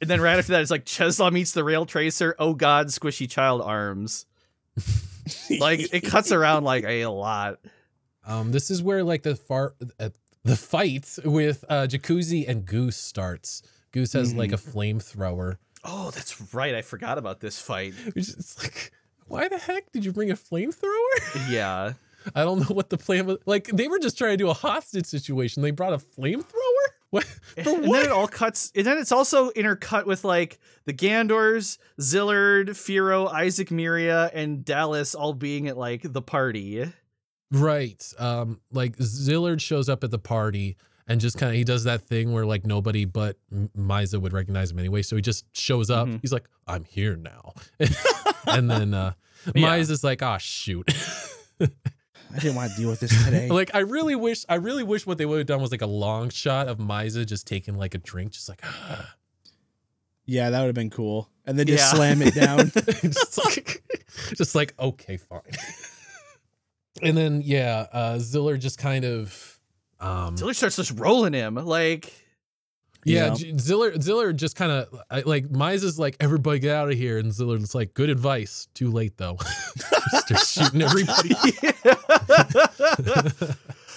[0.00, 2.34] And then right after that it's like czeslaw meets the rail tracer.
[2.38, 4.26] Oh god squishy child arms.
[5.58, 7.58] Like it cuts around like a lot.
[8.24, 10.10] Um, this is where like the far uh,
[10.44, 13.62] the fight with uh, Jacuzzi and Goose starts.
[13.90, 15.56] Goose has like a flamethrower.
[15.84, 16.74] oh that's right.
[16.74, 17.94] I forgot about this fight.
[18.14, 18.92] It's like,
[19.26, 21.50] why the heck did you bring a flamethrower?
[21.50, 21.94] yeah
[22.34, 23.38] I don't know what the plan was.
[23.46, 25.62] Like they were just trying to do a hostage situation.
[25.62, 26.44] They brought a flamethrower.
[27.10, 27.60] What for?
[27.60, 28.00] and what?
[28.00, 33.32] then it all cuts and then it's also intercut with like the gandors szilard firo
[33.32, 36.84] isaac miria and dallas all being at like the party
[37.52, 38.04] Right.
[38.18, 40.76] Um, like Szilard shows up at the party
[41.06, 44.32] and just kind of he does that thing where like nobody but M- Maiza would
[44.32, 45.02] recognize him anyway.
[45.02, 46.08] So he just shows up.
[46.08, 46.18] Mhm.
[46.22, 47.52] He's like, I'm here now.
[48.48, 49.12] and then uh
[49.54, 49.68] Yeah.
[49.78, 50.92] Maiza's like, ah shoot.
[52.34, 53.48] I didn't want to deal with this today.
[53.50, 55.86] like I really wish I really wish what they would have done was like a
[55.86, 58.62] long shot of Maiza just taking like a drink, just like
[60.26, 61.28] yeah, that would have been cool.
[61.46, 61.96] And then just Yeah.
[61.96, 62.70] slam it down.
[63.02, 63.82] just like
[64.34, 65.40] just like okay, fine.
[67.02, 69.58] and then yeah, uh Szilard just kind of
[70.00, 72.12] um szilard starts just rolling him like
[73.06, 73.34] Yeah, Yeah.
[73.34, 77.30] J- Szilard Szilard just kind of like Maiza's like everybody get out of here, and
[77.30, 78.68] Szilard's like good advice.
[78.74, 79.38] Too late though.
[80.08, 81.34] Starts shooting everybody.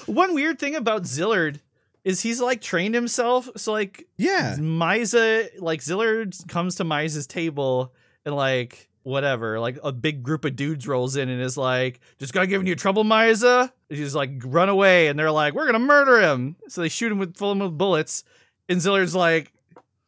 [0.06, 1.60] one weird thing about szilard
[2.04, 4.56] is he's like trained himself so like yeah.
[4.58, 7.94] Maiza, like Szilard comes to Maiza's table
[8.26, 12.34] and like whatever, like a big group of dudes rolls in and is like, "Just
[12.34, 15.80] got giving you trouble, Maiza." And He's like, "Run away!" And they're like, "We're gonna
[15.80, 18.24] murder him." So they shoot him with full of bullets,
[18.70, 19.52] and Szilard's like,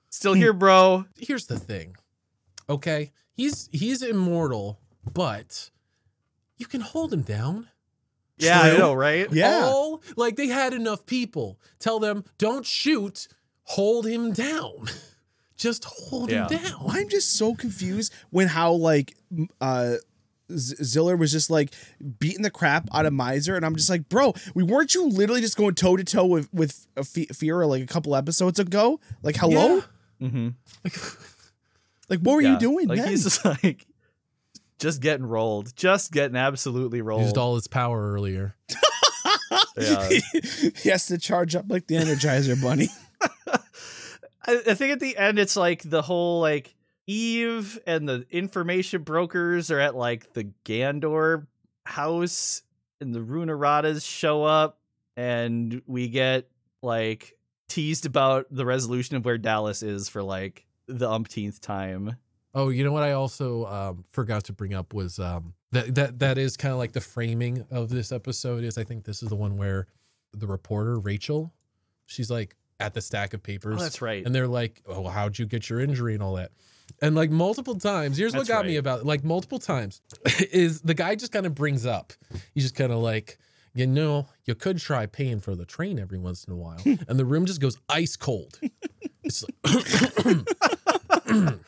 [0.09, 1.97] "Still here, bro." Here's the thing,
[2.69, 3.11] okay?
[3.33, 4.79] He's he's immortal,
[5.13, 5.69] but
[6.57, 7.67] you can hold him down.
[8.37, 9.27] Yeah, I know, right?
[9.31, 9.61] Yeah.
[9.65, 13.27] All like they had enough people tell them don't shoot,
[13.63, 14.87] hold him down.
[15.57, 16.47] Just hold Yeah.
[16.47, 16.85] him down.
[16.89, 19.15] I'm just so confused when how like
[19.59, 19.99] uh Z-
[20.51, 21.73] Szilard was just like
[22.19, 25.41] beating the crap out of Maiza, and I'm just like, bro, we weren't you literally
[25.41, 28.99] just going toe to toe with with uh, F- Fira like a couple episodes ago?
[29.23, 29.75] Like, hello,
[30.19, 30.27] Yeah.
[30.27, 30.47] Mm-hmm.
[30.83, 30.95] like
[32.09, 32.87] like, what were you doing?
[32.87, 33.09] Like then?
[33.09, 33.85] he's just like,
[34.79, 37.23] just getting rolled, just getting absolutely rolled.
[37.23, 38.55] Used all his power earlier.
[39.77, 40.09] Yeah.
[40.75, 42.89] he has to charge up like the Energizer Bunny.
[44.45, 46.73] I, I think at the end it's like the whole like
[47.11, 51.45] Eve and the information brokers are at like the Gandor
[51.85, 52.63] house
[53.01, 54.79] and the Runoratas show up
[55.17, 56.47] and we get
[56.81, 62.15] like teased about the resolution of where Dallas is for like the umpteenth time.
[62.55, 66.19] Oh, you know what I also um, forgot to bring up was um, that that
[66.19, 69.27] that is kind of like the framing of this episode is I think this is
[69.27, 69.87] the one where
[70.33, 71.53] the reporter Rachel,
[72.05, 73.79] she's like at the stack of papers.
[73.79, 74.25] Oh, that's right.
[74.25, 76.51] and they're like, "Oh, how'd you get your injury and all that?"
[77.01, 80.01] And like multiple times, here's what That's got me about it, like multiple times
[80.51, 82.13] is the guy just kind of brings up,
[82.53, 83.37] he's just kind of like,
[83.73, 87.19] you know, you could try paying for the train every once in a while, and
[87.19, 88.59] the room just goes ice cold.
[89.23, 89.55] It's like,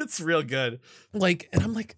[0.00, 0.80] it's real good.
[1.12, 1.96] like, and I'm like,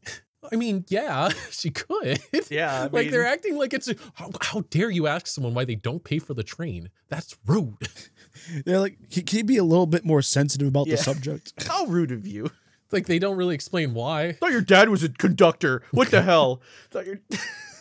[0.53, 2.20] I mean, yeah, she could.
[2.51, 5.65] Yeah, I like they're acting like it's a, how, how dare you ask someone why
[5.65, 6.91] they don't pay for the train?
[7.09, 7.89] That's rude.
[8.65, 10.97] They're like, can, can you be a little bit more sensitive about Yeah.
[10.97, 11.52] the subject?
[11.66, 12.51] How rude of you.
[12.93, 14.24] like they don't really explain why.
[14.28, 15.82] I thought your dad was a conductor.
[15.90, 16.61] What the hell?
[16.90, 17.20] Thought your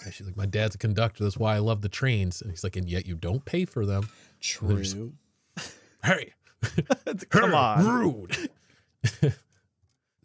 [0.06, 1.24] And she's like, my dad's a conductor.
[1.24, 2.42] That's why I love the trains.
[2.42, 4.10] And he's like, and yet you don't pay for them.
[4.42, 5.14] True.
[6.04, 6.34] Hey,
[7.30, 7.86] Come on.
[7.88, 8.50] rude.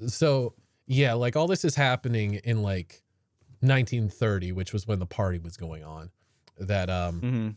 [0.07, 0.55] so
[0.87, 3.03] yeah, like all this is happening in like
[3.61, 6.11] 1930, which was when the party was going on.
[6.59, 7.55] That um Mhm.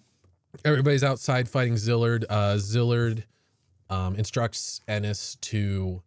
[0.65, 2.25] Everybody's outside fighting Szilard.
[2.29, 3.23] Uh, Szilard
[3.89, 6.01] um, instructs Ennis to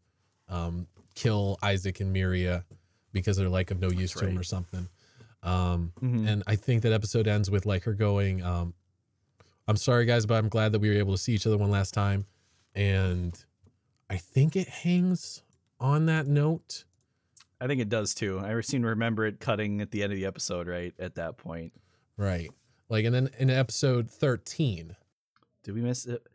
[0.49, 2.65] um, kill Isaac and Miria
[3.13, 4.89] because they're like of no use to him or something.
[5.43, 6.27] Um, Mhm.
[6.29, 8.75] And I think that episode ends with like her going, um,
[9.69, 11.71] "I'm sorry, guys, but I'm glad that we were able to see each other one
[11.71, 12.27] last time."
[12.75, 13.39] And
[14.11, 15.43] I think it hangs
[15.79, 16.85] on that note.
[17.61, 18.41] I think it does too.
[18.41, 21.37] I seem to remember it cutting at the end of the episode, right at that
[21.37, 21.73] point.
[22.17, 22.51] Right.
[22.89, 24.95] Like, and then in episode 13,
[25.63, 26.27] Did we miss it?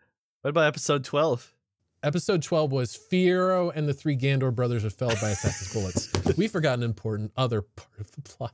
[0.41, 1.53] What about episode twelve?
[2.01, 6.09] episode 12 was Firo and the three Gandor brothers are felled by assassin's bullets.
[6.37, 8.53] we forgot an important other part of the plot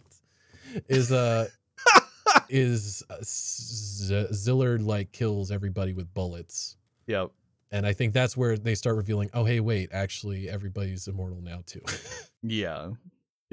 [0.90, 1.48] is uh
[2.50, 6.76] is uh, Z- Szilard like kills everybody with bullets.
[7.06, 7.30] Yep.
[7.72, 11.62] And I think that's where they start revealing, oh hey, wait, actually everybody's immortal now
[11.68, 11.82] too.
[12.48, 12.90] Yeah.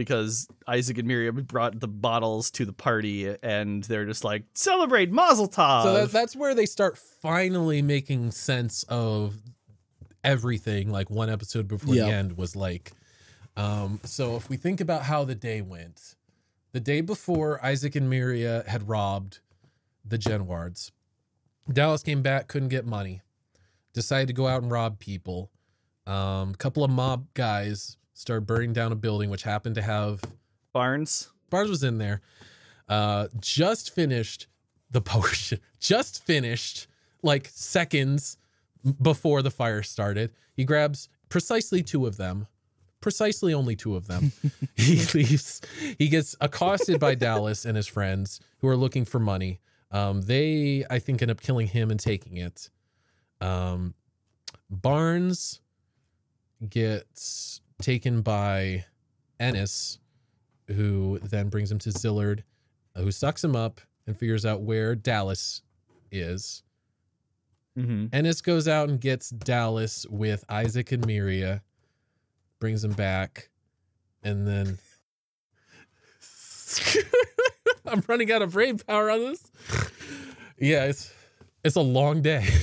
[0.03, 5.11] Because Isaac and Miriam brought the bottles to the party and they're just like, celebrate
[5.11, 5.83] Mazel Tov.
[5.85, 9.37] so that, that's where they start finally making sense of
[10.25, 12.05] everything like one episode before Yeah.
[12.07, 12.93] the end was like
[13.57, 16.15] um so if we think about how the day went
[16.73, 19.41] the day before isaac and miria had robbed
[20.05, 20.93] the Genoards
[21.71, 23.21] dallas came back couldn't get money
[23.93, 25.51] decided to go out and rob people
[26.07, 30.21] um a couple of mob guys started burning down a building which happened to have
[30.73, 31.29] Barnes.
[31.51, 32.21] Barnes was in there.
[32.89, 34.47] Uh, just finished
[34.91, 35.59] the potion.
[35.81, 36.87] Just finished
[37.23, 38.37] like seconds
[39.01, 40.33] before the fire started.
[40.55, 42.47] He grabs precisely two of them.
[43.01, 44.33] Precisely only two of them.
[44.77, 45.61] he leaves.
[45.99, 49.61] He gets accosted by Dallas and his friends who are looking for money.
[49.91, 52.71] Um, they, I think, end up killing him and taking it.
[53.41, 53.95] Um,
[54.71, 55.61] Barnes
[56.69, 58.85] gets taken by
[59.39, 59.99] Ennis,
[60.69, 62.43] who then brings him to Szilard,
[62.97, 65.63] who sucks him up and figures out where Dallas
[66.11, 66.63] is.
[67.79, 68.07] Mm-hmm.
[68.13, 71.61] Ennis goes out and gets Dallas with Isaac and Miria,
[72.61, 73.51] brings him back,
[74.23, 74.79] and then
[77.87, 79.51] I'm running out of brain power on this.
[80.59, 81.13] Yeah, it's
[81.65, 82.47] it's a long day.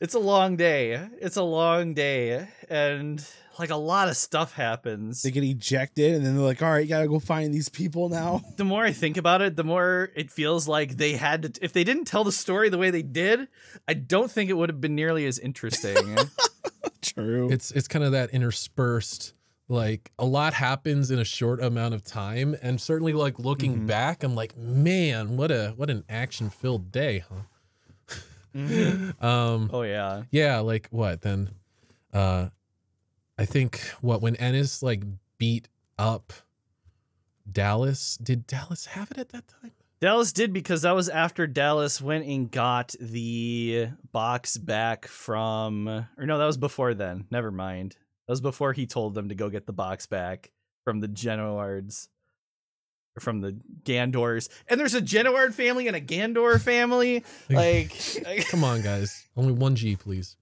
[0.00, 0.92] It's a long day.
[1.20, 2.48] It's a long day.
[2.70, 3.22] And
[3.60, 5.22] like a lot of stuff happens.
[5.22, 8.08] They get ejected, and then they're like, "All right, you gotta go find these people
[8.08, 11.64] now." the more I think about it, the more it feels like they had to.
[11.64, 13.46] If they didn't tell the story the way they did,
[13.86, 16.18] I don't think it would have been nearly as interesting.
[17.02, 17.50] True.
[17.50, 19.32] it's it's kind of that interspersed
[19.68, 23.86] like a lot happens in a short amount of time and certainly like looking Mhm.
[23.86, 28.14] back i'm like man what a what an action filled day huh
[28.54, 29.22] Mhm.
[29.22, 30.24] um Oh yeah.
[30.30, 31.50] yeah like what then
[32.12, 32.48] uh
[33.40, 35.02] i think what when ennis like
[35.38, 35.66] beat
[35.98, 36.32] up
[37.50, 42.00] dallas did dallas have it at that time Dallas did because that was after Dallas
[42.00, 47.26] went and got the box back from or no, that was before then.
[47.30, 47.96] Never mind.
[48.26, 50.52] That was before he told them to go get the box back
[50.84, 52.08] from the Genoards.
[53.18, 54.48] From the Gandors.
[54.68, 57.22] And there's a Genoard family and a Gandor family.
[57.50, 57.92] Like
[58.48, 60.36] come on guys only one g please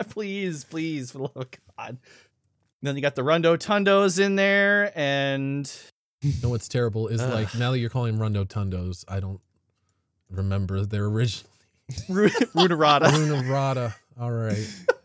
[0.10, 1.98] please, please, for the love of God.
[2.82, 5.70] Then you got the Rundo Tundos in there, and
[6.20, 7.32] you know what's terrible is Ugh.
[7.32, 9.40] like now that you're calling rundo tundos i don't
[10.30, 11.50] remember their original
[12.08, 13.06] Ru- Runorata.
[13.08, 13.94] Runorata.
[14.18, 14.66] All right.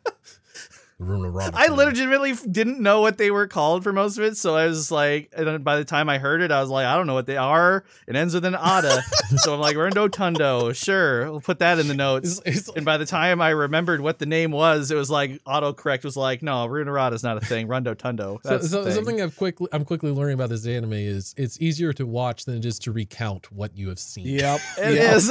[0.99, 4.65] Runorata I legitimately didn't know what they were called for most of it, so I
[4.65, 7.05] was like, and then by the time I heard it, I was like, I don't
[7.05, 7.83] know what they are.
[8.07, 9.03] It ends with an Ada,
[9.37, 12.41] so I'm like, Rundo Tundo, sure, we'll put that in the notes.
[12.45, 15.43] It's, it's, And by the time I remembered what the name was, it was like
[15.43, 17.67] autocorrect was like, no, Runorata is not a thing.
[17.67, 18.39] Rundo Tundo.
[18.43, 18.93] so, so thing.
[18.93, 22.57] something I've quickly I'm quickly learning about this anime is it's easier to watch than
[22.57, 24.25] it is to recount what you have seen.
[24.25, 24.61] Yep.
[24.79, 25.15] It yep.
[25.15, 25.29] is.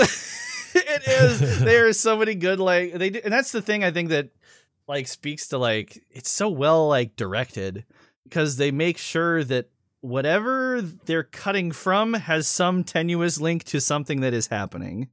[0.74, 1.60] it is.
[1.60, 4.28] There are so many good like they do, and that's the thing I think that
[4.88, 7.84] like speaks to like it's so well like directed
[8.24, 14.20] because they make sure that whatever they're cutting from has some tenuous link to something
[14.20, 15.08] that is happening.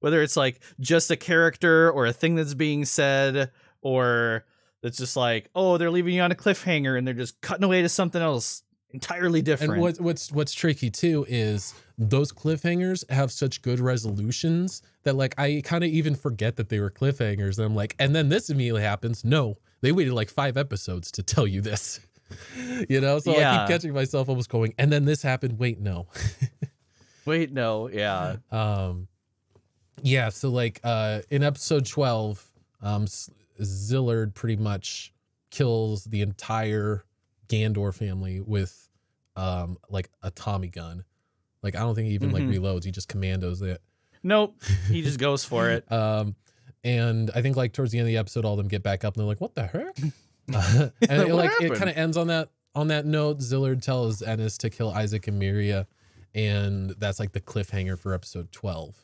[0.00, 3.50] Whether it's like just a character or a thing that's being said
[3.82, 4.46] or
[4.82, 7.82] it's just like, oh, they're leaving you on a cliffhanger and they're just cutting away
[7.82, 8.62] to something else
[8.92, 9.74] entirely different.
[9.74, 15.38] And what, what's what's tricky too is those cliffhangers have such good resolutions that like
[15.38, 17.58] I kind of even forget that they were cliffhangers.
[17.58, 19.22] And I'm like, and then this immediately happens.
[19.22, 22.00] No, they waited like five episodes to tell you this.
[22.88, 25.58] you know, so I keep catching myself almost going, and then this happened.
[25.58, 26.06] Wait, no.
[27.26, 28.36] Wait, no, yeah.
[28.50, 29.06] um,
[30.02, 30.30] yeah.
[30.30, 32.42] So like uh, in episode twelve,
[32.80, 35.12] um, Szilard pretty much
[35.50, 37.04] kills the entire
[37.48, 38.88] Gandor family with
[39.36, 41.04] um like a Tommy gun.
[41.62, 42.34] Like I don't think he even Mhm.
[42.34, 42.84] like reloads.
[42.84, 43.80] He just commandos it.
[44.22, 44.56] Nope.
[44.88, 45.90] He just goes for it.
[45.90, 46.34] Um,
[46.84, 49.04] and I think like towards the end of the episode, all of them get back
[49.04, 49.98] up and they're like, "What the heck?"
[50.54, 53.38] Uh, and it, like it kind of ends on that on that note.
[53.40, 55.86] Szilard tells Ennis to kill Isaac and Miria,
[56.34, 58.94] and that's like the cliffhanger for episode 12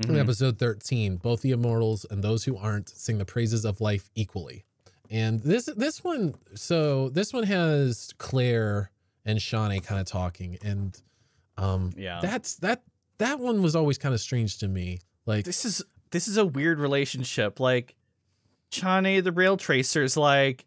[0.00, 0.18] In Mhm.
[0.20, 4.64] episode 13, both the immortals and those who aren't sing the praises of life equally.
[5.10, 8.90] And this this one, so this one has Claire
[9.24, 10.98] and Chane kind of talking, and
[11.58, 12.20] um, Yeah.
[12.22, 12.82] that's that
[13.18, 15.00] that one was always kind of strange to me.
[15.26, 17.60] Like, this is this is a weird relationship.
[17.60, 17.94] Like
[18.70, 20.64] Chane the rail tracer's like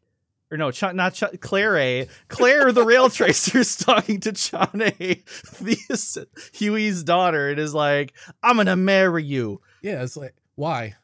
[0.52, 2.08] or no, Ch- not Ch- Claire.
[2.28, 4.60] Claire the rail tracer's talking to Chane,
[5.62, 8.14] the Huey's daughter, and is like,
[8.44, 9.62] "I'm gonna marry you.
[9.82, 10.96] yeah, it's like why?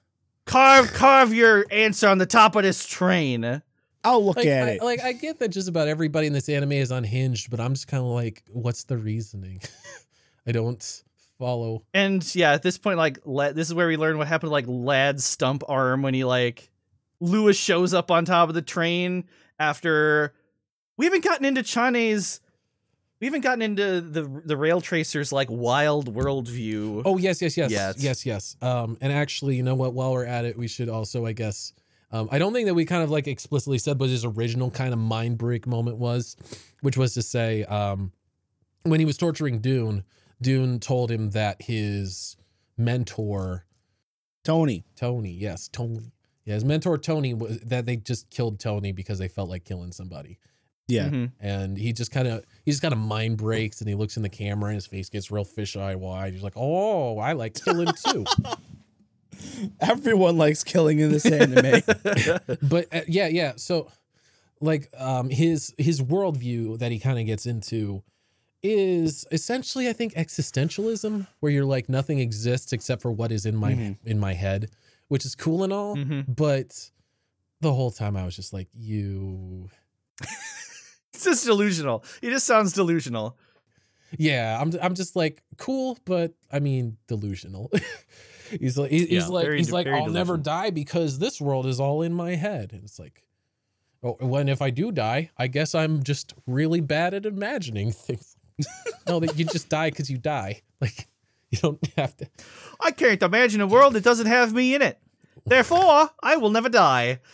[0.46, 3.62] Carve, carve your answer on the top of this train."
[4.08, 4.84] I'll look Like at I, it.
[4.84, 7.88] like I get that just about everybody in this anime is unhinged, but I'm just
[7.88, 9.62] kind of like, what's the reasoning?
[10.48, 11.04] I don't
[11.38, 11.84] follow.
[11.94, 14.54] And yeah, at this point, like La- this is where we learn what happened to
[14.54, 16.70] like Ladd's stump arm when he like
[17.20, 19.26] Lewis shows up on top of the train
[19.60, 20.34] after
[20.98, 22.40] we haven't gotten into Chane's
[23.20, 27.02] we haven't gotten into the the rail tracers like wild world view.
[27.04, 27.96] Oh yes, yes, yes, Yes.
[27.98, 28.56] yes, yes.
[28.62, 29.94] Um, and actually, you know what?
[29.96, 31.74] While we're at it, we should also, I guess,
[32.12, 34.94] um, I don't think that we kind of like explicitly said what his original kind
[34.94, 36.36] of mind break moment was,
[36.82, 38.12] which was to say, um,
[38.84, 40.04] when he was torturing Dune,
[40.42, 42.38] Dune told him that his
[42.78, 43.66] mentor
[44.44, 44.86] Tony.
[44.96, 46.14] Tony, yes, Tony,
[46.46, 49.92] yeah, his mentor Tony was that they just killed Tony because they felt like killing
[49.92, 50.40] somebody.
[50.90, 51.10] Yeah.
[51.10, 51.32] Mhm.
[51.42, 54.24] and he just kind of he just kind of mind breaks and he looks in
[54.24, 56.32] the camera and his face gets real fisheye wide.
[56.32, 58.24] He's like, "Oh, I like killing too."
[59.80, 61.82] Everyone likes killing in this anime.
[62.62, 63.54] but uh, yeah, yeah.
[63.58, 63.90] So
[64.62, 68.04] like um his his worldview that he kind of gets into
[68.64, 73.56] is essentially I think existentialism where you're like nothing exists except for what is in
[73.56, 73.98] my Mhm.
[74.06, 74.72] in my head,
[75.10, 76.26] which is cool and all, Mhm.
[76.36, 76.90] but
[77.62, 79.70] the whole time I was just like you
[81.14, 82.04] It's just delusional.
[82.22, 83.38] He just sounds delusional.
[84.18, 87.72] Yeah, I'm I'm just like cool, but I mean delusional.
[88.50, 91.80] He's like he's Yeah, like very he's like I'll never die because this world is
[91.80, 92.72] all in my head.
[92.74, 93.24] And it's like
[94.04, 98.36] oh, when if I do die, I guess I'm just really bad at imagining things.
[99.08, 100.62] no, that you just die because you die.
[100.82, 101.08] Like
[101.52, 102.28] you don't have to.
[102.80, 105.00] I can't imagine a world that doesn't have me in it.
[105.46, 107.20] Therefore, I will never die.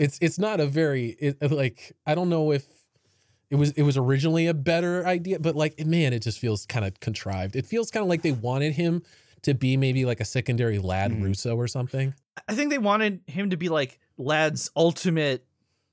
[0.00, 2.66] It's it's not a very it, uh, like I don't know if
[3.48, 6.84] it was it was originally a better idea, but like man, it just feels kind
[6.84, 7.54] of contrived.
[7.54, 9.04] It feels kind of like they wanted him
[9.42, 11.22] to be maybe like a secondary Ladd Mhm.
[11.22, 12.14] Russo or something.
[12.48, 15.44] I think they wanted him to be like Ladd's ultimate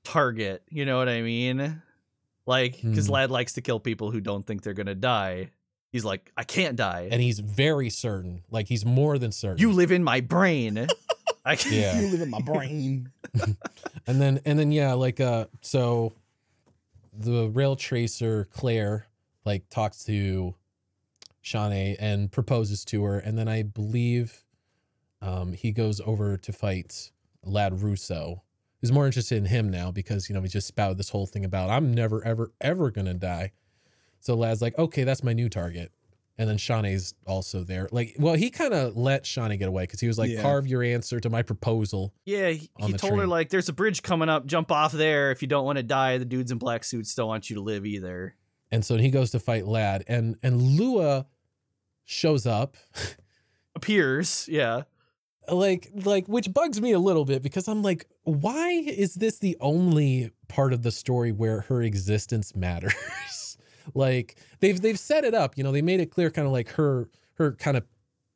[0.04, 0.62] target.
[0.70, 1.82] You know what I mean?
[2.46, 3.12] Like, because Hmm.
[3.12, 5.50] Ladd likes to kill people who don't think they're gonna die.
[5.92, 7.08] He's like, I can't die.
[7.10, 10.86] and he's very certain like he's more than certain you live in my brain.
[11.44, 12.00] I can- Yeah.
[12.00, 13.10] You live in my brain.
[14.06, 16.12] and then and then yeah like uh so
[17.12, 19.06] the rail tracer claire
[19.44, 20.54] like talks to
[21.42, 24.44] Chane and proposes to her and then i believe
[25.22, 27.10] um he goes over to fight
[27.44, 28.42] Ladd russo
[28.80, 31.44] who's more interested in him now because you know he just spouted this whole thing
[31.44, 33.52] about i'm never ever ever gonna die
[34.20, 35.90] so Ladd's like okay that's my new target
[36.38, 37.86] And then Chane's also there.
[37.92, 40.40] Like, well, he kind of let Chane get away because he was like, Yeah.
[40.40, 42.14] carve your answer to my proposal.
[42.24, 44.46] Yeah, he, he told her like, "There's a bridge coming up.
[44.46, 46.16] Jump off there if you don't want to die.
[46.16, 48.36] The dudes in black suits don't want you to live either."
[48.72, 50.04] And so he goes to fight Ladd.
[50.08, 51.26] And and Lua
[52.04, 52.76] shows up.
[53.76, 54.82] Appears, yeah.
[55.50, 59.56] like like which bugs me a little bit because I'm like, why is this the
[59.60, 63.56] only part of the story where her existence matters?
[63.94, 66.68] like they've they've set it up, you know, they made it clear kind of like
[66.70, 67.84] her her kind of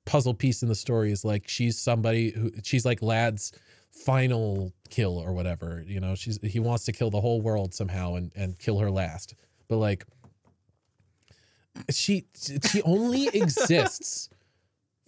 [0.06, 3.52] puzzle piece in the story is like she's somebody who she's like Ladd's
[3.90, 8.15] final kill or whatever, you know, she's he wants to kill the whole world somehow
[8.15, 9.35] and and kill her last.
[9.69, 10.05] But like
[11.90, 12.26] she
[12.70, 14.28] she only exists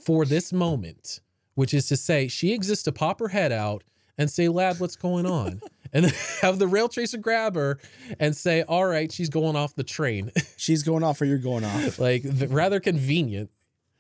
[0.05, 1.21] for this moment,
[1.55, 3.83] which is to say, she exists to pop her head out
[4.19, 5.61] and say, Ladd, what's going on?
[5.93, 6.13] And then
[6.43, 7.79] have the rail tracer grab her
[8.19, 10.33] and say, All right, she's going off the train.
[10.57, 11.99] She's going off or you're going off.
[11.99, 13.51] like, rather convenient.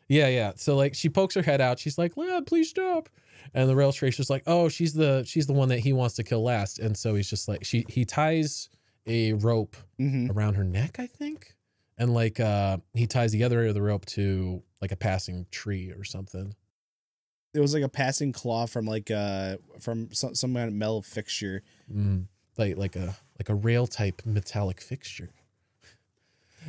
[0.08, 0.52] Yeah, yeah.
[0.56, 1.78] So, like, she pokes her head out.
[1.78, 3.08] She's like, Ladd, please stop.
[3.54, 6.24] And the rail tracer's like, Oh, she's the she's the one that he wants to
[6.24, 6.78] kill last.
[6.78, 8.68] And so he's just like, she he ties
[9.06, 11.54] a rope hmm around her neck, I think.
[11.98, 15.46] And like uh he ties the other end of the rope to like a passing
[15.50, 16.54] tree or something.
[17.54, 21.02] It was like a passing claw from like uh from some some kind of metal
[21.02, 21.62] fixture.
[21.92, 22.26] Mm,
[22.58, 25.30] like like a like a rail type metallic fixture.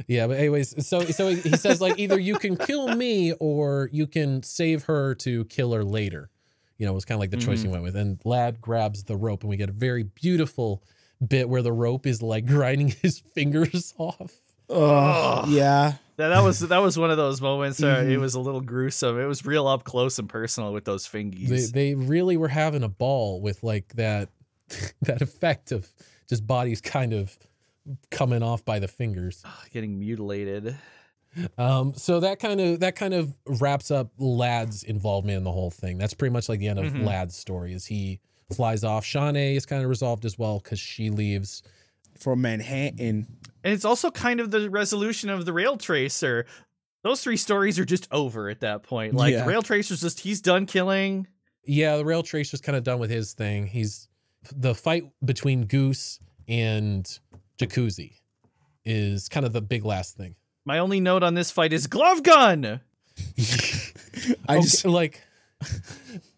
[0.05, 4.05] Yeah, but anyways, so so he says like either you can kill me or you
[4.05, 6.29] can save her to kill her later.
[6.77, 7.95] You know, it was kind of like the choice he went with.
[7.95, 10.83] And Ladd grabs the rope, and we get a very beautiful
[11.27, 14.31] bit where the rope is like grinding his fingers off.
[14.69, 15.93] Oh yeah.
[16.17, 18.21] That, that was that was one of those moments where it Mhm.
[18.21, 19.19] was a little gruesome.
[19.19, 21.71] It was real up close and personal with those fingies.
[21.71, 24.29] they really were having a ball with like that
[25.03, 25.87] that effect of
[26.27, 27.37] just bodies kind of
[28.11, 29.43] coming off by the fingers.
[29.71, 30.75] Getting mutilated.
[31.57, 35.69] Um, so that kind of that kind of wraps up Ladd's involvement in the whole
[35.69, 35.97] thing.
[35.99, 37.05] That's pretty much like the end of Mhm.
[37.05, 37.73] Ladd's story.
[37.73, 38.19] Is he
[38.51, 39.05] flies off.
[39.05, 41.61] Chane is kind of resolved as well because she leaves.
[42.19, 43.27] From Manhattan.
[43.63, 46.45] And it's also kind of the resolution of the rail tracer.
[47.03, 49.13] Those three stories are just over at that point.
[49.13, 49.45] Like Yeah.
[49.45, 51.27] rail tracer's just he's done killing.
[51.65, 53.67] Yeah, the rail tracer's kind of done with his thing.
[53.67, 54.07] He's
[54.55, 57.07] the fight between Goose and
[57.59, 58.13] Jacuzzi
[58.85, 60.35] is kind of the big last thing.
[60.65, 62.65] My only note on this fight is glove gun.
[64.47, 65.21] I Okay, just like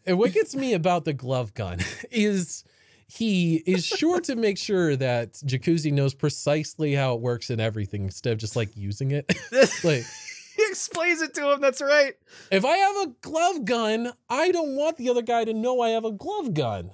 [0.06, 1.80] and what gets me about the glove gun
[2.12, 2.64] is
[3.12, 8.04] he is sure to make sure that Jacuzzi knows precisely how it works and everything
[8.04, 9.26] instead of just like using it.
[9.84, 10.04] like
[10.56, 11.60] he explains it to him.
[11.60, 12.14] That's right.
[12.52, 15.90] if I have a glove gun, I don't want the other guy to know I
[15.90, 16.92] have a glove gun.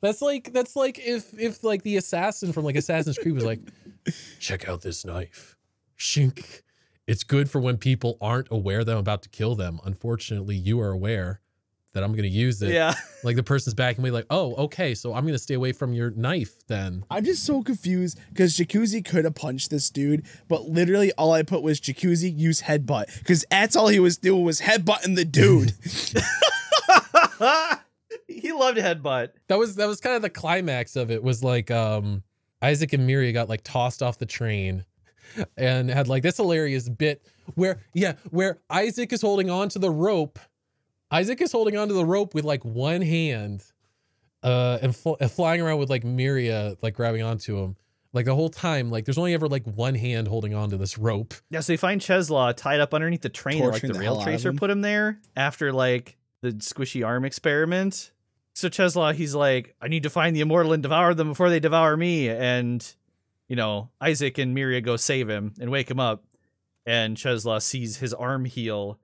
[0.00, 3.60] That's like that's like if if like the assassin from like Assassin's Creed was like,
[4.40, 5.56] check out this knife.
[5.98, 6.62] Shink.
[7.06, 9.80] It's good for when people aren't aware that I'm about to kill them.
[9.84, 11.40] Unfortunately, you are aware
[11.94, 12.72] that I'm gonna use it.
[12.72, 12.94] Yeah.
[13.24, 15.92] Like the person's back and be like, oh, okay, so I'm gonna stay away from
[15.92, 17.04] your knife then.
[17.10, 21.42] I'm just so confused because Jacuzzi could have punched this dude, but literally all I
[21.42, 25.72] put was Jacuzzi use headbutt because that's all he was doing was headbutting the dude.
[28.28, 29.30] he loved headbutt.
[29.48, 31.22] That was that was kind of the climax of it.
[31.22, 32.22] Was like um
[32.62, 34.84] Isaac and Miria got like tossed off the train
[35.56, 37.22] and had like this hilarious bit
[37.54, 40.38] where yeah, where Isaac is holding on to the rope.
[41.10, 43.64] Isaac is holding on to the rope with like one hand
[44.42, 47.76] uh and fl- flying around with like Miria like grabbing onto him.
[48.12, 50.96] Like the whole time, like there's only ever like one hand holding on to this
[50.96, 51.34] rope.
[51.50, 54.22] Yeah, so they find Czeslaw tied up underneath the train, or, like the the rail
[54.22, 54.56] tracer him.
[54.56, 58.12] put him there after like the squishy arm experiment.
[58.54, 61.60] So Czeslaw, he's like, I need to find the immortal and devour them before they
[61.60, 62.30] devour me.
[62.30, 62.84] And
[63.46, 66.24] you know, Isaac and Miria go save him and wake him up.
[66.86, 68.98] And Czeslaw sees his arm heal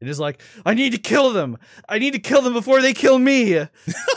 [0.00, 1.56] and is like, I need to kill them.
[1.88, 3.56] I need to kill them before they kill me.
[3.56, 3.70] and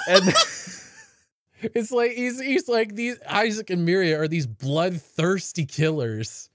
[1.61, 6.49] It's like he's he's like these Isaac and Miria are these bloodthirsty killers.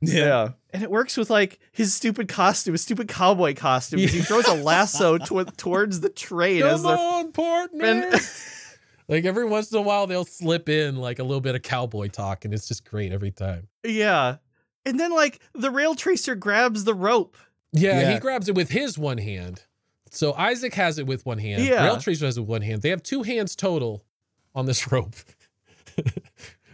[0.00, 0.50] Yeah.
[0.72, 4.00] And it works with like his stupid costume, his stupid cowboy costume.
[4.00, 7.84] 'cause He throws a lasso tw- towards the train as Come they're on, partner.
[7.84, 8.20] and
[9.08, 12.08] Like every once in a while, they'll slip in like a little bit of cowboy
[12.08, 13.68] talk, and it's just great every time.
[13.84, 14.36] yeah.
[14.86, 17.36] And then like the rail tracer grabs the rope.
[17.76, 18.12] Yeah, Yeah.
[18.14, 19.62] he grabs it with his one hand.
[20.10, 21.62] So Isaac has it with one hand.
[21.64, 21.84] Yeah.
[21.84, 22.82] Rail Tracer has it with one hand.
[22.82, 24.04] They have two hands total
[24.54, 25.14] on this rope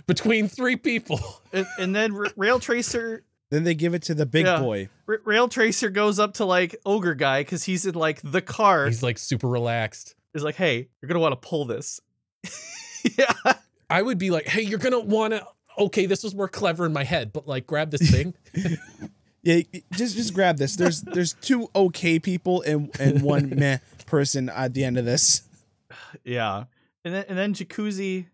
[0.07, 1.21] between three people.
[1.53, 4.61] And, and then R- rail tracer then they give it to the big Yeah.
[4.61, 4.89] boy.
[5.09, 8.87] R- rail tracer goes up to like ogre guy because he's in like the car.
[8.87, 10.15] He's like super relaxed.
[10.33, 12.01] He's like, hey, you're gonna want to pull this.
[13.19, 13.33] yeah.
[13.91, 15.43] I would be like, hey, you're gonna wanna.
[15.79, 18.33] Okay, this was more clever in my head, but like, grab this thing.
[19.43, 19.61] Yeah,
[19.93, 20.77] just just grab this.
[20.77, 25.43] There's there's two okay people and and one meh person at the end of this.
[26.25, 26.65] Yeah.
[27.05, 28.27] And then and then Jacuzzi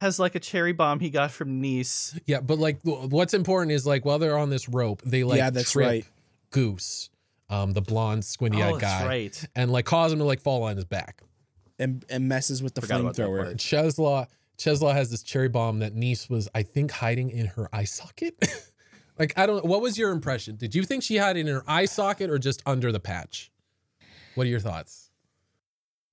[0.00, 2.18] has like a cherry bomb he got from Nice.
[2.26, 5.50] Yeah, but like what's important is like while they're on this rope, they like yeah,
[5.50, 6.06] that's trip right.
[6.50, 7.10] Goose,
[7.50, 9.48] um, the blonde squinty eyed oh, guy, right.
[9.56, 11.22] and like cause him to like fall on his back.
[11.78, 13.44] And and messes with the Forgot about flamethrower.
[13.44, 13.56] part.
[13.56, 14.26] Czeslaw
[14.58, 18.34] Czeslaw has this cherry bomb that Nice was, I think, hiding in her eye socket.
[19.18, 19.64] like I don't.
[19.64, 20.56] What was your impression?
[20.56, 23.50] Did you think she had it in her eye socket or just under the patch?
[24.34, 25.10] What are your thoughts?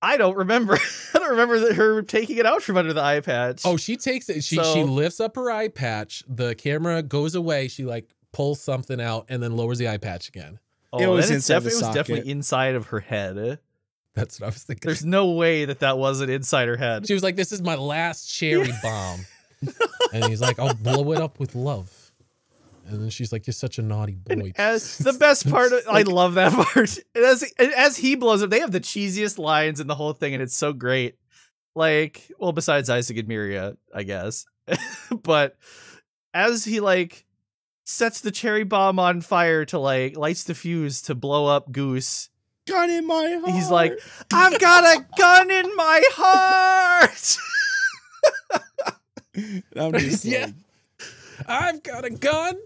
[0.00, 0.74] I don't remember.
[1.14, 3.62] I don't remember that her taking it out from under the eye patch.
[3.64, 4.44] Oh, she takes it.
[4.44, 6.22] She she lifts up her eye patch.
[6.28, 7.68] The camera goes away.
[7.68, 10.58] She like pulls something out and then lowers the eye patch again.
[10.92, 13.58] oh it was inside def- the it was definitely inside of her head.
[14.14, 14.86] That's what I was thinking.
[14.88, 17.06] There's no way that that wasn't inside her head.
[17.06, 19.26] She was like, "This is my last cherry bomb,"
[20.12, 22.03] and he's like, "I'll blow it up with love."
[22.86, 25.80] And then she's like, "You're such a naughty boy." And as the best part, of,
[25.88, 26.98] I love that part.
[27.14, 30.34] And as as he blows up, they have the cheesiest lines in the whole thing,
[30.34, 31.16] and it's so great.
[31.74, 34.46] Like, well, besides Isaac and Miria, I guess,
[35.22, 35.56] but
[36.32, 37.24] as he like
[37.84, 42.28] sets the cherry bomb on fire to like lights the fuse to blow up Goose,
[42.68, 43.50] Gun in my heart.
[43.54, 43.98] he's like,
[44.32, 47.38] "I've got a gun in my heart."
[49.76, 50.46] I'm just Yeah.
[50.46, 50.54] like,
[51.48, 52.56] I've got a gun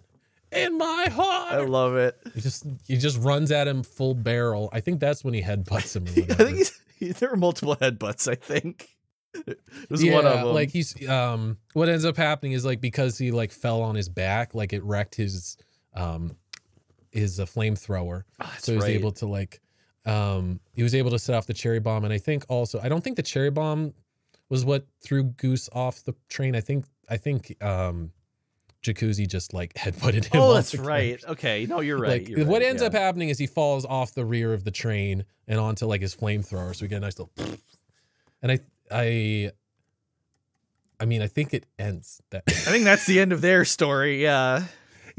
[0.52, 1.52] in my heart.
[1.52, 2.16] I love it.
[2.34, 4.68] He just he just runs at him full barrel.
[4.72, 6.04] I think that's when he headbutts him.
[6.06, 8.28] Or I think he's, he, there were multiple headbutts.
[8.30, 8.96] I think
[9.34, 9.58] it
[9.88, 10.54] was yeah, one of them.
[10.54, 11.58] like he's um.
[11.74, 14.82] What ends up happening is like because he like fell on his back, like it
[14.84, 15.56] wrecked his
[15.94, 16.36] um
[17.10, 18.24] his uh, flamethrower.
[18.38, 18.94] That's so he was right.
[18.94, 19.60] able to like
[20.08, 22.88] um he was able to set off the cherry bomb and i think also i
[22.88, 23.92] don't think the cherry bomb
[24.48, 28.10] was what threw goose off the train i think i think um
[28.82, 31.22] jacuzzi just like headbutted him Oh, that's right.
[31.26, 32.22] Okay, no, you're right.
[32.22, 32.88] like you're what right, ends yeah.
[32.88, 36.14] up happening is he falls off the rear of the train and onto like his
[36.14, 37.32] flamethrower so we get a nice little
[38.42, 38.58] and i
[38.90, 39.50] i
[41.00, 44.22] i mean i think it ends that I think that's the end of their story.
[44.22, 44.64] Yeah.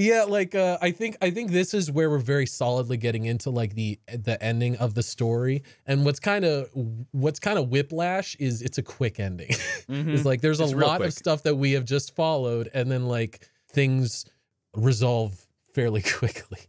[0.01, 3.49] Yeah, like uh, I think I think this is where we're very solidly getting into
[3.49, 5.63] like the the ending of the story.
[5.85, 6.69] And what's kind of
[7.11, 9.49] what's kind of whiplash is it's a quick ending.
[9.89, 10.69] it's like there's a Mm-hmm.
[10.71, 11.07] It's real lot quick.
[11.09, 14.25] of stuff that we have just followed, and then like things
[14.73, 15.35] resolve
[15.73, 16.59] fairly quickly.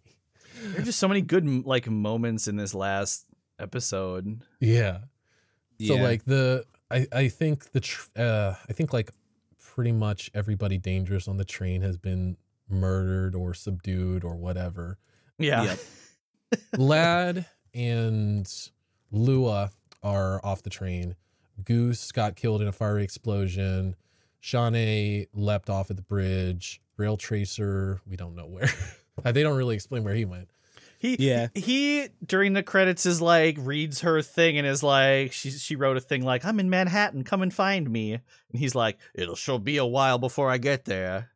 [0.65, 3.27] There are just so many good like moments in this last
[3.61, 4.43] episode.
[4.59, 4.99] Yeah.
[5.81, 6.03] So Yeah.
[6.03, 9.11] like the I I think the tr- uh I think like
[9.73, 12.37] pretty much everybody dangerous on the train has been
[12.71, 14.99] murdered or subdued or whatever.
[15.39, 15.63] Yeah.
[15.65, 15.79] Yep.
[16.79, 18.53] Ladd and
[19.11, 19.71] Lua
[20.03, 21.17] are off the train.
[21.65, 23.97] Goose got killed in a fiery explosion.
[24.41, 26.81] Chane leapt off at the bridge.
[26.97, 28.69] Rail Tracer, we don't know where.
[29.23, 30.51] they don't really explain where he went.
[30.99, 31.49] He Yeah.
[31.55, 35.97] he during the credits is like reads her thing and is like she she wrote
[35.97, 38.13] a thing like I'm in Manhattan, come and find me.
[38.15, 38.23] And
[38.53, 41.31] he's like it'll sure be a while before I get there,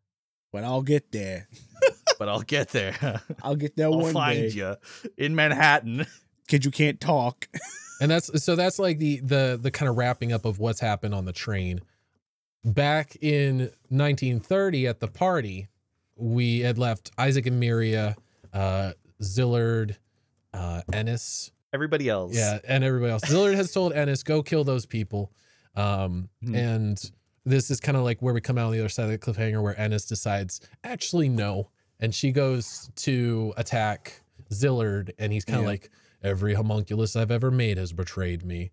[0.55, 1.49] but I'll get there.
[2.19, 3.21] but I'll get there.
[3.43, 4.49] I'll get there I'll one find day.
[4.57, 4.77] you
[5.19, 6.07] in Manhattan.
[6.49, 7.49] Kid, you can't talk.
[8.01, 11.13] and that's so that's like the the the kind of wrapping up of what's happened
[11.15, 11.81] on the train
[12.65, 13.59] back in
[13.89, 15.69] 1930 at the party
[16.17, 18.15] we had left isaac and miria
[18.53, 19.97] uh szilard
[20.55, 22.35] uh ennis Everybody else.
[22.35, 25.31] yeah and everybody else szilard has told ennis go kill those people
[25.77, 26.55] um Hmm.
[26.55, 27.11] and
[27.47, 29.19] this is kind of like where we come out on the other side of the
[29.19, 31.69] cliffhanger where ennis decides actually no
[32.01, 35.69] and she goes to attack szilard and he's kind of Yeah.
[35.69, 35.91] like
[36.23, 38.71] every homunculus i've ever made has betrayed me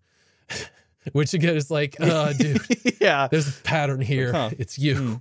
[1.12, 2.60] which again is like uh dude
[3.00, 3.28] yeah.
[3.28, 4.50] there's a pattern here Huh.
[4.58, 5.20] it's you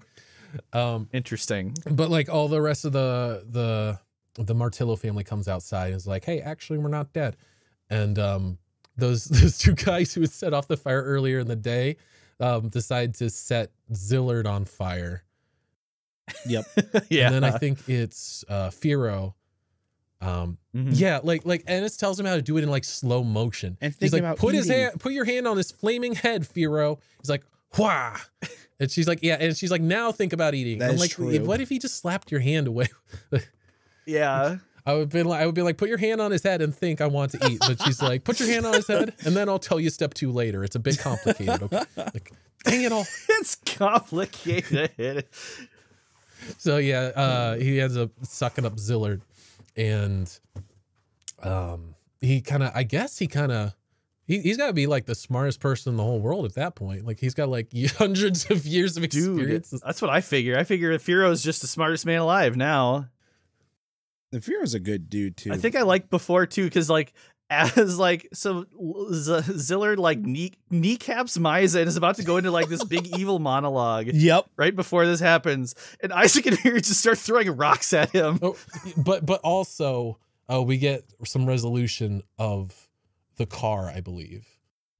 [0.73, 1.76] um Interesting.
[1.90, 3.99] but like all the rest of the the
[4.41, 7.36] the martillo family comes outside and is like hey actually we're not dead
[7.90, 8.57] and um
[8.98, 11.98] those those two guys who had set off the fire earlier in the day
[12.41, 15.23] um decide to set szilard on fire
[16.45, 16.65] Yep.
[17.09, 17.26] yeah.
[17.27, 19.34] and then i think it's uh firo
[20.22, 20.91] um Mhm.
[20.93, 23.93] yeah like like ennis tells him how to do it in like slow motion And
[23.99, 27.30] he's like about put his hand put your hand on his flaming head firo he's
[27.30, 27.43] like
[27.77, 28.18] wah
[28.80, 31.11] and she's like yeah and she's like now think about eating That i'm is like
[31.11, 31.43] true.
[31.45, 32.88] what if he just slapped your hand away
[34.05, 34.57] Yeah.
[34.86, 36.76] I would be like, I would be like, put your hand on his head and
[36.76, 37.60] think I want to eat.
[37.60, 40.14] But she's like, put your hand on his head, and then I'll tell you step
[40.14, 40.64] two later.
[40.64, 41.64] It's a bit complicated.
[41.64, 41.84] Okay?
[41.98, 42.32] Like,
[42.64, 43.06] dang it all.
[43.30, 45.26] it's complicated.
[46.58, 49.22] So yeah, uh, he ends up sucking up Szilard,
[49.76, 50.40] and
[51.44, 53.74] um, he kind of, I guess he kind of.
[54.26, 56.76] He, he's got to be like the smartest person in the whole world at that
[56.76, 57.06] point.
[57.06, 59.72] Like he's got like hundreds of years of experience.
[59.72, 60.58] Dude, that's what I figure.
[60.58, 63.10] I figure Firo is just the smartest man alive now.
[64.32, 65.52] The Firo's a good dude too.
[65.52, 67.14] I think I liked before too, because like
[67.49, 72.49] as like so Z- Szilard like knee- kneecaps Maiza and is about to go into
[72.52, 74.45] like this big evil monologue Yep.
[74.56, 78.40] right before this happens, and Isaac and Miria just start throwing rocks at him.
[78.41, 78.56] Oh,
[78.98, 80.18] but but also
[80.52, 82.88] uh, we get some resolution of
[83.38, 84.48] the car, I believe.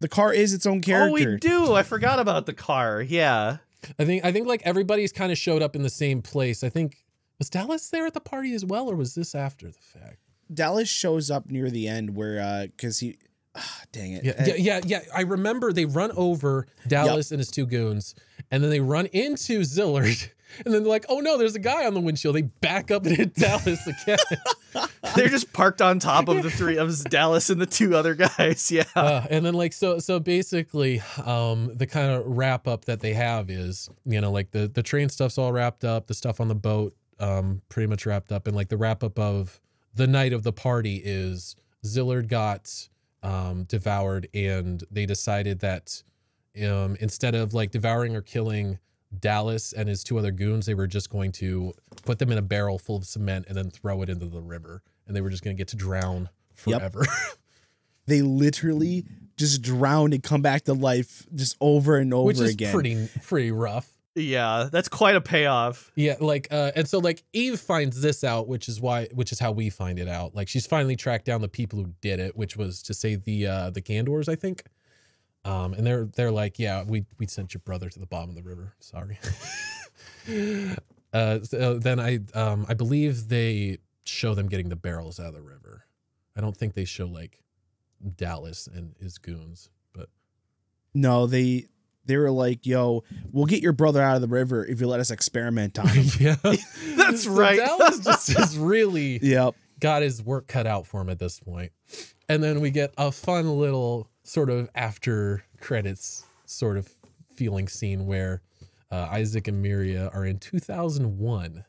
[0.02, 1.10] The car is its own character.
[1.30, 1.74] Oh, we do.
[1.74, 3.02] I forgot about the car.
[3.02, 3.58] Yeah.
[3.98, 6.64] I think I think like everybody's kind of showed up in the same place.
[6.64, 6.98] I think
[7.41, 10.19] was Dallas there at the party as well, or was this after the fact?
[10.53, 13.18] Dallas shows up near the end where uh because he
[13.55, 14.23] ah, dang it.
[14.23, 14.99] Yeah, Uh, yeah, yeah, yeah.
[15.15, 18.13] I remember they run over Dallas and his two goons,
[18.51, 20.30] and then they run into Szilard,
[20.65, 23.07] and then they're like, "Oh no, there's a guy on the windshield." They back up
[23.07, 24.19] and hit Dallas again.
[25.18, 28.72] They're just parked on top of the three of Dallas and the two other guys.
[28.72, 28.84] Yeah.
[28.95, 33.13] uh, and then like so so basically um the kind of wrap up that they
[33.13, 36.47] have is you know like the the train stuff's all wrapped up the stuff on
[36.47, 39.61] the boat um pretty much wrapped up and like the wrap up of
[39.93, 42.89] the night of the party is szilard got
[43.23, 46.02] um devoured and they decided that
[46.65, 48.80] um instead of like devouring or killing
[49.19, 51.73] dallas and his two other goons they were just going to
[52.03, 54.81] put them in a barrel full of cement and then throw it into the river
[55.06, 56.30] and they were just going to get to drown
[56.65, 56.80] Yep.
[56.80, 57.06] forever
[58.06, 59.06] they literally
[59.38, 62.73] just drown and come back to life just over and over which is again.
[62.73, 63.91] pretty pretty rough.
[64.15, 64.69] Yeah.
[64.71, 65.91] That's quite a payoff.
[65.95, 69.39] Yeah, like uh and so like Eve finds this out, which is why which is
[69.39, 70.35] how we find it out.
[70.35, 73.47] Like she's finally tracked down the people who did it, which was to say the
[73.47, 74.63] uh the Gandors, I think.
[75.45, 78.35] Um and they're they're like, yeah, we we sent your brother to the bottom of
[78.35, 78.73] the river.
[78.79, 79.17] Sorry.
[81.13, 85.33] uh so then I um I believe they show them getting the barrels out of
[85.35, 85.85] the river.
[86.35, 87.41] I don't think they show like
[88.17, 90.09] Dallas and his goons, but
[90.93, 91.67] no, they
[92.11, 94.99] they were like, "Yo, we'll get your brother out of the river if you let
[94.99, 96.35] us experiment on him." yeah.
[96.97, 97.57] That's So right.
[97.57, 99.55] Dallas just is really yep.
[99.79, 101.71] got his work cut out for him at this point.
[102.27, 106.89] And then we get a fun little sort of after credits sort of
[107.33, 108.41] feeling scene where
[108.91, 111.63] uh, Isaac and Miria are in 2001.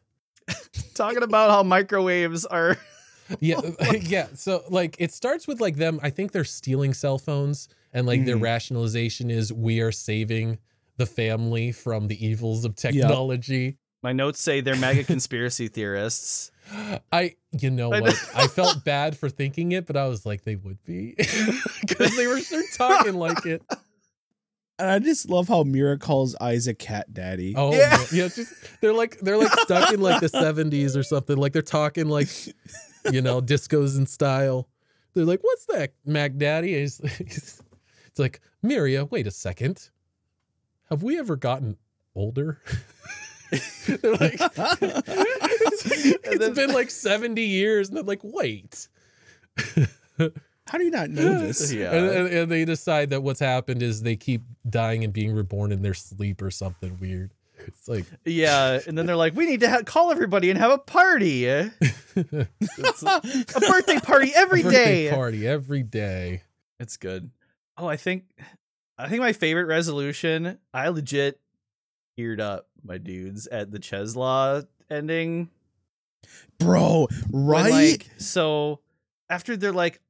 [0.95, 2.77] Talking about how microwaves are.
[3.39, 3.61] Yeah,
[4.01, 4.27] yeah.
[4.35, 6.01] So like it starts with like them.
[6.03, 8.43] I think they're stealing cell phones, and like their Mhm.
[8.43, 10.59] rationalization is we are saving
[10.97, 13.77] the family from the evils of technology.
[14.03, 16.51] My notes say they're mega conspiracy theorists.
[17.13, 18.17] I, you know what?
[18.35, 21.15] I felt bad for thinking it, but I was like, they would be
[21.87, 23.63] because they were sure talking like it.
[24.79, 27.55] And I just love how Miria calls Isaac cat daddy.
[27.57, 27.91] Oh, Yeah.
[27.91, 28.07] yeah.
[28.13, 28.29] yeah.
[28.29, 31.37] Just they're like they're like stuck in like the seventies or something.
[31.37, 32.29] Like they're talking like,
[33.11, 34.69] you know, discos in style.
[35.15, 37.63] They're like, "What's that, Mac Daddy?" He's, he's-
[38.13, 39.89] it's like, Miria, wait a second.
[40.91, 41.79] Have we ever gotten
[42.15, 42.61] older?
[43.87, 48.89] they're like, it's then- been like seventy years, and they're like, wait.
[50.69, 51.73] How do you not know this?
[51.73, 51.91] Yeah.
[51.93, 55.73] And, and, and they decide that what's happened is they keep dying and being reborn
[55.73, 57.33] in their sleep or something weird.
[57.67, 60.71] It's like Yeah, and then they're like, "We need to ha- call everybody and have
[60.73, 61.71] a party, a
[62.17, 66.43] birthday party every birthday day." party every day.
[66.81, 67.31] It's good.
[67.79, 68.25] Oh, I think,
[68.99, 70.59] I think my favorite resolution.
[70.75, 71.41] I legit
[72.17, 75.49] eared up, my dudes, at the Czeslaw ending.
[76.59, 77.71] Bro, When, right?
[77.71, 78.81] like, so
[79.29, 80.01] after they're like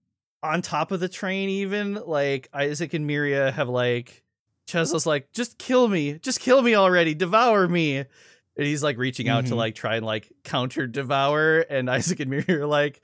[0.42, 4.22] on top of the train, even like Isaac and Miria have like
[4.68, 7.98] Czeslaw's like, just kill me, just kill me already, devour me.
[7.98, 9.56] And he's like reaching out to Mhm.
[9.56, 13.00] like try and like counter devour, and Isaac and Miria are like,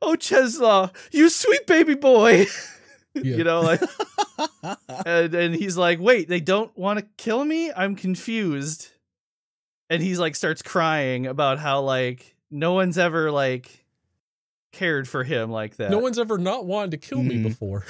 [0.00, 2.46] "Oh Czeslaw, you sweet baby boy,"
[3.22, 3.36] Yeah.
[3.36, 3.80] you know, like,
[5.06, 7.70] and and he's like, "Wait, they don't want to kill me?
[7.72, 8.88] I'm confused."
[9.90, 13.84] And he's like starts crying about how like no one's ever like
[14.72, 15.90] cared for him like that.
[15.90, 17.42] No one's ever not wanted to kill me Mhm.
[17.44, 17.84] before.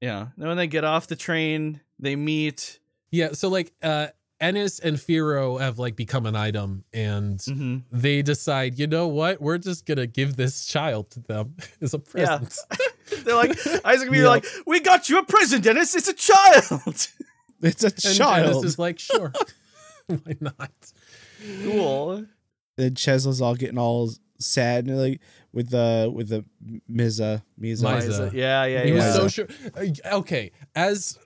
[0.00, 0.26] yeah.
[0.36, 2.78] And when they get off the train, they meet.
[3.10, 4.08] Yeah, so like uh
[4.38, 7.84] Ennis and Firo have like become an item and Mhm.
[7.90, 9.40] they decide, you know what?
[9.40, 12.40] We're just gonna give this child to them as a Yeah.
[13.06, 13.24] present.
[13.26, 13.50] They're like
[13.84, 14.26] Isaac and Yep.
[14.26, 15.94] like, "We got you a present, Dennis.
[15.94, 17.08] It's a child."
[17.62, 18.50] it's a And child.
[18.50, 19.32] Ennis is like, sure.
[20.06, 20.70] Why not?
[21.62, 22.24] cool.
[22.76, 25.20] then Czeslaw's all getting all sad and like
[25.52, 26.44] with the with the
[26.90, 27.82] Maiza Maiza.
[27.82, 28.32] Maiza.
[28.32, 29.46] Yeah, yeah, he was so sure
[29.76, 31.18] uh, okay as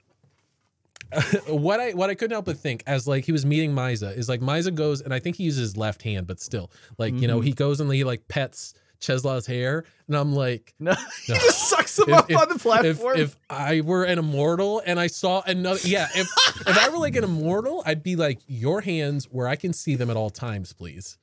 [1.47, 4.29] what i what i couldn't help but think as like he was meeting Maiza is
[4.29, 7.27] like Maiza goes and i think he uses his left hand but still like you
[7.27, 7.45] know Mhm.
[7.45, 10.93] he goes and he like pets czeslaw's hair and i'm like no,
[11.25, 11.39] he No.
[11.39, 13.17] just sucks him If- up if- on the platform.
[13.17, 16.27] if i were an immortal and i saw another yeah if
[16.67, 19.95] if i were like an immortal i'd be like your hands where i can see
[19.95, 21.17] them at all times please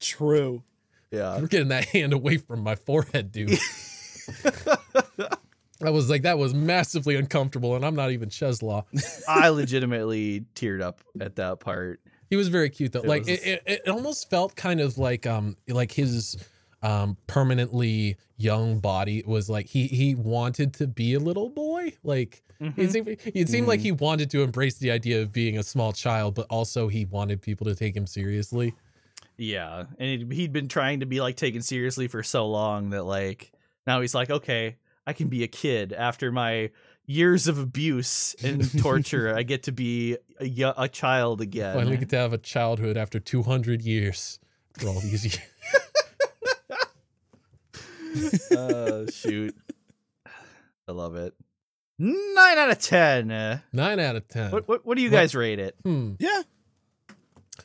[0.00, 0.62] True.
[1.10, 1.38] Yeah.
[1.40, 3.56] We're getting that hand away from my forehead, dude.
[5.82, 8.84] I was like, that was massively uncomfortable, and I'm not even Czeslaw.
[9.28, 12.00] I legitimately teared up at that part.
[12.30, 13.00] He was very cute though.
[13.00, 16.36] It like was- it, it, it almost felt kind of like um like his
[16.84, 21.92] um permanently young body was like he he wanted to be a little boy.
[22.04, 22.80] Like Mm-hmm.
[22.80, 25.92] it seemed, it seemed like he wanted to embrace the idea of being a small
[25.92, 28.74] child, but also he wanted people to take him seriously.
[29.36, 33.52] Yeah, and he'd, been trying to be like taken seriously for so long that like
[33.86, 36.70] now he's like, okay, I can be a kid after my
[37.06, 39.34] years of abuse and torture.
[39.36, 41.74] I get to be a, a child again.
[41.74, 44.38] Finally get to have a childhood after 200 years
[44.78, 45.38] for all these years.
[48.56, 49.54] Uh, shoot,
[50.88, 51.34] I love it.
[51.98, 53.30] Nine out of ten.
[53.30, 54.50] Uh, Nine out of 10.
[54.50, 55.76] What, what what do you What- guys rate it?
[55.84, 56.14] Hmm.
[56.18, 56.42] Yeah.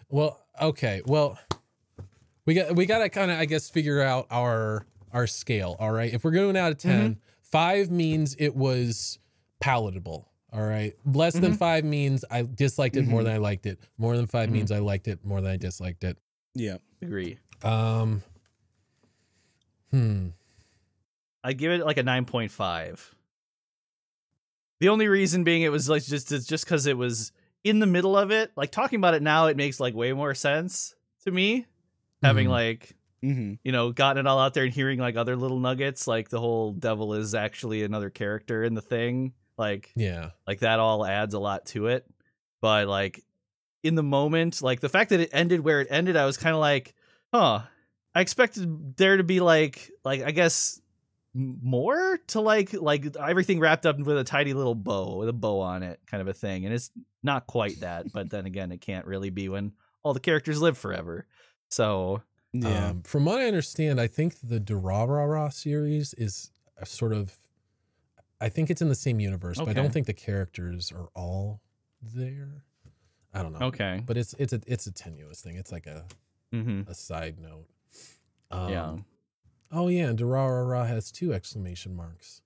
[0.09, 1.01] Well, okay.
[1.05, 1.39] Well,
[2.45, 5.75] we got we got to kind of I guess figure out our our scale.
[5.79, 6.13] All right.
[6.13, 9.17] If we're going out of 10, five means it was
[9.59, 10.27] palatable.
[10.53, 10.95] All right.
[11.05, 13.25] Less than five means I disliked it more Mhm.
[13.25, 13.79] than I liked it.
[13.97, 14.51] More than 5 Mhm.
[14.53, 16.17] means I liked it more than I disliked it.
[16.55, 16.77] Yeah.
[17.01, 17.37] Agree.
[17.63, 18.21] Um.
[19.91, 20.27] Hmm.
[21.49, 23.15] I give it like a nine point five.
[24.79, 27.31] The only reason being it was like just it's just because it was
[27.63, 28.51] in the middle of it.
[28.55, 30.95] Like talking about it now, it makes like way more sense
[31.25, 31.65] to me.
[32.21, 32.51] Having Mhm.
[32.51, 33.55] like Mm-hmm.
[33.65, 36.39] you know gotten it all out there and hearing like other little nuggets, like the
[36.39, 39.33] whole devil is actually another character in the thing.
[39.57, 40.29] Like Yeah.
[40.47, 42.05] like that all adds a lot to it.
[42.61, 43.21] But like
[43.83, 46.53] in the moment, like the fact that it ended where it ended, I was kind
[46.55, 46.93] of like,
[47.33, 47.63] huh.
[48.15, 50.79] I expected there to be like like I guess
[51.33, 55.59] more to like like everything wrapped up with a tidy little bow with a bow
[55.59, 56.89] on it kind of a thing and it's
[57.21, 60.77] not quite that but then again it can't really be when all the characters live
[60.77, 61.27] forever
[61.69, 62.89] so Yeah.
[62.89, 67.37] Um, from what I understand, I think the Durarara series is a sort of,
[68.41, 71.61] I think it's in the same universe, but I don't think the characters are all
[72.01, 72.63] there.
[73.33, 73.67] I don't know.
[73.67, 75.57] okay But it's it's a it's a tenuous thing.
[75.57, 76.05] It's like a
[76.51, 76.89] mm-hmm.
[76.89, 77.67] a side note.
[78.49, 78.95] Um, yeah
[79.71, 82.41] Oh yeah, and Durarara has two exclamation marks,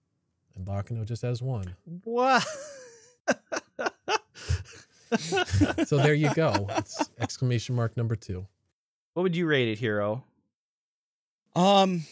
[0.56, 1.76] and Baccano just has one.
[2.04, 2.46] what
[5.86, 6.66] So there you go.
[6.72, 8.48] It's exclamation mark number two.
[9.14, 10.24] what would you rate it hero
[11.56, 12.04] Um,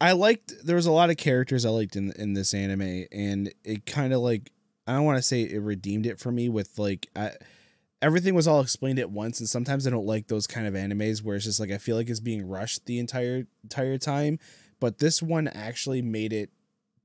[0.00, 0.52] I liked.
[0.64, 4.12] There was a lot of characters I liked in in this anime, and it kind
[4.12, 4.52] of like
[4.86, 7.32] I don't want to say it redeemed it for me with like I,
[8.04, 11.22] everything was all explained at once, and sometimes I don't like those kind of animes
[11.22, 14.38] where it's just like I feel like it's being rushed the entire entire time.
[14.78, 16.50] But this one actually made it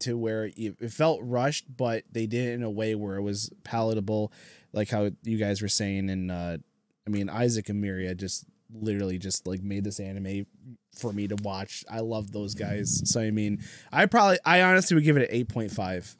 [0.01, 3.49] to where it, felt rushed, but they did it in a way where it was
[3.63, 4.33] palatable,
[4.73, 6.09] like how you guys were saying.
[6.09, 6.57] And uh,
[7.07, 10.45] I mean, Isaac and Miria just literally just like made this anime
[10.97, 11.85] for me to watch.
[11.89, 13.01] I love those guys.
[13.09, 16.15] So I mean, I probably I honestly would give it an 8.5.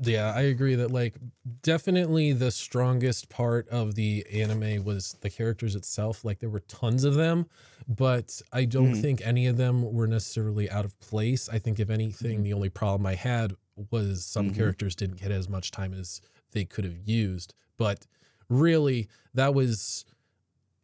[0.00, 1.14] Yeah, I agree that like
[1.62, 6.24] definitely the strongest part of the anime was the characters itself.
[6.24, 7.46] Like there were tons of them,
[7.86, 9.00] but I don't Mhm.
[9.00, 11.48] think any of them were necessarily out of place.
[11.48, 13.54] I think if anything, the only problem I had
[13.90, 14.56] was some Mhm.
[14.56, 17.54] characters didn't get as much time as they could have used.
[17.76, 18.06] But
[18.48, 20.04] really, that was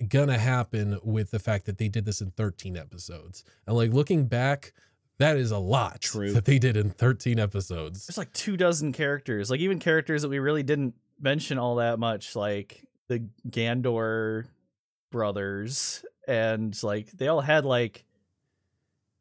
[0.09, 3.45] gonna happen with the fact that they did this in 13 episodes.
[3.67, 4.73] And like looking back,
[5.21, 6.33] that is a lot True.
[6.33, 8.07] that they did in 13 episodes.
[8.07, 11.99] there's like two dozen characters like even characters that we really didn't mention all that
[11.99, 14.47] much like the gandor
[15.11, 18.05] brothers and like they all had like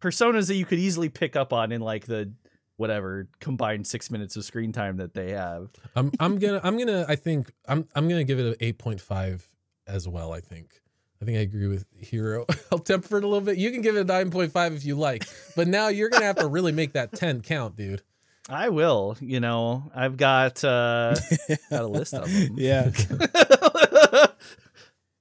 [0.01, 2.31] personas that you could easily pick up on in like the
[2.77, 7.05] whatever combined six minutes of screen time that they have I'm I'm gonna I'm gonna
[7.07, 9.45] I think I'm I'm gonna give it an eight point five
[9.88, 10.31] as well.
[10.31, 10.80] I think
[11.21, 12.45] I think I agree with Hero.
[12.71, 13.57] I'll temper it a little bit.
[13.57, 16.25] You can give it a nine point five if you like, but now you're gonna
[16.25, 18.01] have to really make that ten count, dude.
[18.49, 21.13] i will you know i've got uh
[21.69, 22.89] got a list of them Yeah.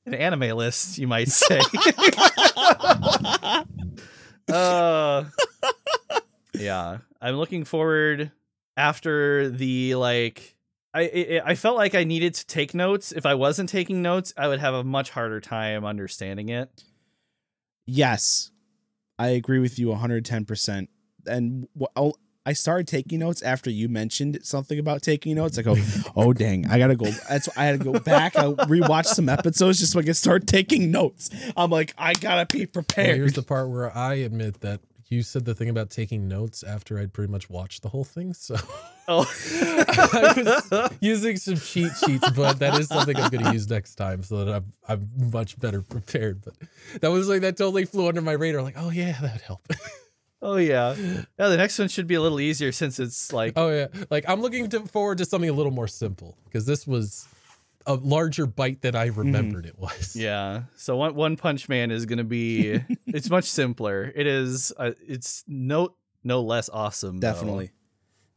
[0.07, 1.61] an anime list you might say
[4.51, 5.25] uh
[6.55, 8.31] yeah i'm looking forward
[8.77, 10.57] after the like
[10.99, 14.33] I, I i felt like i needed to take notes if i wasn't taking notes
[14.37, 16.85] i would have a much harder time understanding it
[17.87, 18.51] yes.
[19.19, 20.89] I agree with you 110%.
[21.27, 22.17] And wh- I'll,
[22.47, 25.59] I started taking notes after you mentioned something about taking notes.
[25.59, 25.75] I go,
[26.17, 27.07] oh dang, I gotta go.
[27.29, 28.37] That's I had to go back.
[28.37, 31.31] I rewatch some episodes just so I can start taking notes.
[31.57, 33.17] I'm like, I gotta be Well, prepared.
[33.17, 34.81] here's the part where I admit that
[35.11, 38.35] you said the thing about taking notes after I'd pretty much watched the whole thing.
[38.35, 38.57] So
[39.11, 39.25] Oh,
[39.63, 43.95] I was using some cheat sheets, but that is something I'm going to use next
[43.95, 46.43] time so that I'm I'm much better prepared.
[46.45, 46.55] But
[47.01, 48.61] that was like that totally flew under my radar.
[48.61, 49.67] Like, oh yeah, that'd help.
[50.43, 50.95] oh yeah.
[50.95, 54.25] Yeah, the next one should be a little easier since it's like oh yeah, like
[54.29, 57.27] I'm looking to forward to something a little more simple because this was
[57.89, 60.15] a larger bite than I remembered it was.
[60.15, 60.63] Yeah.
[60.77, 64.13] So one One Punch Man is going to be it's much simpler.
[64.15, 67.19] It is uh, it's no no less awesome.
[67.19, 67.33] though.
[67.33, 67.71] Definitely.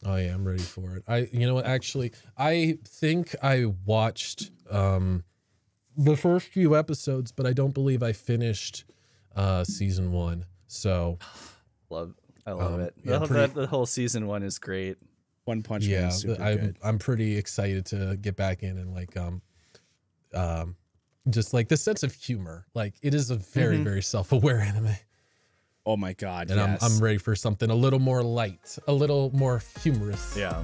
[0.05, 1.03] Oh yeah, I'm ready for it.
[1.07, 5.23] I you know what actually I think I watched um
[5.97, 8.85] the first few episodes, but I don't believe I finished
[9.35, 10.45] uh season 1.
[10.67, 11.19] So,
[11.89, 12.15] Love
[12.47, 12.93] I love Um, it.
[13.03, 14.97] yeah, the, pretty- the, the whole season 1 is great.
[15.45, 16.77] One Punch Man yeah, I'm good.
[16.83, 19.41] I'm pretty excited to get back in and like um
[20.33, 20.75] um
[21.29, 22.65] just like the sense of humor.
[22.73, 23.83] Like it is a very Mhm.
[23.83, 24.95] very self-aware anime.
[25.85, 26.81] Oh my god, And yes.
[26.83, 30.37] I'm I'm ready for something a little more light, a little more humorous.
[30.37, 30.63] Yeah.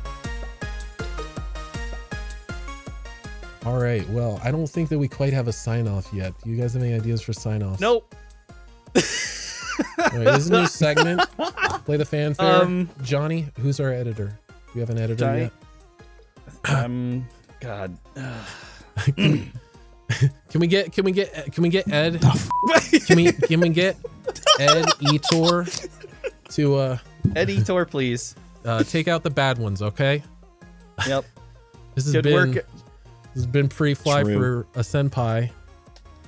[3.66, 4.08] All right.
[4.10, 6.34] Well, I don't think that we quite have a sign off yet.
[6.44, 7.82] Do you guys have any ideas for sign off?
[7.82, 8.14] Nope.
[8.96, 9.02] All
[9.98, 11.22] right, this is a new segment.
[11.86, 12.62] Play the fanfare.
[12.64, 14.40] Um, Johnny, who's our editor?
[14.78, 15.42] Do we have an editor Johnny?
[15.42, 15.52] yet?
[16.86, 17.28] um
[17.60, 17.98] god.
[19.16, 19.52] Can
[20.62, 22.22] we get can we get can we get Ed?
[23.08, 23.98] Can we can we get
[24.60, 25.90] Ed Etor
[26.50, 26.98] to uh,
[27.36, 28.36] Ed Etor, please.
[28.66, 30.22] uh take out the bad ones, okay?
[31.08, 31.26] Yep.
[31.96, 32.54] This has Good been work.
[32.54, 32.64] this
[33.34, 34.38] has been pretty fly True.
[34.38, 35.50] for a senpai.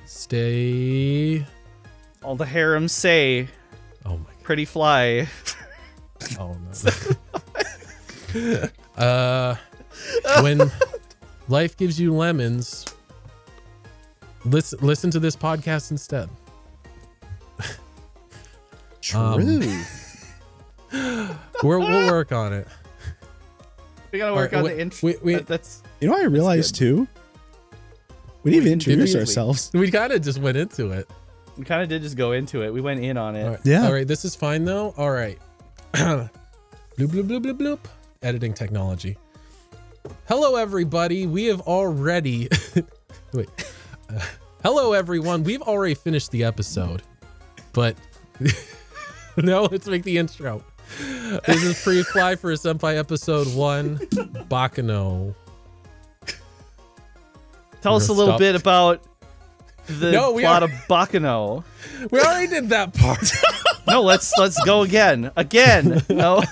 [0.06, 1.46] Stay
[2.24, 3.46] All the harems say
[4.04, 4.42] Oh my God.
[4.42, 5.28] pretty fly.
[6.38, 6.90] Oh no.
[8.96, 9.54] uh,
[10.42, 10.70] when
[11.48, 12.84] life gives you lemons,
[14.44, 16.28] listen listen to this podcast instead.
[19.00, 19.20] True.
[19.20, 19.84] um,
[21.62, 22.66] We're, we'll work on it.
[24.12, 25.06] We gotta work right, on we- the intro.
[25.08, 27.06] we- we- that- that's you know what I realized too?
[28.42, 29.20] We didn't even introduce did we?
[29.20, 29.70] ourselves.
[29.74, 31.08] We kind of just went into it.
[31.58, 32.72] we kind of did just go into it.
[32.72, 33.44] We went in on it.
[33.44, 33.60] All right.
[33.64, 33.84] Yeah.
[33.86, 34.06] All right.
[34.08, 34.94] This is fine though.
[34.96, 35.38] All right.
[35.92, 36.30] bloop
[36.98, 37.78] bloop bloop bloop bloop.
[38.22, 39.16] Editing technology.
[40.28, 41.26] Hello everybody.
[41.26, 42.48] We have already.
[43.32, 43.48] Wait.
[44.14, 44.20] Uh,
[44.62, 45.42] hello everyone.
[45.42, 47.02] We've already finished the episode,
[47.72, 47.96] but
[49.38, 50.62] now let's make the intro.
[51.46, 53.96] This is pre-fly for a Senpai episode one,
[54.50, 55.34] Baccano.
[57.80, 58.38] Tell We're us a little stop.
[58.38, 59.02] bit about
[59.86, 61.64] the No, we plot are- of Baccano.
[62.10, 63.32] We already did that part.
[63.86, 65.30] No, let's let's go again.
[65.36, 66.02] Again.
[66.10, 66.42] No.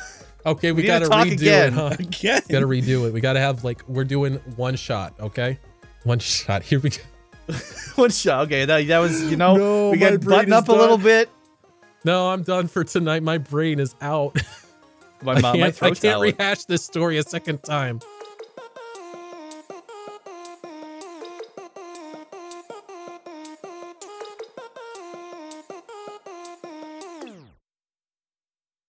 [0.46, 1.68] Okay, we, We gotta to redo again.
[1.68, 1.86] it, huh?
[1.98, 2.42] Again.
[2.48, 3.12] gotta redo it.
[3.12, 5.58] We gotta have like we're doing one shot, okay?
[6.04, 6.62] One shot.
[6.64, 6.98] Here we go.
[7.94, 8.44] One shot.
[8.46, 11.30] Okay, that, that was you know No, we got button up a little bit.
[12.04, 13.22] No, I'm done for tonight.
[13.22, 14.36] My brain is out.
[15.22, 18.00] My, I mom, can't, my I can't rehash this story a second time.